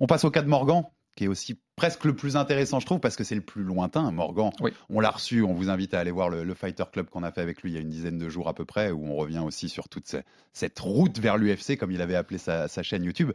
On 0.00 0.06
passe 0.06 0.24
au 0.24 0.30
cas 0.30 0.42
de 0.42 0.48
Morgan 0.48 0.84
qui 1.16 1.24
est 1.24 1.28
aussi 1.28 1.58
presque 1.76 2.04
le 2.04 2.14
plus 2.14 2.36
intéressant, 2.36 2.78
je 2.80 2.86
trouve, 2.86 3.00
parce 3.00 3.16
que 3.16 3.24
c'est 3.24 3.34
le 3.34 3.40
plus 3.40 3.62
lointain. 3.64 4.10
Morgan, 4.12 4.50
Oui. 4.60 4.72
on 4.90 5.00
l'a 5.00 5.10
reçu, 5.10 5.42
on 5.42 5.54
vous 5.54 5.70
invite 5.70 5.92
à 5.94 6.00
aller 6.00 6.10
voir 6.12 6.28
le, 6.28 6.44
le 6.44 6.54
Fighter 6.54 6.84
Club 6.92 7.06
qu'on 7.08 7.22
a 7.24 7.32
fait 7.32 7.40
avec 7.40 7.62
lui 7.62 7.70
il 7.72 7.74
y 7.74 7.78
a 7.78 7.80
une 7.80 7.88
dizaine 7.88 8.18
de 8.18 8.28
jours 8.28 8.48
à 8.48 8.54
peu 8.54 8.64
près, 8.64 8.90
où 8.92 9.04
on 9.06 9.16
revient 9.16 9.40
aussi 9.40 9.68
sur 9.68 9.88
toute 9.88 10.06
ce- 10.08 10.18
cette 10.52 10.78
route 10.78 11.18
vers 11.18 11.36
l'UFC, 11.36 11.76
comme 11.76 11.90
il 11.90 12.00
avait 12.00 12.14
appelé 12.14 12.38
sa, 12.38 12.68
sa 12.68 12.82
chaîne 12.84 13.02
YouTube. 13.04 13.32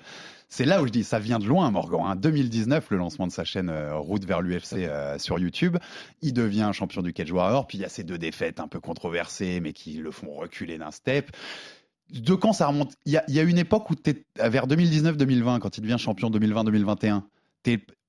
C'est 0.47 0.65
là 0.65 0.81
où 0.81 0.87
je 0.87 0.91
dis, 0.91 1.03
ça 1.03 1.19
vient 1.19 1.39
de 1.39 1.45
loin, 1.45 1.69
Morgan. 1.71 2.01
hein. 2.05 2.15
2019, 2.15 2.87
le 2.91 2.97
lancement 2.97 3.27
de 3.27 3.31
sa 3.31 3.43
chaîne 3.43 3.69
euh, 3.69 3.95
Route 3.97 4.23
vers 4.25 4.41
l'UFC 4.41 4.73
euh, 4.85 5.17
sur 5.19 5.37
YouTube. 5.39 5.77
Il 6.21 6.33
devient 6.33 6.71
champion 6.73 7.01
du 7.01 7.11
Cage 7.13 7.31
Warrior, 7.31 7.67
puis 7.67 7.77
il 7.77 7.81
y 7.81 7.85
a 7.85 7.89
ces 7.89 8.03
deux 8.03 8.17
défaites 8.17 8.59
un 8.61 8.67
peu 8.67 8.79
controversées, 8.79 9.59
mais 9.59 9.73
qui 9.73 9.93
le 9.93 10.11
font 10.11 10.31
reculer 10.33 10.77
d'un 10.77 10.91
step. 10.91 11.29
De 12.11 12.33
quand 12.33 12.53
ça 12.53 12.67
remonte? 12.67 12.93
Il 13.05 13.11
y, 13.13 13.17
a, 13.17 13.23
il 13.27 13.35
y 13.35 13.39
a 13.39 13.43
une 13.43 13.59
époque 13.59 13.89
où 13.91 13.95
tu 13.95 14.25
vers 14.37 14.65
2019-2020, 14.67 15.59
quand 15.59 15.77
il 15.77 15.81
devient 15.81 15.97
champion 15.99 16.31
2020-2021, 16.31 17.21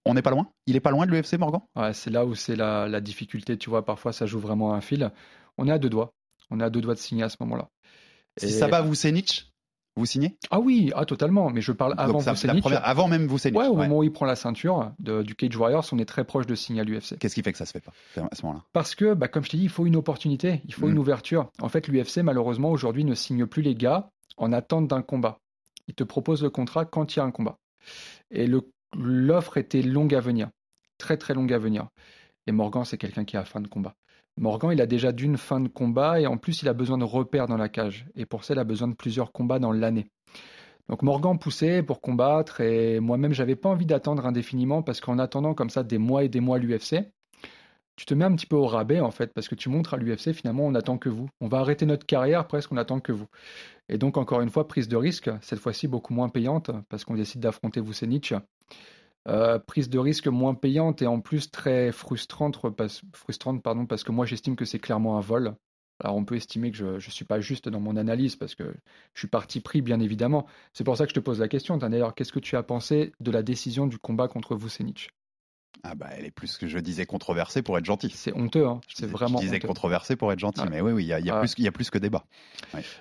on 0.05 0.15
n'est 0.15 0.23
pas 0.23 0.31
loin? 0.31 0.49
Il 0.67 0.77
est 0.77 0.81
pas 0.81 0.91
loin 0.91 1.07
de 1.07 1.13
l'UFC, 1.13 1.35
Morgan? 1.39 1.61
Ouais, 1.77 1.93
c'est 1.93 2.11
là 2.11 2.25
où 2.25 2.35
c'est 2.35 2.57
la, 2.57 2.89
la 2.89 3.01
difficulté, 3.01 3.57
tu 3.59 3.71
vois, 3.71 3.85
parfois 3.85 4.13
ça 4.13 4.27
joue 4.27 4.39
vraiment 4.41 4.73
à 4.73 4.77
un 4.77 4.81
fil. 4.81 5.11
On 5.59 5.69
est 5.69 5.73
à 5.73 5.79
deux 5.79 5.91
doigts. 5.91 6.13
On 6.51 6.59
est 6.61 6.65
à 6.65 6.71
deux 6.71 6.81
doigts 6.81 6.95
de 6.95 6.99
signer 6.99 7.23
à 7.23 7.29
ce 7.29 7.37
moment-là. 7.41 7.69
Si 8.39 8.47
Et- 8.47 8.51
ça 8.51 8.69
bat 8.69 8.83
Vucenic, 8.83 9.53
vous 9.97 10.07
signez? 10.07 10.37
Ah 10.51 10.59
oui, 10.61 10.91
ah 10.97 11.05
totalement, 11.05 11.51
mais 11.51 11.61
je 11.61 11.73
parle 11.73 11.95
avant 11.99 12.21
ça, 12.21 12.31
la 12.31 12.35
Vucenic. 12.35 12.63
première- 12.63 12.85
Avant 12.87 13.09
même 13.09 13.27
Vucenic. 13.29 13.59
Ouais, 13.59 13.67
au 13.67 13.75
ouais. 13.77 13.87
moment 13.87 13.99
où 13.99 14.03
il 14.03 14.13
prend 14.13 14.25
la 14.27 14.37
ceinture 14.37 14.93
de- 14.99 15.23
du 15.23 15.35
Cage 15.35 15.55
Warriors, 15.57 15.85
on 15.93 15.99
est 15.99 16.05
très 16.07 16.25
proche 16.25 16.47
de 16.47 16.55
signer 16.55 16.81
à 16.81 16.85
l'UFC. 16.85 17.19
Qu'est-ce 17.19 17.35
qui 17.35 17.43
fait 17.43 17.53
que 17.53 17.59
ça 17.59 17.67
se 17.67 17.73
fait 17.73 17.81
pas 17.81 17.93
à 18.17 18.35
ce 18.35 18.43
moment-là? 18.47 18.65
Parce 18.73 18.95
que, 18.95 19.15
bah, 19.15 19.29
comme 19.29 19.45
je 19.45 19.51
t'ai 19.51 19.57
dit, 19.59 19.65
il 19.65 19.69
faut 19.69 19.85
une 19.87 19.97
opportunité, 19.97 20.63
il 20.67 20.75
faut 20.75 20.87
Mm. 20.87 20.93
une 20.93 20.99
ouverture. 20.99 21.51
En 21.61 21.69
fait, 21.69 21.87
l'UFC, 21.89 22.23
malheureusement, 22.23 22.71
aujourd'hui, 22.71 23.05
ne 23.05 23.15
signe 23.15 23.47
plus 23.47 23.63
les 23.63 23.75
gars 23.75 24.09
en 24.39 24.53
attente 24.53 24.89
d'un 24.89 25.03
combat. 25.03 25.39
Il 25.89 25.95
te 25.95 26.05
propose 26.05 26.43
le 26.43 26.51
contrat 26.51 26.85
quand 26.85 27.15
il 27.15 27.19
y 27.19 27.21
a 27.21 27.25
un 27.25 27.31
combat. 27.33 27.59
Et 28.31 28.47
le- 28.47 28.63
l'offre 28.97 29.57
était 29.57 29.83
longue 29.83 30.15
à 30.15 30.21
venir, 30.21 30.49
très 30.99 31.17
très 31.17 31.35
longue 31.35 31.53
à 31.53 31.59
venir. 31.59 31.89
Et 32.47 32.53
Morgan, 32.53 32.85
c'est 32.85 32.99
quelqu'un 32.99 33.25
qui 33.25 33.37
a 33.37 33.45
faim 33.45 33.61
de 33.61 33.69
combat. 33.69 33.95
Morgan, 34.37 34.71
il 34.73 34.81
a 34.81 34.87
déjà 34.87 35.13
d'une 35.13 35.37
fin 35.37 35.61
de 35.61 35.69
combat 35.69 36.21
et 36.21 36.27
en 36.27 36.39
plus, 36.39 36.63
il 36.63 36.69
a 36.69 36.73
besoin 36.73 36.99
de 36.99 37.05
repères 37.05 37.47
dans 37.47 37.57
la 37.57 37.69
cage. 37.69 38.07
Et 38.15 38.27
pour 38.27 38.45
ça, 38.45 38.55
il 38.55 38.59
a 38.59 38.65
besoin 38.65 38.89
de 38.89 38.95
plusieurs 38.95 39.33
combats 39.33 39.59
dans 39.59 39.73
l'année. 39.73 40.11
Donc 40.91 41.03
Morgan 41.03 41.39
poussait 41.39 41.85
pour 41.85 42.01
combattre 42.01 42.61
et 42.61 42.99
moi-même, 42.99 43.33
j'avais 43.33 43.55
pas 43.55 43.69
envie 43.69 43.87
d'attendre 43.87 44.27
indéfiniment 44.27 44.83
parce 44.83 45.01
qu'en 45.01 45.21
attendant 45.21 45.55
comme 45.55 45.71
ça 45.71 45.85
des 45.85 45.99
mois 45.99 46.25
et 46.25 46.29
des 46.29 46.41
mois 46.41 46.59
l'UFC, 46.59 47.05
tu 47.95 48.07
te 48.07 48.15
mets 48.15 48.25
un 48.25 48.35
petit 48.35 48.47
peu 48.47 48.57
au 48.57 48.67
rabais 48.67 48.99
en 48.99 49.13
fait, 49.13 49.33
parce 49.33 49.47
que 49.47 49.55
tu 49.55 49.69
montres 49.69 49.95
à 49.95 49.99
l'UFC 49.99 50.33
finalement 50.33 50.67
on 50.67 50.73
n'attend 50.73 50.99
que 50.99 51.09
vous. 51.09 51.29
On 51.41 51.47
va 51.47 51.59
arrêter 51.59 51.87
notre 51.87 52.07
carrière 52.07 52.49
presque, 52.49 52.73
on 52.73 52.75
n'attend 52.75 52.99
que 52.99 53.13
vous. 53.13 53.29
Et 53.89 53.99
donc 53.99 54.17
encore 54.17 54.41
une 54.41 54.51
fois, 54.51 54.67
prise 54.67 54.89
de 54.89 54.97
risque, 54.97 55.31
cette 55.43 55.61
fois-ci 55.61 55.87
beaucoup 55.87 56.13
moins 56.13 56.29
payante, 56.29 56.73
parce 56.89 57.05
qu'on 57.05 57.15
décide 57.15 57.41
d'affronter 57.41 57.81
Vucenic. 57.81 58.35
Euh, 59.29 59.59
prise 59.59 59.91
de 59.91 59.99
risque 59.99 60.29
moins 60.29 60.55
payante 60.55 61.03
et 61.03 61.07
en 61.07 61.21
plus 61.21 61.51
très 61.51 61.93
frustrante, 61.93 62.59
parce, 62.71 63.03
frustrante 63.15 63.63
pardon, 63.63 63.85
parce 63.85 64.03
que 64.03 64.13
moi 64.13 64.25
j'estime 64.25 64.57
que 64.57 64.65
c'est 64.65 64.79
clairement 64.79 65.19
un 65.19 65.21
vol. 65.21 65.55
Alors 66.03 66.17
on 66.17 66.25
peut 66.25 66.37
estimer 66.37 66.71
que 66.71 66.79
je 66.79 66.87
ne 66.95 66.99
suis 67.01 67.27
pas 67.27 67.39
juste 67.41 67.69
dans 67.69 67.81
mon 67.81 67.97
analyse 67.97 68.35
parce 68.37 68.55
que 68.55 68.75
je 69.13 69.19
suis 69.21 69.29
parti 69.29 69.61
pris 69.61 69.83
bien 69.83 70.01
évidemment. 70.01 70.47
C'est 70.73 70.85
pour 70.85 70.97
ça 70.97 71.05
que 71.05 71.11
je 71.11 71.15
te 71.15 71.21
pose 71.21 71.39
la 71.39 71.49
question. 71.49 71.77
D'ailleurs, 71.77 72.15
qu'est-ce 72.15 72.33
que 72.33 72.39
tu 72.39 72.57
as 72.57 72.63
pensé 72.63 73.13
de 73.21 73.31
la 73.31 73.43
décision 73.43 73.87
du 73.87 73.99
combat 73.99 74.27
contre 74.27 74.57
Vucenic? 74.57 75.11
Ah 75.83 75.95
bah 75.95 76.09
elle 76.17 76.25
est 76.25 76.31
plus 76.31 76.57
que 76.57 76.67
je 76.67 76.79
disais 76.79 77.05
controversée 77.07 77.61
pour 77.63 77.77
être 77.77 77.85
gentil. 77.85 78.11
C'est 78.15 78.35
honteux, 78.35 78.67
hein. 78.67 78.81
Je 78.89 78.95
c'est 78.97 79.03
disais- 79.07 79.13
vraiment 79.13 79.39
Je 79.39 79.45
disais 79.45 79.57
honteux. 79.57 79.69
controversée 79.69 80.17
pour 80.17 80.33
être 80.33 80.39
gentil, 80.39 80.63
mais 80.71 80.81
oui, 80.81 80.93
oui, 80.93 81.05
il 81.05 81.09
y 81.09 81.13
a, 81.13 81.21
y 81.21 81.31
a 81.31 81.39
plus, 81.39 81.55
y 81.59 81.69
a 81.69 81.73
plus 81.73 81.91
que 81.91 81.99
débat. 81.99 82.25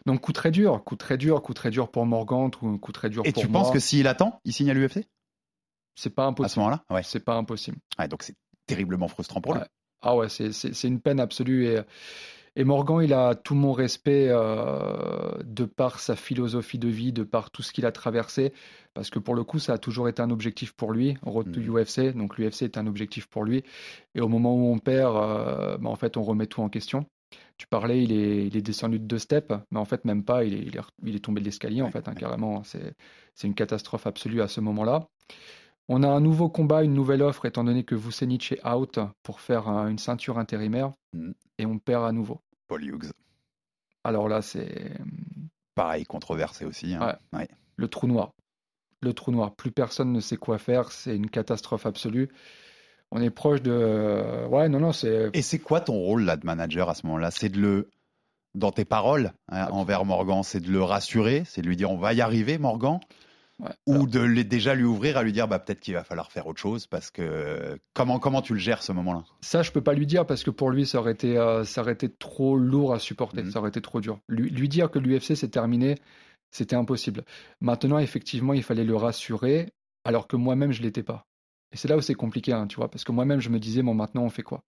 Donc 0.06 0.20
coup 0.22 0.34
très 0.34 0.52
dur, 0.52 0.84
coup 0.84 0.96
très 0.98 1.18
dur, 1.18 1.42
coup 1.42 1.54
très 1.54 1.72
dur 1.72 1.90
pour 1.90 2.06
Morgan, 2.06 2.52
coup 2.52 2.92
très 2.92 3.10
dur 3.10 3.24
Et 3.24 3.32
pour 3.32 3.44
tu 3.44 3.48
moi. 3.48 3.62
penses 3.62 3.72
que 3.72 3.80
s'il 3.80 4.08
attend, 4.08 4.42
il 4.44 4.54
signe 4.54 4.70
à 4.70 4.74
l'UFC 4.74 5.08
c'est 6.00 6.10
pas 6.16 6.24
à 6.24 6.26
ce 6.28 6.30
impossible 6.32 6.60
moment-là 6.62 6.84
Ouais. 6.90 7.04
C'est 7.04 7.24
pas 7.24 7.36
impossible. 7.36 7.78
Ouais, 7.98 8.08
donc 8.08 8.24
c'est 8.24 8.36
terriblement 8.68 9.08
frustrant 9.08 9.42
pour 9.42 9.54
lui. 9.54 9.62
Ah 10.02 10.16
ouais, 10.16 10.28
c'est 10.30 10.84
une 10.88 11.02
peine 11.02 11.20
absolue 11.20 11.66
et 11.68 11.80
et 12.56 12.64
Morgan, 12.66 13.02
il 13.02 13.14
a 13.14 13.36
tout 13.36 13.54
mon 13.56 13.72
respect 13.74 14.28
euh, 14.30 15.38
de 15.46 15.66
par 15.66 16.00
sa 16.00 16.16
philosophie 16.16 16.80
de 16.80 16.88
vie, 16.90 17.14
de 17.14 17.24
par 17.24 17.52
tout 17.52 17.62
ce 17.62 17.72
qu'il 17.72 17.86
a 17.86 17.92
traversé, 17.92 18.52
parce 18.94 19.10
que 19.12 19.20
pour 19.20 19.36
le 19.36 19.44
coup, 19.44 19.60
ça 19.60 19.74
a 19.74 19.78
toujours 19.78 20.10
été 20.10 20.22
un 20.22 20.30
objectif 20.32 20.74
pour 20.74 20.92
lui. 20.92 21.16
Road 21.22 21.52
to 21.54 21.60
Mhm. 21.62 21.70
UFC, 21.70 22.14
donc 22.14 22.38
l'UFC 22.38 22.64
est 22.64 22.78
un 22.78 22.88
objectif 22.88 23.28
pour 23.28 23.44
lui. 23.46 23.64
Et 24.16 24.20
au 24.20 24.28
moment 24.28 24.56
où 24.56 24.74
on 24.74 24.80
perd, 24.80 25.16
euh, 25.16 25.78
bah, 25.78 25.90
en 25.90 25.96
fait, 25.96 26.18
on 26.18 26.24
remet 26.24 26.48
tout 26.48 26.62
en 26.62 26.70
question. 26.70 27.06
Tu 27.58 27.68
parlais, 27.68 28.04
il 28.04 28.12
est, 28.12 28.48
il 28.48 28.58
est 28.58 28.62
descendu 28.64 29.00
de 29.00 29.06
deux 29.06 29.20
steps, 29.20 29.54
mais 29.72 29.80
en 29.80 29.86
fait, 29.86 30.04
même 30.04 30.24
pas, 30.26 30.44
il 30.44 30.54
est, 30.56 30.62
il 30.64 30.76
est, 30.76 30.82
il 31.06 31.16
est 31.16 31.24
tombé 31.24 31.40
de 31.42 31.46
l'escalier, 31.46 31.82
en 31.82 31.86
Ouais, 31.86 31.92
fait, 31.92 32.08
hein, 32.08 32.14
ouais. 32.14 32.20
carrément. 32.20 32.64
C'est 32.64 32.94
c'est 33.36 33.48
une 33.48 33.56
catastrophe 33.56 34.08
absolue 34.08 34.42
à 34.42 34.48
ce 34.50 34.60
moment-là. 34.60 35.08
On 35.92 36.04
a 36.04 36.08
un 36.08 36.20
nouveau 36.22 36.50
combat, 36.50 36.84
une 36.84 36.94
nouvelle 36.94 37.24
offre, 37.24 37.46
étant 37.46 37.64
donné 37.64 37.84
que 37.84 37.96
Vucenic 37.96 38.52
est 38.52 38.66
out 38.68 39.00
pour 39.24 39.40
faire 39.42 39.68
un- 39.68 39.88
une 39.90 39.98
ceinture 39.98 40.38
intérimaire, 40.38 40.94
Mhm. 41.14 41.34
et 41.58 41.66
on 41.66 41.80
perd 41.80 42.06
à 42.06 42.12
nouveau. 42.12 42.40
Paul 42.68 42.84
Hughes, 42.84 43.12
Alors 44.06 44.30
là, 44.30 44.42
c'est 44.42 44.94
pareil, 45.76 46.06
controversé 46.06 46.64
aussi. 46.66 46.94
hein. 46.94 47.18
Ouais. 47.34 47.48
le 47.76 47.88
trou 47.88 48.08
noir. 48.08 48.32
Le 49.02 49.14
trou 49.14 49.32
noir. 49.32 49.56
Plus 49.56 49.72
personne 49.72 50.12
ne 50.14 50.20
sait 50.20 50.38
quoi 50.38 50.58
faire. 50.58 50.92
C'est 50.92 51.16
une 51.16 51.30
catastrophe 51.30 51.86
absolue. 51.86 52.30
On 53.12 53.22
est 53.22 53.30
proche 53.30 53.62
de. 53.62 54.46
Ouais, 54.48 54.68
non, 54.70 54.80
non, 54.80 54.92
c'est. 54.92 55.30
Et 55.34 55.42
c'est 55.42 55.60
quoi 55.60 55.80
ton 55.82 55.94
rôle 55.96 56.24
là 56.24 56.38
de 56.38 56.46
manager 56.46 56.90
à 56.90 56.94
ce 56.96 57.06
moment-là? 57.08 57.32
C'est 57.32 57.50
de 57.50 57.60
le, 57.60 57.90
dans 58.54 58.72
tes 58.72 58.86
paroles 58.86 59.32
hein, 59.50 59.68
envers 59.72 60.06
Morgan, 60.06 60.44
c'est 60.44 60.60
de 60.60 60.70
le 60.72 60.84
rassurer, 60.84 61.44
c'est 61.46 61.62
de 61.62 61.68
lui 61.68 61.76
dire 61.78 61.90
on 61.92 61.98
va 61.98 62.14
y 62.14 62.22
arriver, 62.22 62.58
Morgan, 62.58 63.00
Ouais. 63.60 63.72
ou 63.88 64.08
de 64.08 64.22
les- 64.22 64.46
déjà 64.46 64.74
lui 64.74 64.86
ouvrir 64.86 65.18
à 65.18 65.24
lui 65.24 65.34
dire 65.34 65.48
bah 65.50 65.60
peut-être 65.60 65.82
qu'il 65.82 65.94
va 65.94 66.06
falloir 66.06 66.32
faire 66.32 66.48
autre 66.48 66.62
chose 66.62 66.88
parce 66.88 67.12
que 67.12 67.78
comment 67.94 68.18
comment 68.18 68.42
tu 68.42 68.54
le 68.54 68.60
gères 68.60 68.82
ce 68.82 68.94
moment-là? 68.94 69.26
Ça, 69.42 69.64
je 69.64 69.72
peux 69.72 69.82
pas 69.82 69.94
lui 69.94 70.06
dire 70.06 70.26
parce 70.26 70.44
que 70.44 70.50
pour 70.50 70.70
lui, 70.72 70.86
ça 70.86 71.00
aurait 71.00 71.12
été, 71.12 71.38
euh, 71.38 71.66
ça 71.66 71.82
aurait 71.82 71.92
été 71.92 72.08
trop 72.10 72.56
lourd 72.58 72.94
à 72.94 73.00
supporter. 73.00 73.44
Mhm. 73.44 73.52
Ça 73.52 73.60
aurait 73.60 73.70
été 73.70 73.82
trop 73.82 74.00
dur. 74.00 74.20
Lui, 74.30 74.50
lui 74.50 74.70
dire 74.70 74.90
que 74.90 74.98
l'UFC 75.00 75.36
c'est 75.36 75.50
terminé, 75.50 75.96
c'était 76.52 76.78
impossible. 76.78 77.26
Maintenant, 77.60 78.00
effectivement, 78.00 78.54
il 78.54 78.64
fallait 78.64 78.86
le 78.86 78.96
rassurer, 78.96 79.70
alors 80.06 80.28
que 80.28 80.38
moi-même, 80.38 80.72
je 80.72 80.82
l'étais 80.82 81.04
pas. 81.04 81.26
Et 81.74 81.78
c'est 81.78 81.88
là 81.90 81.98
où 81.98 82.02
c'est 82.02 82.16
compliqué, 82.16 82.54
hein, 82.54 82.66
tu 82.66 82.78
vois, 82.78 82.90
parce 82.90 83.04
que 83.04 83.12
moi-même, 83.12 83.42
je 83.42 83.50
me 83.50 83.60
disais, 83.60 83.82
bon, 83.84 83.94
maintenant, 83.94 84.24
on 84.24 84.30
fait 84.30 84.42
quoi? 84.42 84.62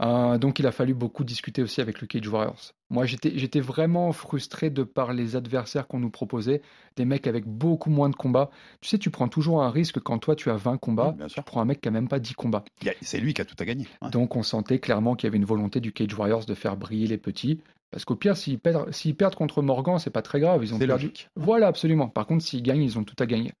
Euh, 0.00 0.38
donc, 0.38 0.58
il 0.58 0.66
a 0.66 0.72
fallu 0.72 0.94
beaucoup 0.94 1.24
discuter 1.24 1.62
aussi 1.62 1.80
avec 1.80 2.00
le 2.00 2.06
Cage 2.06 2.28
Warriors. 2.28 2.72
Moi, 2.90 3.04
j'étais, 3.04 3.60
vraiment 3.60 4.12
frustré 4.12 4.70
de 4.70 4.82
par 4.82 5.12
les 5.12 5.36
adversaires 5.36 5.86
qu'on 5.86 5.98
nous 5.98 6.10
proposait, 6.10 6.62
des 6.96 7.04
mecs 7.04 7.26
avec 7.26 7.46
beaucoup 7.46 7.90
moins 7.90 8.08
de 8.08 8.14
combats. 8.14 8.50
Tu 8.80 8.88
sais, 8.88 8.98
tu 8.98 9.10
prends 9.10 9.28
toujours 9.28 9.62
un 9.62 9.70
risque 9.70 10.00
quand 10.00 10.18
toi, 10.18 10.36
tu 10.36 10.50
as 10.50 10.56
20 10.56 10.78
combats, 10.78 11.14
Oui, 11.18 11.26
tu 11.26 11.42
prends 11.42 11.60
un 11.60 11.64
mec 11.64 11.80
qui 11.80 11.88
a 11.88 11.90
même 11.90 12.08
pas 12.08 12.20
10 12.20 12.34
combats. 12.34 12.64
C'est 13.02 13.18
lui 13.18 13.34
qui 13.34 13.40
a 13.40 13.44
tout 13.44 13.56
à 13.58 13.64
gagner. 13.64 13.86
Ouais. 14.00 14.10
Donc 14.10 14.36
on 14.36 14.42
sentait 14.42 14.78
clairement 14.78 15.16
qu'il 15.16 15.26
y 15.26 15.28
avait 15.28 15.36
une 15.36 15.44
volonté 15.44 15.80
du 15.80 15.92
Cage 15.92 16.14
Warriors 16.14 16.46
de 16.46 16.54
faire 16.54 16.76
briller 16.76 17.06
les 17.06 17.18
petits. 17.18 17.60
Parce 17.90 18.04
qu'au 18.04 18.16
pire, 18.16 18.36
s'ils 18.36 18.58
perdent, 18.58 18.92
s'ils 18.92 19.16
perdent 19.16 19.34
contre 19.34 19.62
Morgan, 19.62 19.98
c'est 19.98 20.10
pas 20.10 20.20
très 20.20 20.40
grave. 20.40 20.62
Ils 20.62 20.74
ont 20.74 20.78
C'est 20.78 20.86
perdu. 20.86 21.06
logique. 21.06 21.28
Voilà, 21.36 21.68
absolument. 21.68 22.08
Par 22.08 22.26
contre, 22.26 22.44
s'ils 22.44 22.62
gagnent, 22.62 22.82
ils 22.82 22.98
ont 22.98 23.04
tout 23.04 23.16
à 23.18 23.24
gagner. 23.24 23.52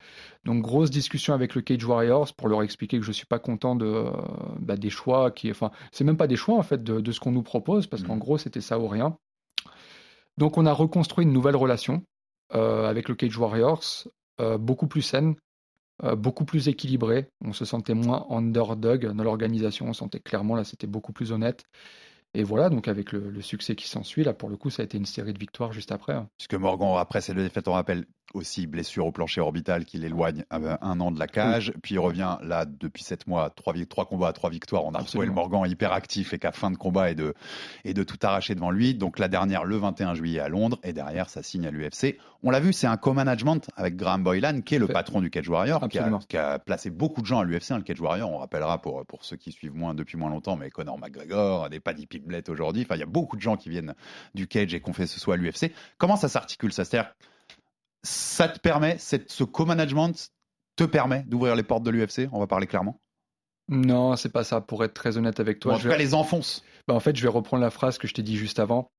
Donc 0.44 0.62
grosse 0.62 0.90
discussion 0.90 1.32
avec 1.32 1.54
le 1.54 1.62
Cage 1.62 1.82
Warriors 1.84 2.34
pour 2.34 2.48
leur 2.48 2.62
expliquer 2.62 2.98
que 2.98 3.04
je 3.06 3.12
suis 3.12 3.24
pas 3.26 3.38
content 3.38 3.74
de 3.74 3.86
euh, 3.86 4.10
bah, 4.60 4.76
des 4.76 4.90
choix 4.90 5.30
qui, 5.30 5.50
enfin, 5.50 5.70
c'est 5.92 6.04
même 6.04 6.18
pas 6.18 6.26
des 6.26 6.36
choix 6.36 6.56
en 6.56 6.62
fait 6.62 6.82
de, 6.84 7.00
de 7.00 7.12
ce 7.12 7.20
qu'on 7.20 7.32
nous 7.32 7.42
propose 7.42 7.86
parce 7.86 8.02
qu'en 8.02 8.14
Mhm. 8.14 8.20
gros 8.20 8.36
c'était 8.38 8.60
ça 8.60 8.78
ou 8.78 8.86
rien. 8.86 9.16
Donc 10.36 10.58
on 10.58 10.66
a 10.66 10.72
reconstruit 10.72 11.24
une 11.24 11.32
nouvelle 11.32 11.56
relation 11.56 12.02
euh, 12.54 12.88
avec 12.88 13.08
le 13.08 13.14
Cage 13.14 13.36
Warriors, 13.36 13.82
euh, 14.40 14.58
beaucoup 14.58 14.86
plus 14.86 15.02
saine, 15.02 15.34
beaucoup 16.16 16.44
plus 16.44 16.68
équilibrée. 16.68 17.26
On 17.44 17.52
se 17.52 17.64
sentait 17.64 17.94
moins 17.94 18.24
underdog 18.30 19.06
dans 19.12 19.24
l'organisation. 19.24 19.86
On 19.88 19.92
sentait 19.92 20.20
clairement 20.20 20.54
là, 20.54 20.62
c'était 20.62 20.86
beaucoup 20.86 21.12
plus 21.12 21.32
honnête. 21.32 21.64
Et 22.32 22.42
voilà, 22.42 22.70
donc 22.70 22.88
avec 22.88 23.12
le, 23.12 23.28
le 23.30 23.42
succès 23.42 23.76
qui 23.76 23.86
s'ensuit, 23.86 24.24
là 24.24 24.32
pour 24.32 24.48
le 24.48 24.56
coup, 24.56 24.70
ça 24.70 24.80
a 24.80 24.84
été 24.86 24.96
une 24.96 25.04
série 25.04 25.34
de 25.34 25.38
victoires 25.38 25.72
juste 25.74 25.92
après. 25.92 26.14
hein. 26.14 26.30
Puisque 26.36 26.54
Morgan, 26.54 26.96
après 26.98 27.20
ces 27.20 27.34
deux 27.34 27.42
défaites, 27.42 27.68
on 27.68 27.72
rappelle 27.72 28.06
aussi 28.34 28.66
blessure 28.66 29.06
au 29.06 29.12
plancher 29.12 29.40
orbital 29.40 29.84
qui 29.84 29.96
l'éloigne 29.98 30.44
euh, 30.52 30.76
un 30.82 31.00
an 31.00 31.10
de 31.10 31.18
la 31.18 31.26
cage. 31.26 31.72
Puis 31.82 31.94
il 31.94 31.98
revient 31.98 32.36
là 32.42 32.66
depuis 32.66 33.02
sept 33.02 33.26
mois, 33.26 33.48
trois, 33.50 33.72
vi- 33.72 33.86
trois 33.86 34.04
combats, 34.06 34.32
trois 34.32 34.50
victoires. 34.50 34.84
On 34.84 34.92
a 34.92 34.98
retrouvé 34.98 35.26
le. 35.26 35.32
Morgan 35.32 35.64
hyper 35.70 35.92
actif 35.92 36.32
et 36.34 36.38
qu'à 36.38 36.52
fin 36.52 36.70
de 36.70 36.76
combat 36.76 37.10
et 37.10 37.14
de, 37.14 37.34
et 37.84 37.94
de 37.94 38.02
tout 38.02 38.18
arracher 38.22 38.54
devant 38.54 38.70
lui. 38.70 38.94
Donc 38.94 39.18
la 39.18 39.28
dernière 39.28 39.64
le 39.64 39.76
21 39.76 40.14
juillet 40.14 40.40
à 40.40 40.48
Londres 40.48 40.78
et 40.82 40.92
derrière 40.92 41.30
ça 41.30 41.42
signe 41.42 41.66
à 41.66 41.70
l'UFC. 41.70 42.18
On 42.42 42.50
l'a 42.50 42.60
vu, 42.60 42.72
c'est 42.72 42.86
un 42.86 42.96
co-management 42.96 43.68
avec 43.76 43.96
Graham 43.96 44.22
Boylan 44.22 44.60
qui 44.60 44.74
est 44.76 44.78
le 44.78 44.86
Fait. 44.86 44.92
patron 44.92 45.20
du 45.20 45.30
Cage 45.30 45.48
Warrior, 45.48 45.80
qui 45.88 45.98
a, 45.98 46.02
Absolument. 46.02 46.18
qui 46.20 46.36
a 46.36 46.58
placé 46.58 46.90
beaucoup 46.90 47.20
de 47.22 47.26
gens 47.26 47.40
à 47.40 47.44
l'UFC. 47.44 47.72
hein, 47.72 47.78
le 47.78 47.82
Cage 47.82 48.00
Warrior, 48.00 48.30
on 48.30 48.38
rappellera 48.38 48.80
pour, 48.80 49.04
pour 49.06 49.24
ceux 49.24 49.36
qui 49.36 49.50
suivent 49.52 49.74
moins 49.74 49.94
depuis 49.94 50.16
moins 50.18 50.30
longtemps, 50.30 50.54
mais 50.56 50.70
Conor 50.70 50.98
McGregor, 50.98 51.68
des 51.70 51.80
Paddy 51.80 52.06
Pimblett 52.06 52.48
aujourd'hui. 52.48 52.82
Enfin, 52.82 52.94
il 52.94 53.00
y 53.00 53.02
a 53.02 53.06
beaucoup 53.06 53.36
de 53.36 53.42
gens 53.42 53.56
qui 53.56 53.70
viennent 53.70 53.94
du 54.34 54.46
Cage 54.46 54.72
et 54.74 54.80
qu'on 54.80 54.92
fait 54.92 55.06
ce 55.06 55.18
soit 55.18 55.34
à 55.34 55.36
l'UFC. 55.36 55.72
Comment 55.96 56.16
ça 56.16 56.28
s'articule 56.28 56.72
ça? 56.72 56.84
C'est-à-dire 56.84 57.10
ça 58.08 58.48
te 58.48 58.58
permet, 58.58 58.96
cette- 58.98 59.30
ce 59.30 59.44
co-management 59.44 60.30
te 60.76 60.84
permet 60.84 61.24
d'ouvrir 61.26 61.54
les 61.56 61.62
portes 61.62 61.82
de 61.82 61.90
l'UFC 61.90 62.28
On 62.32 62.38
va 62.40 62.46
parler 62.46 62.66
clairement. 62.66 63.00
Non, 63.68 64.16
c'est 64.16 64.32
pas 64.32 64.44
ça. 64.44 64.60
Pour 64.60 64.82
être 64.84 64.94
très 64.94 65.18
honnête 65.18 65.40
avec 65.40 65.60
toi, 65.60 65.74
en 65.74 65.76
je 65.76 65.82
tout 65.82 65.88
vais- 65.88 65.94
cas, 65.94 65.98
les 65.98 66.14
enfonce. 66.14 66.62
Bah, 66.86 66.94
en 66.94 67.00
fait, 67.00 67.14
je 67.16 67.22
vais 67.22 67.28
reprendre 67.28 67.62
la 67.62 67.70
phrase 67.70 67.98
que 67.98 68.08
je 68.08 68.14
t'ai 68.14 68.22
dit 68.22 68.36
juste 68.36 68.58
avant. 68.58 68.90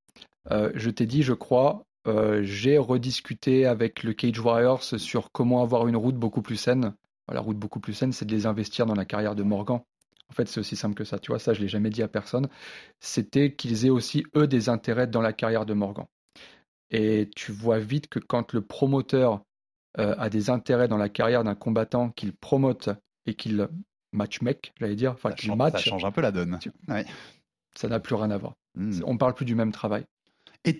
Euh, 0.50 0.70
je 0.74 0.90
t'ai 0.90 1.06
dit, 1.06 1.22
je 1.22 1.32
crois, 1.32 1.82
euh, 2.06 2.42
j'ai 2.44 2.78
rediscuté 2.78 3.66
avec 3.66 4.02
le 4.04 4.12
Cage 4.12 4.38
Warriors 4.38 4.84
sur 4.84 5.32
comment 5.32 5.62
avoir 5.62 5.88
une 5.88 5.96
route 5.96 6.14
beaucoup 6.16 6.40
plus 6.42 6.56
saine. 6.56 6.94
La 7.32 7.40
route 7.40 7.58
beaucoup 7.58 7.80
plus 7.80 7.94
saine, 7.94 8.12
c'est 8.12 8.24
de 8.24 8.34
les 8.34 8.46
investir 8.46 8.86
dans 8.86 8.94
la 8.94 9.04
carrière 9.04 9.34
de 9.34 9.42
Morgan. 9.42 9.80
En 10.28 10.32
fait, 10.32 10.46
c'est 10.48 10.60
aussi 10.60 10.76
simple 10.76 10.94
que 10.94 11.04
ça. 11.04 11.18
Tu 11.18 11.32
vois, 11.32 11.38
ça, 11.40 11.52
je 11.52 11.60
l'ai 11.60 11.68
jamais 11.68 11.90
dit 11.90 12.02
à 12.02 12.08
personne. 12.08 12.48
C'était 13.00 13.52
qu'ils 13.54 13.86
aient 13.86 13.90
aussi, 13.90 14.24
eux, 14.36 14.46
des 14.46 14.68
intérêts 14.68 15.06
dans 15.08 15.20
la 15.20 15.32
carrière 15.32 15.66
de 15.66 15.74
Morgan. 15.74 16.06
Et 16.90 17.30
tu 17.36 17.52
vois 17.52 17.78
vite 17.78 18.08
que 18.08 18.18
quand 18.18 18.52
le 18.52 18.62
promoteur 18.62 19.42
euh, 19.98 20.14
a 20.18 20.28
des 20.30 20.50
intérêts 20.50 20.88
dans 20.88 20.96
la 20.96 21.08
carrière 21.08 21.44
d'un 21.44 21.54
combattant 21.54 22.10
qu'il 22.10 22.32
promote 22.32 22.88
et 23.26 23.34
qu'il 23.34 23.68
matchmake, 24.12 24.72
j'allais 24.80 24.96
dire, 24.96 25.12
enfin 25.12 25.32
qu'il 25.32 25.46
change, 25.48 25.58
ça 25.58 25.64
match, 25.72 25.84
change 25.84 26.04
un 26.04 26.10
peu 26.10 26.20
la 26.20 26.32
donne. 26.32 26.58
Tu- 26.60 26.72
Ouais. 26.88 27.04
ça 27.74 27.88
n'a 27.88 28.00
plus 28.00 28.14
rien 28.16 28.30
à 28.30 28.38
voir. 28.38 28.54
Mm. 28.74 29.02
On 29.06 29.16
parle 29.16 29.34
plus 29.34 29.44
du 29.46 29.54
même 29.54 29.72
travail. 29.72 30.04
Et 30.64 30.78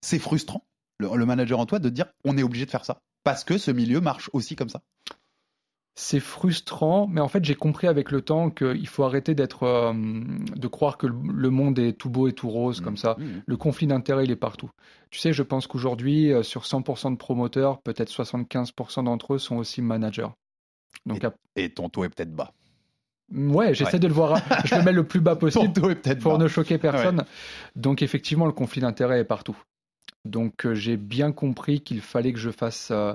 c'est 0.00 0.18
frustrant, 0.18 0.64
le, 0.98 1.08
le 1.16 1.26
manager 1.26 1.58
en 1.60 1.66
toi, 1.66 1.78
de 1.78 1.88
dire 1.88 2.06
on 2.24 2.36
est 2.36 2.42
obligé 2.42 2.66
de 2.66 2.70
faire 2.70 2.84
ça. 2.84 3.00
Parce 3.24 3.44
que 3.44 3.56
ce 3.56 3.70
milieu 3.70 4.00
marche 4.00 4.30
aussi 4.32 4.56
comme 4.56 4.68
ça. 4.68 4.82
C'est 5.94 6.20
frustrant, 6.20 7.06
mais 7.06 7.20
en 7.20 7.28
fait, 7.28 7.44
j'ai 7.44 7.54
compris 7.54 7.86
avec 7.86 8.10
le 8.10 8.22
temps 8.22 8.48
qu'il 8.48 8.88
faut 8.88 9.04
arrêter 9.04 9.34
d'être, 9.34 9.64
euh, 9.64 9.92
de 9.92 10.66
croire 10.66 10.96
que 10.96 11.06
le- 11.06 11.50
monde 11.50 11.78
est 11.78 11.92
tout 11.92 12.08
beau 12.08 12.28
et 12.28 12.32
tout 12.32 12.48
rose 12.48 12.80
comme 12.80 12.96
ça. 12.96 13.16
Mm. 13.18 13.42
Le 13.46 13.56
conflit 13.58 13.86
d'intérêts, 13.86 14.24
il 14.24 14.30
est 14.30 14.36
partout. 14.36 14.70
Tu 15.10 15.18
sais, 15.18 15.34
je 15.34 15.42
pense 15.42 15.66
qu'aujourd'hui, 15.66 16.32
euh, 16.32 16.42
sur 16.42 16.64
100% 16.64 17.10
de 17.10 17.16
promoteurs, 17.16 17.82
peut-être 17.82 18.08
75% 18.08 19.02
d'entre 19.02 19.34
eux 19.34 19.38
sont 19.38 19.56
aussi 19.56 19.82
managers. 19.82 20.28
Donc, 21.04 21.24
à- 21.24 21.34
Et 21.56 21.68
ton 21.68 21.90
taux 21.90 22.04
est 22.04 22.08
peut-être 22.08 22.32
bas. 22.34 22.52
ouais, 23.30 23.74
j'essaie 23.74 23.94
Ouais. 23.94 23.98
de 23.98 24.06
le 24.08 24.14
voir. 24.14 24.40
Je 24.64 24.74
le 24.74 24.82
mets 24.84 24.92
le 24.92 25.04
plus 25.04 25.20
bas 25.20 25.36
possible 25.36 25.72
pour 26.20 26.32
bas. 26.32 26.38
ne 26.38 26.48
choquer 26.48 26.78
personne. 26.78 27.24
Donc, 27.76 28.00
effectivement, 28.00 28.46
le 28.46 28.52
conflit 28.52 28.80
d'intérêts 28.80 29.20
est 29.20 29.24
partout. 29.24 29.58
Donc, 30.24 30.64
euh, 30.64 30.74
j'ai 30.74 30.96
bien 30.96 31.32
compris 31.32 31.80
qu'il 31.82 32.00
fallait 32.00 32.32
que 32.32 32.38
je 32.38 32.50
fasse 32.50 32.88
euh, 32.92 33.12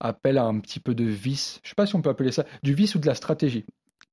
appel 0.00 0.38
à 0.38 0.44
un 0.44 0.58
petit 0.60 0.80
peu 0.80 0.94
de 0.94 1.04
vice. 1.04 1.60
Je 1.62 1.70
sais 1.70 1.74
pas 1.74 1.86
si 1.86 1.94
on 1.96 2.02
peut 2.02 2.10
appeler 2.10 2.32
ça 2.32 2.44
du 2.62 2.74
vice 2.74 2.94
ou 2.94 2.98
de 2.98 3.06
la 3.06 3.14
stratégie. 3.14 3.64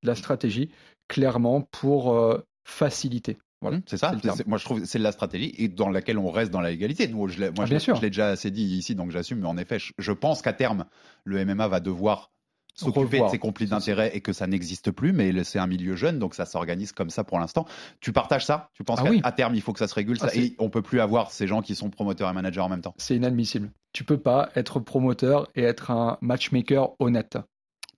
De 0.04 0.08
la 0.08 0.16
stratégie, 0.16 0.70
clairement, 1.08 1.62
pour 1.62 2.14
euh, 2.16 2.40
faciliter. 2.66 3.38
Voilà. 3.62 3.78
Mmh, 3.78 3.82
C'est 3.88 3.98
ça. 3.98 4.14
c'est 4.36 4.46
Moi, 4.48 4.58
je 4.58 4.66
trouve 4.66 4.82
que 4.82 4.86
c'est 4.86 4.98
de 5.00 5.04
la 5.04 5.12
stratégie 5.14 5.54
et 5.58 5.70
dans 5.70 5.90
laquelle 5.90 6.18
on 6.18 6.30
reste 6.32 6.52
dans 6.52 6.60
la 6.62 6.72
légalité. 6.72 7.08
Nous, 7.08 7.28
je 7.30 7.40
l'ai- 7.40 7.50
moi, 7.52 7.60
Ah, 7.60 7.66
je 7.66 7.70
bien 7.70 7.78
l'ai- 7.78 7.80
sûr. 7.84 7.96
je 7.96 8.02
l'ai 8.02 8.10
déjà 8.10 8.28
assez 8.30 8.52
dit 8.52 8.64
ici, 8.64 8.96
donc 8.96 9.12
j'assume. 9.12 9.40
Mais 9.40 9.48
en 9.48 9.58
effet, 9.58 9.80
je, 9.80 9.94
je 9.98 10.12
pense 10.12 10.42
qu'à 10.42 10.52
terme, 10.54 10.86
le 11.24 11.38
MMA 11.46 11.68
va 11.70 11.80
devoir 11.80 12.32
s'occuper 12.74 13.22
de 13.22 13.28
ses 13.30 13.40
conflits 13.40 13.68
d'intérêts 13.68 14.12
et 14.16 14.22
que 14.22 14.34
ça 14.34 14.48
n'existe 14.48 14.92
plus. 14.92 15.14
Mais 15.14 15.44
c'est 15.44 15.60
un 15.60 15.68
milieu 15.68 15.96
jeune, 15.96 16.20
donc 16.20 16.36
ça 16.36 16.46
s'organise 16.46 16.92
comme 16.92 17.10
ça 17.10 17.24
pour 17.24 17.40
l'instant. 17.40 17.66
Tu 18.02 18.12
partages 18.12 18.46
ça? 18.46 18.70
Tu 18.74 18.84
penses 18.84 19.00
Ah 19.02 19.04
qu'à 19.04 19.10
oui. 19.10 19.22
terme, 19.36 19.56
il 19.56 19.62
faut 19.62 19.74
que 19.74 19.80
ça 19.80 19.88
se 19.88 19.96
régule 19.96 20.18
ça, 20.18 20.28
Ah, 20.28 20.30
c'est- 20.34 20.40
et 20.46 20.56
on 20.60 20.70
peut 20.70 20.82
plus 20.82 21.00
avoir 21.00 21.32
ces 21.32 21.48
gens 21.48 21.62
qui 21.62 21.76
sont 21.76 21.90
promoteurs 21.90 22.30
et 22.30 22.34
managers 22.34 22.62
en 22.62 22.70
même 22.70 22.82
temps? 22.82 22.94
C'est 22.98 23.16
inadmissible. 23.16 23.72
Tu 23.94 24.04
peux 24.04 24.18
pas 24.18 24.50
être 24.56 24.80
promoteur 24.80 25.48
et 25.56 25.64
être 25.64 25.92
un 25.92 26.18
matchmaker 26.22 26.92
honnête. 27.00 27.38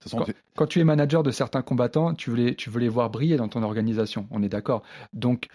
Tu- 0.08 0.16
Quand 0.56 0.68
tu 0.68 0.80
es 0.80 0.84
manager 0.84 1.24
de 1.24 1.32
certains 1.32 1.64
combattants, 1.64 2.14
tu 2.14 2.30
veux 2.30 2.36
les, 2.36 2.56
tu 2.56 2.70
veux 2.70 2.80
les 2.80 2.90
voir 2.90 3.10
briller 3.10 3.38
dans 3.38 3.48
ton 3.48 3.64
organisation. 3.64 4.28
On 4.30 4.44
est 4.44 4.50
d'accord. 4.50 4.84
Donc, 5.14 5.48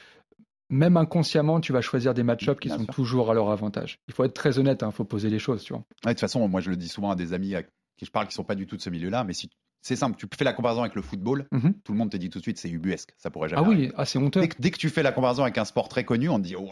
même 0.70 0.96
inconsciemment, 0.96 1.60
tu 1.60 1.72
vas 1.72 1.80
choisir 1.80 2.14
des 2.14 2.22
match-ups 2.22 2.58
qui 2.60 2.68
Bien 2.68 2.78
sont 2.78 2.84
sûr. 2.84 2.94
toujours 2.94 3.30
à 3.30 3.34
leur 3.34 3.50
avantage. 3.50 3.98
Il 4.08 4.14
faut 4.14 4.24
être 4.24 4.34
très 4.34 4.58
honnête, 4.58 4.82
il 4.84 4.92
faut 4.92 5.04
poser 5.04 5.28
les 5.30 5.38
choses, 5.38 5.62
tu 5.62 5.72
vois. 5.72 5.82
Ouais, 6.04 6.10
de 6.10 6.10
toute 6.10 6.20
façon, 6.20 6.46
moi 6.48 6.60
je 6.60 6.70
le 6.70 6.76
dis 6.76 6.88
souvent 6.88 7.10
à 7.10 7.16
des 7.16 7.32
amis 7.32 7.54
qui 8.00 8.06
je 8.06 8.10
parle 8.10 8.26
qui 8.26 8.34
sont 8.34 8.44
pas 8.44 8.54
du 8.54 8.66
tout 8.66 8.76
de 8.78 8.80
ce 8.82 8.88
milieu-là, 8.88 9.24
mais 9.24 9.34
si 9.34 9.50
c'est 9.82 9.96
simple, 9.96 10.16
tu 10.18 10.26
fais 10.36 10.44
la 10.44 10.52
comparaison 10.54 10.80
avec 10.82 10.94
le 10.94 11.00
football, 11.02 11.46
Mhm. 11.52 11.74
tout 11.84 11.92
le 11.92 11.98
monde 11.98 12.10
te 12.10 12.16
dit 12.16 12.28
tout 12.30 12.38
de 12.38 12.42
suite 12.42 12.58
c'est 12.58 12.68
ubuesque, 12.70 13.10
ça 13.18 13.30
pourrait 13.30 13.48
jamais. 13.50 13.62
Ah 13.62 13.66
arriver. 13.66 13.86
oui, 13.88 13.92
ah, 13.96 14.04
c'est 14.06 14.18
honteux. 14.18 14.40
Dès 14.40 14.48
que, 14.48 14.56
dès 14.58 14.70
que 14.70 14.78
tu 14.78 14.88
fais 14.90 15.02
la 15.02 15.12
comparaison 15.12 15.42
avec 15.42 15.56
un 15.58 15.64
sport 15.66 15.88
très 15.90 16.04
connu, 16.04 16.28
on 16.30 16.38
te 16.38 16.44
dit 16.44 16.56
waouh, 16.56 16.70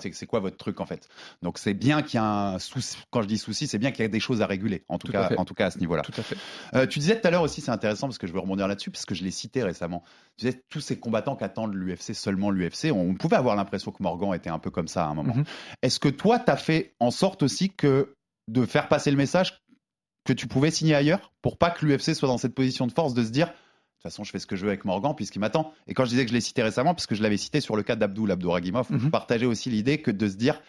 c'est 0.00 0.26
quoi 0.26 0.38
votre 0.40 0.56
truc 0.56 0.80
en 0.80 0.86
fait? 0.86 1.08
Donc 1.42 1.58
c'est 1.58 1.74
bien 1.74 2.02
qu'il 2.02 2.18
y 2.18 2.20
a 2.20 2.54
un 2.54 2.58
souci. 2.60 2.98
Quand 3.10 3.22
je 3.22 3.26
dis 3.28 3.38
souci, 3.38 3.66
c'est 3.66 3.78
bien 3.78 3.90
qu'il 3.92 4.02
y 4.02 4.06
a 4.06 4.08
des 4.08 4.20
choses 4.20 4.42
à 4.42 4.46
réguler. 4.46 4.84
En 4.88 4.98
tout, 4.98 5.10
cas, 5.10 5.30
en 5.36 5.44
tout 5.44 5.54
cas 5.54 5.66
à 5.66 5.70
ce 5.70 5.78
niveau-là. 5.78 6.02
Tout 6.02 6.12
à 6.16 6.22
fait. 6.22 6.36
Euh, 6.74 6.86
tu 6.86 6.98
disais 7.00 7.20
tout 7.20 7.26
à 7.26 7.30
l'heure 7.30 7.42
aussi, 7.42 7.60
c'est 7.60 7.70
intéressant 7.72 8.06
parce 8.08 8.18
que 8.18 8.26
je 8.26 8.32
veux 8.32 8.40
rebondir 8.40 8.68
là-dessus 8.68 8.90
parce 8.90 9.06
que 9.06 9.14
je 9.14 9.24
l'ai 9.24 9.30
cité 9.32 9.62
récemment. 9.62 10.02
Tu 10.36 10.46
disais 10.46 10.62
tous 10.70 10.80
ces 10.80 10.98
combattants 10.98 11.36
qui 11.36 11.44
attendent 11.44 11.74
l'UFC 11.74 12.14
seulement 12.14 12.50
l'UFC. 12.50 12.90
On 12.92 13.14
pouvait 13.14 13.36
avoir 13.36 13.56
l'impression 13.56 13.90
que 13.92 14.02
Morgan 14.02 14.34
était 14.34 14.50
un 14.50 14.58
peu 14.58 14.70
comme 14.70 14.88
ça 14.88 15.04
à 15.04 15.08
un 15.08 15.14
moment. 15.14 15.34
Mhm. 15.36 15.44
Est-ce 15.82 16.00
que 16.00 16.08
toi, 16.08 16.38
tu 16.38 16.50
as 16.50 16.56
fait 16.56 16.94
en 17.00 17.10
sorte 17.10 17.42
aussi 17.42 17.70
que 17.70 18.14
de 18.48 18.66
faire 18.66 18.88
passer 18.88 19.10
le 19.10 19.16
message 19.16 19.60
que 20.24 20.32
tu 20.32 20.46
pouvais 20.46 20.70
signer 20.70 20.94
ailleurs 20.94 21.32
pour 21.42 21.58
pas 21.58 21.70
que 21.70 21.84
l'UFC 21.86 22.14
soit 22.14 22.28
dans 22.28 22.38
cette 22.38 22.54
position 22.54 22.86
de 22.86 22.92
force 22.92 23.14
de 23.14 23.22
se 23.24 23.30
dire 23.30 23.46
de 23.48 23.52
toute 24.10 24.12
façon, 24.12 24.24
je 24.24 24.30
fais 24.32 24.38
ce 24.38 24.46
que 24.46 24.54
je 24.56 24.62
veux 24.64 24.68
avec 24.70 24.84
Morgan 24.84 25.14
puisqu'il 25.16 25.38
m'attend. 25.38 25.72
Et 25.86 25.94
quand 25.94 26.04
je 26.04 26.10
disais 26.10 26.24
que 26.24 26.28
je 26.28 26.34
l'ai 26.34 26.42
cité 26.42 26.62
récemment, 26.62 26.92
parce 26.94 27.06
que 27.06 27.14
je 27.14 27.22
l'avais 27.22 27.38
cité 27.38 27.60
sur 27.60 27.74
le 27.74 27.82
cas 27.82 27.96
d'Abdoul 27.96 28.30
Abdouragimov, 28.30 28.86
je 28.90 28.96
Mhm. 28.96 29.10
partageais 29.10 29.46
aussi 29.46 29.70
l'idée 29.70 30.02
que 30.02 30.10
de 30.10 30.28
se 30.28 30.36
dire 30.36 30.60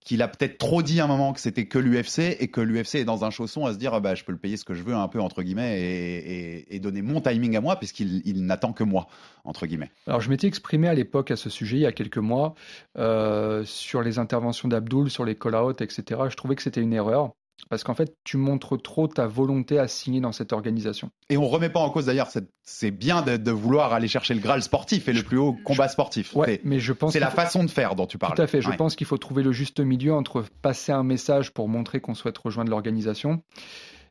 qu'il 0.00 0.22
a 0.22 0.28
peut-être 0.28 0.56
trop 0.56 0.80
dit 0.82 1.00
à 1.00 1.04
un 1.04 1.06
moment 1.06 1.34
que 1.34 1.40
c'était 1.40 1.66
que 1.66 1.78
l'UFC 1.78 2.36
et 2.40 2.48
que 2.48 2.62
l'UFC 2.62 2.94
est 3.00 3.04
dans 3.04 3.26
un 3.26 3.30
chausson 3.30 3.66
à 3.66 3.74
se 3.74 3.78
dire 3.78 3.92
ah 3.92 4.00
bah, 4.00 4.14
je 4.14 4.24
peux 4.24 4.32
le 4.32 4.38
payer 4.38 4.56
ce 4.56 4.64
que 4.64 4.72
je 4.72 4.82
veux 4.82 4.94
un 4.94 5.08
peu 5.08 5.20
entre 5.20 5.42
guillemets 5.42 5.78
et, 5.82 6.16
et- 6.60 6.76
et 6.76 6.80
donner 6.80 7.02
mon 7.02 7.20
timing 7.20 7.56
à 7.56 7.60
moi 7.60 7.76
puisqu'il 7.76 8.22
il 8.24 8.46
n'attend 8.46 8.72
que 8.72 8.84
moi 8.84 9.08
entre 9.44 9.66
guillemets. 9.66 9.90
Alors, 10.06 10.22
je 10.22 10.30
m'étais 10.30 10.46
exprimé 10.46 10.88
à 10.88 10.94
l'époque 10.94 11.30
à 11.30 11.36
ce 11.36 11.50
sujet, 11.50 11.76
il 11.76 11.82
y 11.82 11.86
a 11.86 11.92
quelques 11.92 12.16
mois, 12.16 12.54
euh, 12.96 13.64
sur 13.66 14.00
les 14.02 14.18
interventions 14.18 14.68
d'Abdoul, 14.68 15.10
sur 15.10 15.24
les 15.26 15.34
call-outs, 15.34 15.82
etc. 15.82 16.02
Je 16.30 16.36
trouvais 16.36 16.54
que 16.56 16.62
c'était 16.62 16.80
une 16.80 16.94
erreur. 16.94 17.32
Parce 17.70 17.84
qu'en 17.84 17.94
fait, 17.94 18.14
tu 18.24 18.36
montres 18.38 18.80
trop 18.80 19.08
ta 19.08 19.26
volonté 19.26 19.78
à 19.78 19.88
signer 19.88 20.20
dans 20.20 20.32
cette 20.32 20.52
organisation. 20.52 21.10
Et 21.28 21.36
on 21.36 21.46
remet 21.46 21.68
pas 21.68 21.80
en 21.80 21.90
cause 21.90 22.06
d'ailleurs, 22.06 22.28
c'est 22.62 22.90
bien 22.90 23.20
de, 23.22 23.36
de 23.36 23.50
vouloir 23.50 23.92
aller 23.92 24.08
chercher 24.08 24.32
le 24.34 24.40
Graal 24.40 24.62
sportif 24.62 25.08
et 25.08 25.12
le 25.12 25.22
plus 25.22 25.36
haut 25.38 25.56
combat 25.64 25.88
sportif. 25.88 26.34
Ouais, 26.34 26.60
mais 26.64 26.78
je 26.80 26.92
pense 26.92 27.12
C'est 27.12 27.20
la 27.20 27.30
faut- 27.30 27.36
façon 27.36 27.64
de 27.64 27.70
faire 27.70 27.94
dont 27.94 28.06
tu 28.06 28.16
parles. 28.16 28.34
Tout 28.36 28.42
à 28.42 28.46
fait. 28.46 28.62
Je 28.62 28.70
Ouais. 28.70 28.76
pense 28.76 28.96
qu'il 28.96 29.06
faut 29.06 29.18
trouver 29.18 29.42
le 29.42 29.52
juste 29.52 29.80
milieu 29.80 30.14
entre 30.14 30.44
passer 30.62 30.92
un 30.92 31.02
message 31.02 31.52
pour 31.52 31.68
montrer 31.68 32.00
qu'on 32.00 32.14
souhaite 32.14 32.38
rejoindre 32.38 32.70
l'organisation, 32.70 33.42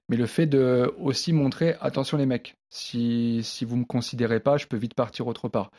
mais 0.10 0.18
le 0.18 0.26
fait 0.28 0.46
de 0.46 0.94
aussi 1.00 1.34
montrer 1.34 1.76
attention 1.82 2.18
les 2.18 2.26
mecs, 2.26 2.58
si, 2.70 3.40
si 3.44 3.66
vous 3.66 3.78
me 3.78 3.86
considérez 3.86 4.40
pas, 4.40 4.58
je 4.58 4.68
peux 4.68 4.78
vite 4.78 4.94
partir 4.94 5.26
autre 5.28 5.48
part. 5.50 5.72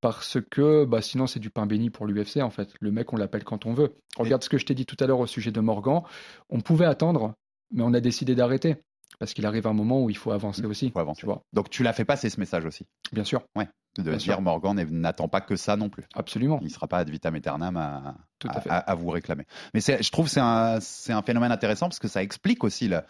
Parce 0.00 0.38
que 0.50 0.84
bah, 0.84 1.00
sinon 1.02 1.26
c'est 1.26 1.40
du 1.40 1.50
pain 1.50 1.66
béni 1.66 1.90
pour 1.90 2.06
l'UFC 2.06 2.38
en 2.38 2.50
fait. 2.50 2.74
Le 2.80 2.90
mec 2.90 3.12
on 3.12 3.16
l'appelle 3.16 3.44
quand 3.44 3.66
on 3.66 3.72
veut. 3.72 3.96
Regarde 4.16 4.42
ce 4.42 4.48
que 4.48 4.58
je 4.58 4.66
t'ai 4.66 4.74
dit 4.74 4.86
tout 4.86 4.96
à 5.00 5.06
l'heure 5.06 5.20
au 5.20 5.26
sujet 5.26 5.50
de 5.50 5.60
Morgan. 5.60 6.02
On 6.50 6.60
pouvait 6.60 6.86
attendre, 6.86 7.34
mais 7.72 7.82
on 7.82 7.94
a 7.94 8.00
décidé 8.00 8.34
d'arrêter. 8.34 8.76
Parce 9.18 9.32
qu'il 9.32 9.46
arrive 9.46 9.66
un 9.66 9.72
moment 9.72 10.02
où 10.02 10.10
il 10.10 10.16
faut 10.16 10.32
avancer 10.32 10.64
aussi. 10.66 10.90
Faut 10.90 10.98
avancer. 10.98 11.20
Tu 11.20 11.26
vois, 11.26 11.42
Donc 11.54 11.70
tu 11.70 11.82
l'as 11.82 11.94
fait 11.94 12.04
passer 12.04 12.28
ce 12.28 12.38
message 12.38 12.66
aussi. 12.66 12.86
bien 13.12 13.24
sûr, 13.24 13.42
De 13.56 14.02
Bien 14.02 14.12
dire 14.12 14.20
sûr. 14.20 14.42
Morgan 14.42 14.74
n'attend 14.90 15.28
pas 15.28 15.40
que 15.40 15.56
ça 15.56 15.76
non 15.76 15.88
plus. 15.88 16.04
absolument. 16.14 16.58
Il 16.60 16.66
ne 16.66 16.70
sera 16.70 16.86
pas 16.86 16.98
ad 16.98 17.08
vitam 17.08 17.34
aeternam 17.34 17.76
à, 17.76 18.94
vous 18.94 19.08
réclamer. 19.08 19.44
Mais 19.72 19.80
je 19.80 20.10
trouve 20.10 20.26
que 20.26 20.32
c'est 20.32 20.40
un, 20.40 20.80
c'est 20.80 21.14
un 21.14 21.22
phénomène 21.22 21.50
intéressant 21.52 21.86
parce 21.86 21.98
que 21.98 22.08
ça 22.08 22.22
explique 22.22 22.62
aussi 22.62 22.88
la, 22.88 23.06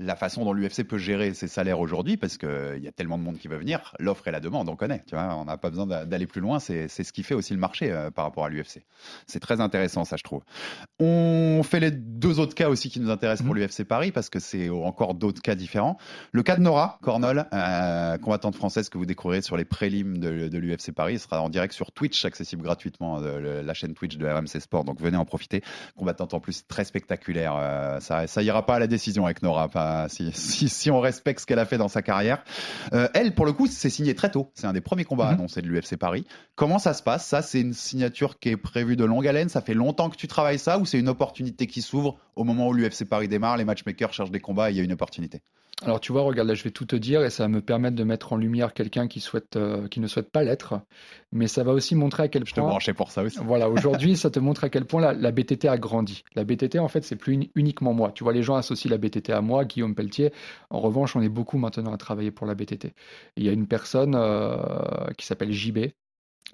la 0.00 0.16
façon 0.16 0.44
dont 0.44 0.52
l'UFC 0.52 0.82
peut 0.82 0.98
gérer 0.98 1.34
ses 1.34 1.46
salaires 1.46 1.78
aujourd'hui 1.78 2.16
parce 2.16 2.38
qu'il 2.38 2.80
y 2.82 2.88
a 2.88 2.92
tellement 2.92 3.18
de 3.18 3.22
monde 3.22 3.36
qui 3.38 3.48
veut 3.48 3.58
venir. 3.58 3.94
L'offre 3.98 4.26
et 4.28 4.30
la 4.30 4.40
demande, 4.40 4.68
on 4.68 4.74
connaît. 4.76 5.02
Tu 5.06 5.14
vois, 5.14 5.34
on 5.36 5.44
n'a 5.44 5.56
pas 5.58 5.68
besoin 5.70 5.86
d'a- 5.86 6.04
d'aller 6.06 6.26
plus 6.26 6.40
loin. 6.40 6.58
C'est 6.58 6.88
ce 6.88 7.12
qui 7.12 7.22
fait 7.22 7.34
aussi 7.34 7.52
le 7.52 7.60
marché 7.60 7.92
euh, 7.92 8.10
par 8.10 8.24
rapport 8.24 8.44
à 8.44 8.48
l'UFC. 8.48 8.82
C'est 9.26 9.40
très 9.40 9.60
intéressant, 9.60 10.04
ça, 10.04 10.16
je 10.16 10.22
trouve. 10.22 10.42
On 10.98 11.62
fait 11.62 11.80
les 11.80 11.90
deux 11.90 12.40
autres 12.40 12.54
cas 12.54 12.68
aussi 12.68 12.88
qui 12.90 13.00
nous 13.00 13.10
intéressent 13.10 13.44
pour 13.46 13.54
Mhm. 13.54 13.60
l'UFC 13.62 13.84
Paris 13.84 14.10
parce 14.12 14.30
que 14.30 14.38
c'est 14.40 14.68
encore 14.70 15.14
d'autres 15.14 15.42
cas 15.42 15.54
différents. 15.54 15.96
Le 16.32 16.42
cas 16.42 16.56
de 16.56 16.62
Nora 16.62 16.98
Cornol, 17.02 17.46
euh, 17.52 18.18
combattante 18.18 18.54
française 18.56 18.88
que 18.88 18.98
vous 18.98 19.06
découvrirez 19.06 19.42
sur 19.42 19.56
les 19.56 19.64
prélims 19.64 20.18
de, 20.18 20.48
de 20.48 20.58
l'UFC 20.58 20.92
Paris, 20.92 21.18
sera 21.18 21.42
en 21.42 21.48
direct 21.50 21.74
sur 21.74 21.92
Twitch, 21.92 22.24
accessible 22.24 22.62
gratuitement, 22.62 23.20
euh, 23.22 23.62
la 23.62 23.74
chaîne 23.74 23.94
Twitch 23.94 24.16
de 24.16 24.26
RMC 24.26 24.60
Sport. 24.60 24.84
Donc 24.84 25.00
venez 25.00 25.16
en 25.16 25.24
profiter. 25.24 25.62
Combattante 25.96 26.34
en 26.34 26.40
plus 26.40 26.66
très 26.66 26.84
spectaculaire. 26.84 27.54
euh, 27.56 28.00
ça, 28.00 28.26
ça 28.26 28.42
ira 28.42 28.64
pas 28.66 28.76
à 28.76 28.78
la 28.78 28.86
décision 28.86 29.24
avec 29.26 29.42
Nora, 29.42 29.68
pas, 29.68 29.89
si, 30.08 30.30
si, 30.32 30.68
si 30.68 30.90
on 30.90 31.00
respecte 31.00 31.40
ce 31.40 31.46
qu'elle 31.46 31.58
a 31.58 31.64
fait 31.64 31.78
dans 31.78 31.88
sa 31.88 32.02
carrière. 32.02 32.42
Euh, 32.92 33.08
elle, 33.14 33.34
pour 33.34 33.46
le 33.46 33.52
coup, 33.52 33.66
c'est 33.66 33.90
signé 33.90 34.14
très 34.14 34.30
tôt. 34.30 34.50
C'est 34.54 34.66
un 34.66 34.72
des 34.72 34.80
premiers 34.80 35.04
combats 35.04 35.26
Mhm. 35.26 35.34
annoncés 35.34 35.62
de 35.62 35.68
l'UFC 35.68 35.96
Paris. 35.96 36.24
Comment 36.54 36.78
ça 36.78 36.94
se 36.94 37.02
passe? 37.02 37.26
Ça, 37.26 37.42
c'est 37.42 37.60
une 37.60 37.74
signature 37.74 38.38
qui 38.38 38.50
est 38.50 38.56
prévue 38.56 38.96
de 38.96 39.04
longue 39.04 39.26
haleine. 39.26 39.48
Ça 39.48 39.60
fait 39.60 39.74
longtemps 39.74 40.10
que 40.10 40.16
tu 40.16 40.26
travailles 40.28 40.58
ça 40.58 40.78
ou 40.78 40.86
c'est 40.86 40.98
une 40.98 41.08
opportunité 41.08 41.66
qui 41.66 41.82
s'ouvre 41.82 42.16
au 42.36 42.44
moment 42.44 42.68
où 42.68 42.72
l'UFC 42.72 43.04
Paris 43.04 43.28
démarre, 43.28 43.56
les 43.56 43.64
matchmakers 43.64 44.12
cherchent 44.12 44.30
des 44.30 44.40
combats 44.40 44.70
et 44.70 44.74
il 44.74 44.76
y 44.76 44.80
a 44.80 44.84
une 44.84 44.92
opportunité? 44.92 45.40
Alors 45.82 45.98
tu 45.98 46.12
vois, 46.12 46.20
regarde, 46.20 46.46
là 46.46 46.52
je 46.52 46.62
vais 46.62 46.70
tout 46.70 46.84
te 46.84 46.94
dire 46.94 47.22
et 47.24 47.30
ça 47.30 47.44
va 47.44 47.48
me 47.48 47.62
permettre 47.62 47.96
de 47.96 48.04
mettre 48.04 48.34
en 48.34 48.36
lumière 48.36 48.74
quelqu'un 48.74 49.08
qui, 49.08 49.18
souhaite, 49.18 49.56
euh, 49.56 49.88
qui 49.88 50.00
ne 50.00 50.08
souhaite 50.08 50.30
pas 50.30 50.42
l'être, 50.42 50.74
mais 51.32 51.46
ça 51.46 51.64
va 51.64 51.72
aussi 51.72 51.94
montrer 51.94 52.24
à 52.24 52.28
quel 52.28 52.44
Je 52.44 52.50
te 52.52 52.60
point... 52.60 52.68
branchais 52.68 52.92
pour 52.92 53.10
ça 53.10 53.22
aussi. 53.22 53.38
Voilà, 53.42 53.70
aujourd'hui, 53.70 54.14
ça 54.18 54.28
te 54.28 54.38
montre 54.38 54.64
à 54.64 54.68
quel 54.68 54.84
point 54.84 55.00
la, 55.00 55.14
la 55.14 55.30
BTT 55.32 55.64
a 55.68 55.78
grandi. 55.78 56.22
La 56.34 56.44
BTT, 56.44 56.78
en 56.78 56.88
fait, 56.88 57.02
c'est 57.02 57.16
plus 57.16 57.32
uni- 57.32 57.50
uniquement 57.54 57.94
moi. 57.94 58.12
Tu 58.14 58.24
vois, 58.24 58.34
les 58.34 58.42
gens 58.42 58.56
associent 58.56 58.90
la 58.90 58.98
BTT 58.98 59.30
à 59.32 59.40
moi, 59.40 59.64
Guillaume 59.64 59.79
Pelletier. 59.88 60.32
En 60.70 60.80
revanche, 60.80 61.16
on 61.16 61.22
est 61.22 61.28
beaucoup 61.28 61.58
maintenant 61.58 61.92
à 61.92 61.96
travailler 61.96 62.30
pour 62.30 62.46
la 62.46 62.54
BTT. 62.54 62.86
Et 62.86 62.92
il 63.36 63.44
y 63.44 63.48
a 63.48 63.52
une 63.52 63.66
personne 63.66 64.14
euh, 64.14 64.56
qui 65.16 65.26
s'appelle 65.26 65.52
JB. 65.52 65.78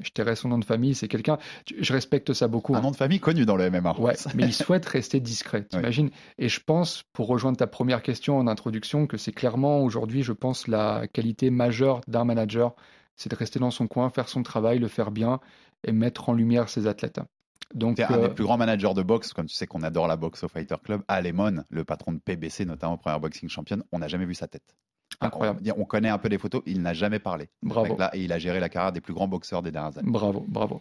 Je 0.00 0.10
tairai 0.10 0.36
son 0.36 0.48
nom 0.48 0.58
de 0.58 0.64
famille. 0.64 0.94
C'est 0.94 1.08
quelqu'un. 1.08 1.38
Je 1.78 1.92
respecte 1.92 2.32
ça 2.32 2.48
beaucoup. 2.48 2.74
Un 2.74 2.78
hein. 2.78 2.82
nom 2.82 2.90
de 2.90 2.96
famille 2.96 3.20
connu 3.20 3.46
dans 3.46 3.56
le 3.56 3.70
MMA. 3.70 3.98
Ouais, 3.98 4.14
mais 4.34 4.44
il 4.44 4.52
souhaite 4.52 4.86
rester 4.86 5.20
discret, 5.20 5.64
t'imagines? 5.70 6.10
Et 6.38 6.48
je 6.48 6.60
pense, 6.60 7.04
pour 7.12 7.28
rejoindre 7.28 7.56
ta 7.56 7.66
première 7.66 8.02
question 8.02 8.38
en 8.38 8.46
introduction, 8.46 9.06
que 9.06 9.16
c'est 9.16 9.32
clairement 9.32 9.80
aujourd'hui, 9.80 10.22
je 10.22 10.32
pense, 10.32 10.68
la 10.68 11.06
qualité 11.12 11.50
majeure 11.50 12.00
d'un 12.08 12.24
manager, 12.24 12.74
c'est 13.16 13.30
de 13.30 13.36
rester 13.36 13.58
dans 13.58 13.70
son 13.70 13.86
coin, 13.86 14.10
faire 14.10 14.28
son 14.28 14.42
travail, 14.42 14.78
le 14.78 14.88
faire 14.88 15.10
bien 15.10 15.40
et 15.84 15.92
mettre 15.92 16.28
en 16.28 16.34
lumière 16.34 16.68
ses 16.68 16.86
athlètes. 16.86 17.20
Donc, 17.74 17.98
un 18.00 18.10
euh, 18.12 18.28
des 18.28 18.34
plus 18.34 18.44
grands 18.44 18.56
managers 18.56 18.94
de 18.94 19.02
boxe, 19.02 19.32
comme 19.32 19.46
tu 19.46 19.54
sais 19.54 19.66
qu'on 19.66 19.82
adore 19.82 20.06
la 20.06 20.16
boxe 20.16 20.44
au 20.44 20.48
Fighter 20.48 20.76
Club. 20.82 21.02
Alemon, 21.08 21.64
le 21.68 21.84
patron 21.84 22.12
de 22.12 22.18
PBC, 22.18 22.64
notamment 22.64 22.96
première 22.96 23.20
boxing 23.20 23.48
champion, 23.48 23.82
on 23.92 23.98
n'a 23.98 24.08
jamais 24.08 24.24
vu 24.24 24.34
sa 24.34 24.46
tête. 24.46 24.76
incroyable. 25.20 25.60
On, 25.76 25.82
on 25.82 25.84
connaît 25.84 26.08
un 26.08 26.18
peu 26.18 26.28
les 26.28 26.38
photos, 26.38 26.62
il 26.66 26.82
n'a 26.82 26.94
jamais 26.94 27.18
parlé. 27.18 27.48
Bravo. 27.62 27.96
et 28.12 28.22
il 28.22 28.32
a 28.32 28.38
géré 28.38 28.60
la 28.60 28.68
carrière 28.68 28.92
des 28.92 29.00
plus 29.00 29.14
grands 29.14 29.28
boxeurs 29.28 29.62
des 29.62 29.72
dernières 29.72 29.98
années. 29.98 30.10
Bravo, 30.10 30.44
bravo. 30.46 30.80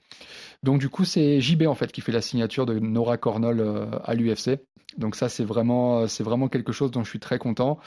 Donc 0.63 0.80
du 0.80 0.89
coup, 0.89 1.05
c'est 1.05 1.41
JB 1.41 1.63
en 1.63 1.76
fait 1.76 1.91
qui 1.91 2.01
fait 2.01 2.11
la 2.11 2.21
signature 2.21 2.65
de 2.65 2.78
Nora 2.80 3.17
Cornell 3.17 3.59
euh, 3.59 3.88
à 4.03 4.13
l'UFC. 4.13 4.59
Donc 4.97 5.15
ça, 5.15 5.28
c'est 5.30 5.43
vraiment, 5.43 6.07
c'est 6.07 6.23
vraiment 6.23 6.47
quelque 6.47 6.71
chose 6.71 6.91
dont 6.91 7.03
je 7.03 7.09
suis 7.09 7.19
très 7.19 7.38
content. 7.38 7.80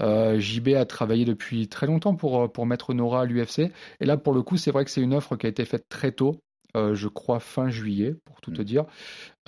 Euh, 0.00 0.38
JB 0.38 0.68
a 0.70 0.84
travaillé 0.84 1.24
depuis 1.24 1.68
très 1.68 1.86
longtemps 1.86 2.14
pour, 2.14 2.42
euh, 2.42 2.48
pour 2.48 2.66
mettre 2.66 2.94
Nora 2.94 3.22
à 3.22 3.24
l'UFC. 3.24 3.70
Et 4.00 4.06
là, 4.06 4.16
pour 4.16 4.32
le 4.32 4.42
coup, 4.42 4.56
c'est 4.56 4.70
vrai 4.70 4.84
que 4.84 4.90
c'est 4.90 5.00
une 5.00 5.14
offre 5.14 5.36
qui 5.36 5.46
a 5.46 5.48
été 5.48 5.64
faite 5.64 5.88
très 5.88 6.12
tôt. 6.12 6.40
Euh, 6.76 6.94
je 6.94 7.08
crois 7.08 7.40
fin 7.40 7.70
juillet, 7.70 8.14
pour 8.24 8.40
tout 8.40 8.50
te 8.50 8.60
Mm. 8.60 8.64
dire, 8.64 8.84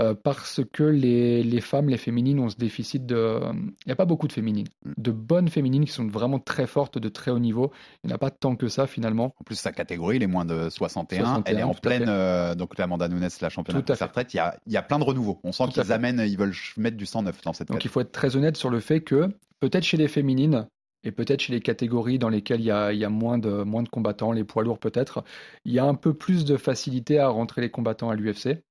euh, 0.00 0.14
parce 0.14 0.62
que 0.72 0.82
les, 0.82 1.42
les 1.42 1.60
femmes, 1.60 1.88
les 1.90 1.98
féminines 1.98 2.38
ont 2.40 2.48
ce 2.48 2.56
déficit 2.56 3.04
de... 3.04 3.38
Il 3.52 3.72
n'y 3.86 3.92
a 3.92 3.96
pas 3.96 4.06
beaucoup 4.06 4.26
de 4.26 4.32
féminines, 4.32 4.66
Mm. 4.84 4.92
de 4.96 5.10
bonnes 5.10 5.48
féminines 5.48 5.84
qui 5.84 5.92
sont 5.92 6.06
vraiment 6.06 6.38
très 6.38 6.66
fortes, 6.66 6.98
de 6.98 7.08
très 7.10 7.30
haut 7.30 7.38
niveau. 7.38 7.72
Il 8.02 8.06
n'y 8.08 8.12
en 8.12 8.16
a 8.16 8.18
pas 8.18 8.30
tant 8.30 8.56
que 8.56 8.68
ça 8.68 8.86
finalement. 8.86 9.34
En 9.38 9.44
plus, 9.44 9.56
sa 9.56 9.72
catégorie, 9.72 10.18
les 10.18 10.26
moins 10.26 10.44
de 10.46 10.70
61, 10.70 11.18
61, 11.18 11.42
elle 11.52 11.58
est 11.58 11.62
en 11.62 11.74
pleine. 11.74 12.06
euh, 12.08 12.54
donc, 12.54 12.78
l'Amanda 12.78 13.08
Nunes, 13.08 13.28
la 13.40 13.48
championne 13.50 13.82
de 13.82 13.94
sa 13.94 14.06
retraite, 14.06 14.32
il 14.32 14.38
y 14.38 14.40
a, 14.40 14.56
il 14.66 14.72
y 14.72 14.76
a 14.78 14.82
plein 14.82 14.98
de 14.98 15.04
renouveau. 15.04 15.40
On 15.44 15.52
sent 15.52 15.64
qu'ils 15.72 15.92
amènent, 15.92 16.20
ils 16.26 16.38
veulent 16.38 16.54
mettre 16.78 16.96
du 16.96 17.06
109 17.06 17.42
dans 17.42 17.52
cette 17.52 17.68
Donc 17.68 17.84
il 17.84 17.90
faut 17.90 18.00
être 18.00 18.12
très 18.12 18.36
honnête 18.36 18.56
sur 18.56 18.70
le 18.70 18.80
fait 18.80 19.00
que 19.02 19.28
peut-être 19.60 19.84
chez 19.84 19.96
les 19.98 20.08
féminines 20.08 20.66
et 21.04 21.12
peut-être 21.12 21.40
chez 21.40 21.52
les 21.52 21.60
catégories 21.60 22.18
dans 22.18 22.28
lesquelles 22.28 22.60
il 22.60 22.66
y 22.66 22.70
a, 22.70 22.92
il 22.92 22.98
y 22.98 23.04
a 23.04 23.08
moins, 23.08 23.38
de, 23.38 23.62
moins 23.62 23.82
de 23.82 23.88
combattants, 23.88 24.32
les 24.32 24.44
poids 24.44 24.62
lourds 24.64 24.78
peut-être, 24.78 25.24
il 25.64 25.72
y 25.72 25.78
a 25.78 25.84
un 25.84 25.94
peu 25.94 26.12
plus 26.14 26.44
de 26.44 26.56
facilité 26.56 27.18
à 27.18 27.28
rentrer 27.28 27.60
les 27.62 27.70
combattants 27.70 28.10
à 28.10 28.14
l'UFC. 28.14 28.62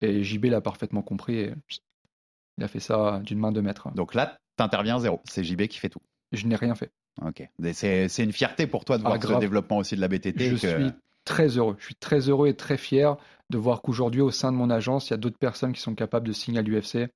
Et 0.00 0.22
JB 0.22 0.46
l'a 0.46 0.60
parfaitement 0.60 1.02
compris 1.02 1.36
et 1.38 1.54
il 2.58 2.64
a 2.64 2.68
fait 2.68 2.80
ça 2.80 3.20
d'une 3.24 3.38
main 3.38 3.52
de 3.52 3.60
maître. 3.60 3.88
Donc 3.94 4.14
là, 4.14 4.38
t'interviens 4.56 4.98
zéro. 4.98 5.20
C'est 5.24 5.44
JB 5.44 5.66
qui 5.66 5.78
fait 5.78 5.88
tout. 5.88 6.00
Je 6.32 6.46
n'ai 6.46 6.56
rien 6.56 6.74
fait. 6.74 6.90
Ok. 7.24 7.48
C'est 7.72 8.08
une 8.18 8.32
fierté 8.32 8.66
pour 8.66 8.84
toi 8.84 8.98
de 8.98 9.02
Ah, 9.04 9.08
voir 9.10 9.22
ce 9.22 9.26
grave. 9.26 9.40
développement 9.40 9.78
aussi 9.78 9.94
de 9.96 10.00
la 10.00 10.08
BTT. 10.08 10.50
Je 10.50 10.52
que- 10.54 10.58
suis 10.82 10.92
très 11.24 11.48
heureux. 11.58 11.76
Je 11.78 11.84
suis 11.86 11.94
très 11.94 12.28
heureux 12.28 12.48
et 12.48 12.54
très 12.56 12.76
fier 12.76 13.16
de 13.50 13.58
voir 13.58 13.82
qu'aujourd'hui, 13.82 14.20
au 14.20 14.30
sein 14.30 14.50
de 14.52 14.56
mon 14.56 14.68
agence, 14.70 15.08
il 15.08 15.10
y 15.12 15.14
a 15.14 15.16
d'autres 15.18 15.38
personnes 15.38 15.72
qui 15.72 15.80
sont 15.80 15.94
capables 15.94 16.26
de 16.26 16.32
signer 16.32 16.58
à 16.58 16.62
l'UFC. 16.62 17.08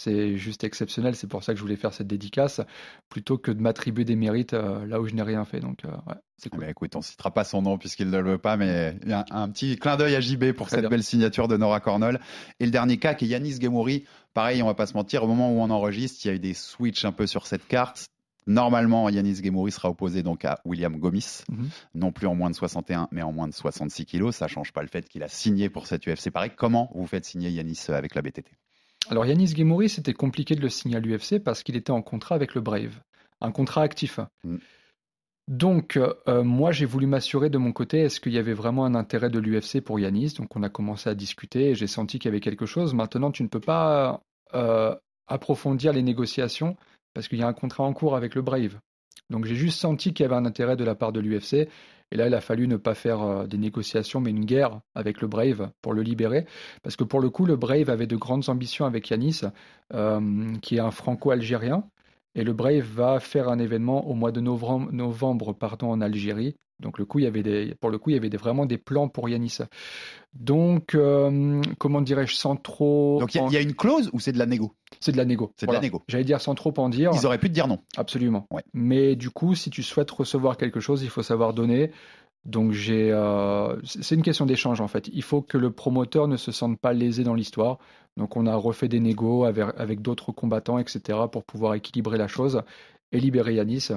C'est 0.00 0.36
juste 0.36 0.62
exceptionnel. 0.62 1.16
C'est 1.16 1.26
pour 1.26 1.42
ça 1.42 1.52
que 1.52 1.58
je 1.58 1.62
voulais 1.62 1.74
faire 1.76 1.92
cette 1.92 2.06
dédicace, 2.06 2.60
plutôt 3.08 3.36
que 3.36 3.50
de 3.50 3.60
m'attribuer 3.60 4.04
des 4.04 4.14
mérites 4.14 4.54
euh, 4.54 4.86
là 4.86 5.00
où 5.00 5.06
je 5.08 5.14
n'ai 5.14 5.22
rien 5.22 5.44
fait. 5.44 5.58
Donc, 5.58 5.84
euh, 5.84 5.88
ouais, 5.88 6.14
c'est 6.36 6.50
Ah 6.52 6.56
cool. 6.56 6.60
bah 6.64 6.70
écoute, 6.70 6.94
on 6.94 7.02
citera 7.02 7.32
pas 7.34 7.42
son 7.42 7.62
nom 7.62 7.78
puisqu'il 7.78 8.08
ne 8.08 8.18
le 8.18 8.30
veut 8.32 8.38
pas, 8.38 8.56
mais 8.56 8.96
il 9.02 9.08
y 9.08 9.12
a 9.12 9.24
un, 9.32 9.42
un 9.42 9.48
petit 9.50 9.76
clin 9.76 9.96
d'œil 9.96 10.14
à 10.14 10.20
JB 10.20 10.52
pour 10.52 10.68
Très 10.68 10.76
cette 10.76 10.82
bien. 10.82 10.90
belle 10.90 11.02
signature 11.02 11.48
de 11.48 11.56
Nora 11.56 11.80
Cornell. 11.80 12.20
Et 12.60 12.64
le 12.64 12.70
dernier 12.70 12.98
cas 12.98 13.14
qui 13.14 13.24
est 13.24 13.28
Yanis 13.28 13.58
Gemouri. 13.60 14.04
Pareil, 14.34 14.62
on 14.62 14.66
va 14.66 14.74
pas 14.74 14.86
se 14.86 14.94
mentir, 14.94 15.24
au 15.24 15.26
moment 15.26 15.50
où 15.50 15.60
on 15.60 15.68
enregistre, 15.70 16.24
il 16.24 16.28
y 16.28 16.30
a 16.30 16.34
eu 16.34 16.38
des 16.38 16.54
switches 16.54 17.04
un 17.04 17.10
peu 17.12 17.26
sur 17.26 17.48
cette 17.48 17.66
carte. 17.66 18.06
Normalement, 18.46 19.08
Yanis 19.10 19.42
Gemouri 19.44 19.72
sera 19.72 19.90
opposé 19.90 20.22
donc 20.22 20.44
à 20.44 20.60
William 20.64 20.96
Gomis, 20.96 21.42
Mhm. 21.50 21.68
non 21.94 22.12
plus 22.12 22.26
en 22.26 22.34
moins 22.34 22.48
de 22.48 22.54
61, 22.54 23.08
mais 23.10 23.20
en 23.22 23.32
moins 23.32 23.48
de 23.48 23.52
66 23.52 24.06
kilos. 24.06 24.36
Ça 24.36 24.46
change 24.48 24.72
pas 24.72 24.80
le 24.82 24.88
fait 24.88 25.06
qu'il 25.08 25.22
a 25.22 25.28
signé 25.28 25.68
pour 25.68 25.86
cette 25.86 26.06
UFC. 26.06 26.30
Pareil, 26.30 26.52
comment 26.56 26.90
vous 26.94 27.06
faites 27.06 27.24
signer 27.26 27.50
Yanis 27.50 27.86
avec 27.88 28.14
la 28.14 28.22
BTT 28.22 28.46
Alors 29.10 29.24
Yanis 29.26 29.54
Gemouri, 29.56 29.88
c'était 29.88 30.12
compliqué 30.12 30.54
de 30.54 30.60
le 30.60 30.68
signer 30.68 30.96
à 30.96 31.00
l'UFC 31.00 31.38
parce 31.42 31.62
qu'il 31.62 31.76
était 31.76 31.90
en 31.90 32.02
contrat 32.02 32.34
avec 32.34 32.54
le 32.54 32.60
Brave, 32.60 33.00
un 33.40 33.52
contrat 33.52 33.82
actif. 33.82 34.20
Mm. 34.44 34.56
Donc 35.48 35.96
euh, 35.96 36.44
moi 36.44 36.72
j'ai 36.72 36.84
voulu 36.84 37.06
m'assurer 37.06 37.48
de 37.48 37.56
mon 37.56 37.72
côté 37.72 38.00
est-ce 38.00 38.20
qu'il 38.20 38.32
y 38.32 38.38
avait 38.38 38.52
vraiment 38.52 38.84
un 38.84 38.94
intérêt 38.94 39.30
de 39.30 39.38
l'UFC 39.38 39.80
pour 39.80 39.98
Yanis? 39.98 40.34
Donc 40.36 40.54
on 40.56 40.62
a 40.62 40.68
commencé 40.68 41.08
à 41.08 41.14
discuter 41.14 41.70
et 41.70 41.74
j'ai 41.74 41.86
senti 41.86 42.18
qu'il 42.18 42.28
y 42.28 42.32
avait 42.32 42.40
quelque 42.40 42.66
chose. 42.66 42.92
Maintenant 42.92 43.30
tu 43.30 43.42
ne 43.42 43.48
peux 43.48 43.60
pas 43.60 44.22
euh, 44.54 44.94
approfondir 45.26 45.94
les 45.94 46.02
négociations 46.02 46.76
parce 47.14 47.28
qu'il 47.28 47.38
y 47.38 47.42
a 47.42 47.48
un 47.48 47.54
contrat 47.54 47.84
en 47.84 47.94
cours 47.94 48.14
avec 48.14 48.34
le 48.34 48.42
Brave. 48.42 48.78
Donc 49.30 49.46
j'ai 49.46 49.54
juste 49.54 49.80
senti 49.80 50.12
qu'il 50.12 50.24
y 50.24 50.26
avait 50.26 50.36
un 50.36 50.44
intérêt 50.44 50.76
de 50.76 50.84
la 50.84 50.94
part 50.94 51.12
de 51.12 51.20
l'UFC. 51.20 51.68
Et 52.10 52.16
là, 52.16 52.26
il 52.26 52.34
a 52.34 52.40
fallu 52.40 52.68
ne 52.68 52.76
pas 52.76 52.94
faire 52.94 53.22
euh, 53.22 53.46
des 53.46 53.58
négociations, 53.58 54.20
mais 54.20 54.30
une 54.30 54.44
guerre 54.44 54.80
avec 54.94 55.20
le 55.20 55.28
Brave 55.28 55.70
pour 55.82 55.92
le 55.92 56.02
libérer. 56.02 56.46
Parce 56.82 56.96
que 56.96 57.04
pour 57.04 57.20
le 57.20 57.30
coup, 57.30 57.44
le 57.44 57.56
Brave 57.56 57.90
avait 57.90 58.06
de 58.06 58.16
grandes 58.16 58.48
ambitions 58.48 58.86
avec 58.86 59.10
Yanis, 59.10 59.42
euh, 59.94 60.52
qui 60.62 60.76
est 60.76 60.80
un 60.80 60.90
franco-algérien. 60.90 61.84
Et 62.34 62.44
le 62.44 62.52
Brave 62.52 62.84
va 62.94 63.20
faire 63.20 63.48
un 63.48 63.58
événement 63.58 64.06
au 64.08 64.14
mois 64.14 64.32
de 64.32 64.40
novembre, 64.40 64.92
novembre 64.92 65.52
pardon, 65.54 65.90
en 65.90 66.00
Algérie. 66.00 66.54
Donc 66.80 66.98
le 67.00 67.04
coup, 67.04 67.18
il 67.18 67.24
y 67.24 67.26
avait 67.26 67.42
des, 67.42 67.74
pour 67.80 67.90
le 67.90 67.98
coup, 67.98 68.10
il 68.10 68.14
y 68.14 68.16
avait 68.16 68.30
des- 68.30 68.36
vraiment 68.36 68.64
des 68.64 68.78
plans 68.78 69.08
pour 69.08 69.28
Yanis. 69.28 69.58
Donc, 70.34 70.94
euh, 70.94 71.60
comment 71.78 72.00
dirais-je, 72.00 72.34
sans 72.34 72.54
trop... 72.56 73.18
Donc 73.20 73.34
il 73.34 73.38
y 73.38 73.40
a- 73.40 73.44
en- 73.44 73.48
il 73.48 73.54
y, 73.54 73.56
a 73.56 73.60
une 73.60 73.74
clause 73.74 74.10
ou 74.12 74.20
c'est 74.20 74.32
de 74.32 74.38
la 74.38 74.46
négo? 74.46 74.74
C'est 75.00 75.10
de 75.12 75.16
la 75.16 75.24
négo. 75.24 75.52
C'est 75.56 75.66
de 75.66 75.72
la 75.72 75.80
négo. 75.80 76.02
J'allais 76.06 76.24
dire 76.24 76.40
sans 76.40 76.54
trop 76.54 76.72
en 76.78 76.88
dire. 76.88 77.10
Ils 77.14 77.26
auraient 77.26 77.38
pu 77.38 77.48
te 77.48 77.54
dire 77.54 77.66
non. 77.66 77.78
Absolument. 77.96 78.46
Ouais. 78.50 78.62
Mais 78.74 79.16
du 79.16 79.30
coup, 79.30 79.54
si 79.54 79.70
tu 79.70 79.82
souhaites 79.82 80.10
recevoir 80.10 80.56
quelque 80.56 80.80
chose, 80.80 81.02
il 81.02 81.08
faut 81.10 81.22
savoir 81.22 81.54
donner. 81.54 81.90
Donc 82.44 82.72
j'ai, 82.72 83.10
euh, 83.10 83.76
c'est 83.84 84.14
une 84.14 84.22
question 84.22 84.46
d'échange 84.46 84.80
en 84.80 84.88
fait. 84.88 85.08
Il 85.12 85.22
faut 85.22 85.42
que 85.42 85.58
le 85.58 85.72
promoteur 85.72 86.28
ne 86.28 86.36
se 86.36 86.52
sente 86.52 86.78
pas 86.78 86.92
lésé 86.92 87.24
dans 87.24 87.34
l'histoire. 87.34 87.78
Donc 88.18 88.36
on 88.36 88.46
a 88.46 88.54
refait 88.56 88.88
des 88.88 89.00
négos 89.00 89.44
avec, 89.44 89.66
avec 89.76 90.02
d'autres 90.02 90.32
combattants, 90.32 90.78
etc. 90.78 91.18
pour 91.30 91.44
pouvoir 91.44 91.74
équilibrer 91.74 92.18
la 92.18 92.28
chose 92.28 92.62
et 93.12 93.20
libérer 93.20 93.54
Yanis. 93.54 93.88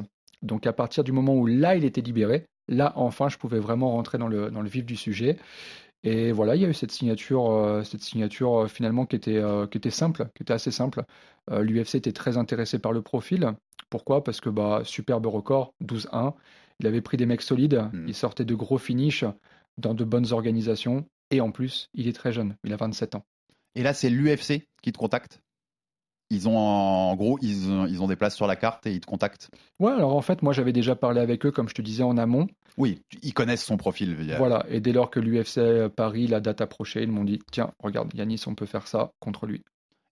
Donc 0.43 0.67
à 0.67 0.73
partir 0.73 1.03
du 1.03 1.11
moment 1.11 1.35
où 1.35 1.47
là 1.47 1.75
il 1.75 1.83
était 1.83 2.01
libéré, 2.01 2.45
là 2.67 2.93
enfin 2.95 3.27
je 3.29 3.37
pouvais 3.37 3.59
vraiment 3.59 3.91
rentrer 3.91 4.17
dans 4.19 4.27
le, 4.27 4.51
dans 4.51 4.61
le 4.61 4.69
vif 4.69 4.85
du 4.85 4.95
sujet. 4.95 5.37
Et 6.03 6.31
voilà, 6.31 6.55
il 6.55 6.61
y 6.61 6.65
a 6.65 6.69
eu 6.69 6.73
cette 6.73 6.91
signature, 6.91 7.51
euh, 7.51 7.83
cette 7.83 8.01
signature 8.01 8.63
euh, 8.63 8.67
finalement 8.67 9.05
qui 9.05 9.15
était, 9.15 9.37
euh, 9.37 9.67
qui 9.67 9.77
était 9.77 9.91
simple, 9.91 10.29
qui 10.35 10.43
était 10.43 10.53
assez 10.53 10.71
simple. 10.71 11.03
L'UFC 11.49 11.95
était 11.95 12.11
très 12.11 12.37
intéressé 12.37 12.79
par 12.79 12.91
le 12.91 13.01
profil. 13.01 13.53
Pourquoi? 13.89 14.23
Parce 14.23 14.39
que 14.39 14.49
bah, 14.49 14.81
superbe 14.85 15.25
record, 15.25 15.73
12-1. 15.83 16.33
Il 16.79 16.87
avait 16.87 17.01
pris 17.01 17.17
des 17.17 17.25
mecs 17.25 17.41
solides, 17.41 17.89
Mm. 17.93 18.07
il 18.07 18.15
sortait 18.15 18.45
de 18.45 18.55
gros 18.55 18.77
finishes 18.77 19.25
dans 19.77 19.93
de 19.93 20.03
bonnes 20.03 20.31
organisations. 20.31 21.05
Et 21.31 21.41
en 21.41 21.51
plus, 21.51 21.89
il 21.93 22.07
est 22.07 22.13
très 22.13 22.31
jeune, 22.31 22.55
il 22.63 22.73
a 22.73 22.77
27 22.77 23.15
ans. 23.15 23.25
Et 23.75 23.83
là, 23.83 23.93
c'est 23.93 24.09
l'UFC 24.09 24.67
qui 24.81 24.91
te 24.91 24.97
contacte 24.97 25.41
Ils 26.29 26.47
ont 26.47 26.57
en 26.57 27.15
gros, 27.15 27.37
ils 27.41 27.69
ont, 27.71 27.85
ils 27.85 28.01
ont 28.01 28.07
des 28.07 28.15
places 28.15 28.35
sur 28.35 28.47
la 28.47 28.55
carte 28.55 28.85
et 28.87 28.93
ils 28.93 28.99
te 29.01 29.05
contactent 29.05 29.49
Ouais, 29.79 29.91
alors 29.91 30.15
en 30.15 30.21
fait, 30.21 30.41
moi 30.41 30.53
j'avais 30.53 30.73
déjà 30.73 30.95
parlé 30.95 31.21
avec 31.21 31.45
eux, 31.45 31.51
comme 31.51 31.69
je 31.69 31.73
te 31.73 31.81
disais 31.81 32.03
en 32.03 32.17
amont. 32.17 32.47
Oui, 32.77 33.01
ils 33.21 33.33
connaissent 33.33 33.65
son 33.65 33.77
profil. 33.77 34.15
via- 34.15 34.37
Voilà, 34.37 34.65
et 34.69 34.79
dès 34.79 34.93
lors 34.93 35.09
que 35.09 35.19
l'UFC 35.19 35.89
Paris, 35.95 36.27
la 36.27 36.39
date 36.39 36.61
approchait, 36.61 37.03
ils 37.03 37.11
m'ont 37.11 37.23
dit 37.25 37.39
tiens, 37.51 37.71
regarde, 37.79 38.13
Yanis, 38.13 38.43
on 38.47 38.55
peut 38.55 38.65
faire 38.65 38.87
ça 38.87 39.11
contre 39.19 39.45
lui. 39.45 39.63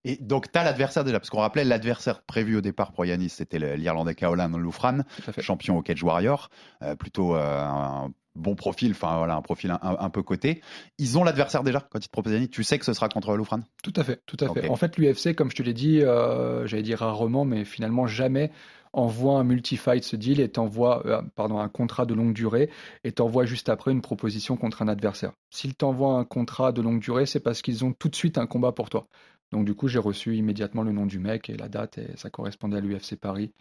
Et 0.10 0.18
donc, 0.20 0.52
tu 0.52 0.58
as 0.58 0.64
l'adversaire 0.64 1.04
déjà, 1.04 1.20
parce 1.20 1.30
qu'on 1.30 1.42
rappelait 1.42 1.64
l'adversaire 1.64 2.24
prévu 2.24 2.58
au 2.58 2.62
départ 2.62 2.94
pour 2.94 3.06
Yanis, 3.06 3.30
c'était 3.30 3.60
l'Irlandais 3.78 4.16
Caolan 4.16 4.50
Loufran, 4.58 5.02
champion 5.38 5.78
au 5.78 5.84
Cage 5.84 6.02
Warrior, 6.02 6.50
euh, 6.82 6.96
plutôt 6.96 7.36
euh, 7.36 7.62
un 7.62 8.10
bon 8.34 8.56
profil, 8.56 8.92
enfin 8.92 9.20
voilà, 9.20 9.36
un 9.36 9.44
profil 9.44 9.70
un, 9.70 9.80
un 9.84 10.10
peu 10.10 10.24
coté. 10.24 10.62
Ils 10.98 11.20
ont 11.20 11.24
l'adversaire 11.24 11.62
déjà 11.62 11.82
quand 11.92 12.00
ils 12.00 12.08
te 12.08 12.12
proposent 12.12 12.34
Yanis, 12.34 12.50
tu 12.50 12.64
sais 12.64 12.80
que 12.80 12.86
ce 12.86 12.94
sera 12.94 13.08
contre 13.08 13.36
Loufran 13.38 13.60
Tout 13.84 13.94
à 13.98 14.04
fait, 14.04 14.20
tout 14.26 14.38
à 14.40 14.52
fait. 14.52 14.68
En 14.68 14.78
fait, 14.78 14.98
l'UFC, 14.98 15.36
comme 15.36 15.52
je 15.52 15.58
te 15.58 15.62
l'ai 15.62 15.76
dit, 15.76 16.02
euh, 16.02 16.66
j'allais 16.66 16.82
dire 16.82 17.00
rarement, 17.00 17.46
mais 17.46 17.64
finalement 17.64 18.08
jamais 18.08 18.50
envoie 18.94 19.40
un 19.40 19.44
multi-fight 19.44 20.04
ce 20.04 20.16
deal 20.16 20.40
et 20.40 20.50
t'envoie, 20.50 21.06
euh, 21.06 21.22
pardon, 21.36 21.60
un 21.60 21.70
contrat 21.70 22.06
de 22.06 22.14
longue 22.14 22.34
durée 22.34 22.70
et 23.04 23.12
t'envoie 23.12 23.46
juste 23.46 23.70
après 23.70 23.92
une 23.92 24.02
proposition 24.02 24.58
contre 24.58 24.82
un 24.82 24.88
adversaire. 24.88 25.34
S'ils 25.52 25.76
t'envoient 25.76 26.14
un 26.14 26.26
contrat 26.26 26.72
de 26.72 26.82
longue 26.82 27.00
durée, 27.00 27.26
c'est 27.26 27.40
parce 27.40 27.62
qu'ils 27.62 27.86
ont 27.86 27.94
tout 27.94 28.10
de 28.10 28.16
suite 28.16 28.38
un 28.38 28.48
combat 28.48 28.72
pour 28.72 28.90
toi. 28.90 29.08
Donc 29.52 29.66
du 29.66 29.74
coup, 29.74 29.88
j'ai 29.88 30.00
reçu 30.00 30.36
immédiatement 30.36 30.84
le 30.84 30.92
nom 30.92 31.06
du 31.06 31.20
mec 31.20 31.50
et 31.50 31.58
la 31.58 31.70
date 31.70 31.98
et 31.98 32.16
ça 32.18 32.30
correspondait 32.30 32.78
à 32.78 32.82
l'UFC 32.82 33.16
Paris. 33.16 33.52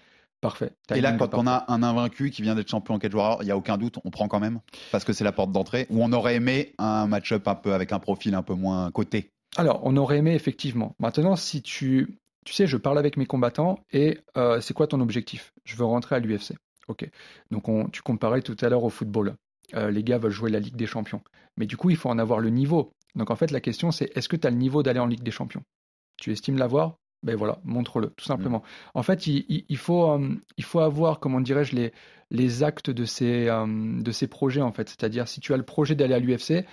Parfait. 0.40 0.70
Et 0.94 1.00
là, 1.00 1.12
quand 1.12 1.34
on 1.34 1.48
a 1.48 1.64
un 1.66 1.82
invaincu 1.82 2.30
qui 2.30 2.42
vient 2.42 2.54
d'être 2.54 2.68
champion 2.68 2.94
en 2.94 2.98
4 3.00 3.10
joueurs, 3.10 3.38
il 3.40 3.46
n'y 3.46 3.50
a 3.50 3.56
aucun 3.56 3.76
doute, 3.76 3.98
on 4.04 4.10
prend 4.10 4.28
quand 4.28 4.38
même 4.38 4.60
Parce 4.92 5.04
que 5.04 5.12
c'est 5.12 5.24
la 5.24 5.32
porte 5.32 5.50
d'entrée. 5.50 5.86
Ou 5.90 6.04
on 6.04 6.12
aurait 6.12 6.36
aimé 6.36 6.74
un 6.78 7.08
match-up 7.08 7.48
un 7.48 7.56
peu 7.56 7.74
avec 7.74 7.92
un 7.92 7.98
profil 7.98 8.34
un 8.36 8.42
peu 8.42 8.54
moins 8.54 8.90
coté. 8.92 9.30
Alors, 9.56 9.80
on 9.82 9.96
aurait 9.96 10.18
aimé 10.18 10.34
effectivement. 10.34 10.94
Maintenant, 11.00 11.34
si 11.34 11.60
tu, 11.60 12.18
tu 12.44 12.52
sais, 12.52 12.68
je 12.68 12.76
parle 12.76 12.98
avec 12.98 13.16
mes 13.16 13.26
combattants 13.26 13.80
et 13.92 14.20
euh, 14.36 14.60
c'est 14.60 14.74
quoi 14.74 14.86
ton 14.86 15.00
objectif? 15.00 15.52
Je 15.64 15.74
veux 15.74 15.84
rentrer 15.84 16.14
à 16.14 16.18
l'UFC. 16.20 16.52
Ok. 16.86 17.08
Donc, 17.50 17.68
on, 17.68 17.88
tu 17.88 18.02
comparais 18.02 18.42
tout 18.42 18.56
à 18.60 18.68
l'heure 18.68 18.84
au 18.84 18.90
football. 18.90 19.34
Euh, 19.74 19.90
les 19.90 20.04
gars 20.04 20.18
veulent 20.18 20.30
jouer 20.30 20.50
la 20.50 20.60
Ligue 20.60 20.76
des 20.76 20.86
Champions. 20.86 21.22
Mais 21.56 21.66
du 21.66 21.76
coup, 21.76 21.90
il 21.90 21.96
faut 21.96 22.10
en 22.10 22.18
avoir 22.18 22.38
le 22.38 22.50
niveau. 22.50 22.92
Donc, 23.16 23.30
en 23.30 23.36
fait, 23.36 23.50
la 23.50 23.60
question, 23.60 23.90
c'est 23.90 24.16
est-ce 24.16 24.28
que 24.28 24.36
tu 24.36 24.46
as 24.46 24.50
le 24.50 24.56
niveau 24.56 24.84
d'aller 24.84 25.00
en 25.00 25.06
Ligue 25.06 25.24
des 25.24 25.32
Champions? 25.32 25.62
Tu 26.18 26.32
estimes 26.32 26.58
l'avoir 26.58 26.96
Ben 27.22 27.34
voilà, 27.36 27.58
montre-le, 27.64 28.10
tout 28.10 28.24
simplement. 28.24 28.62
En 28.94 29.02
fait, 29.02 29.26
il, 29.26 29.44
il- 29.48 29.64
il 29.68 29.76
faut, 29.76 30.10
euh, 30.10 30.34
il 30.56 30.64
faut 30.64 30.80
avoir, 30.80 31.18
comment 31.20 31.40
dirais-je, 31.40 31.74
les, 31.74 31.92
les 32.30 32.62
actes 32.62 32.90
de 32.90 33.04
ces, 33.04 33.48
euh, 33.48 33.66
de 34.02 34.10
ces 34.12 34.26
projets, 34.28 34.60
en 34.62 34.70
fait. 34.72 34.88
C'est-à-dire, 34.88 35.26
si 35.28 35.40
tu 35.40 35.52
as 35.54 35.56
le 35.56 35.64
projet 35.64 35.94
d'aller 35.94 36.14
à 36.14 36.18
l'UFC, 36.20 36.64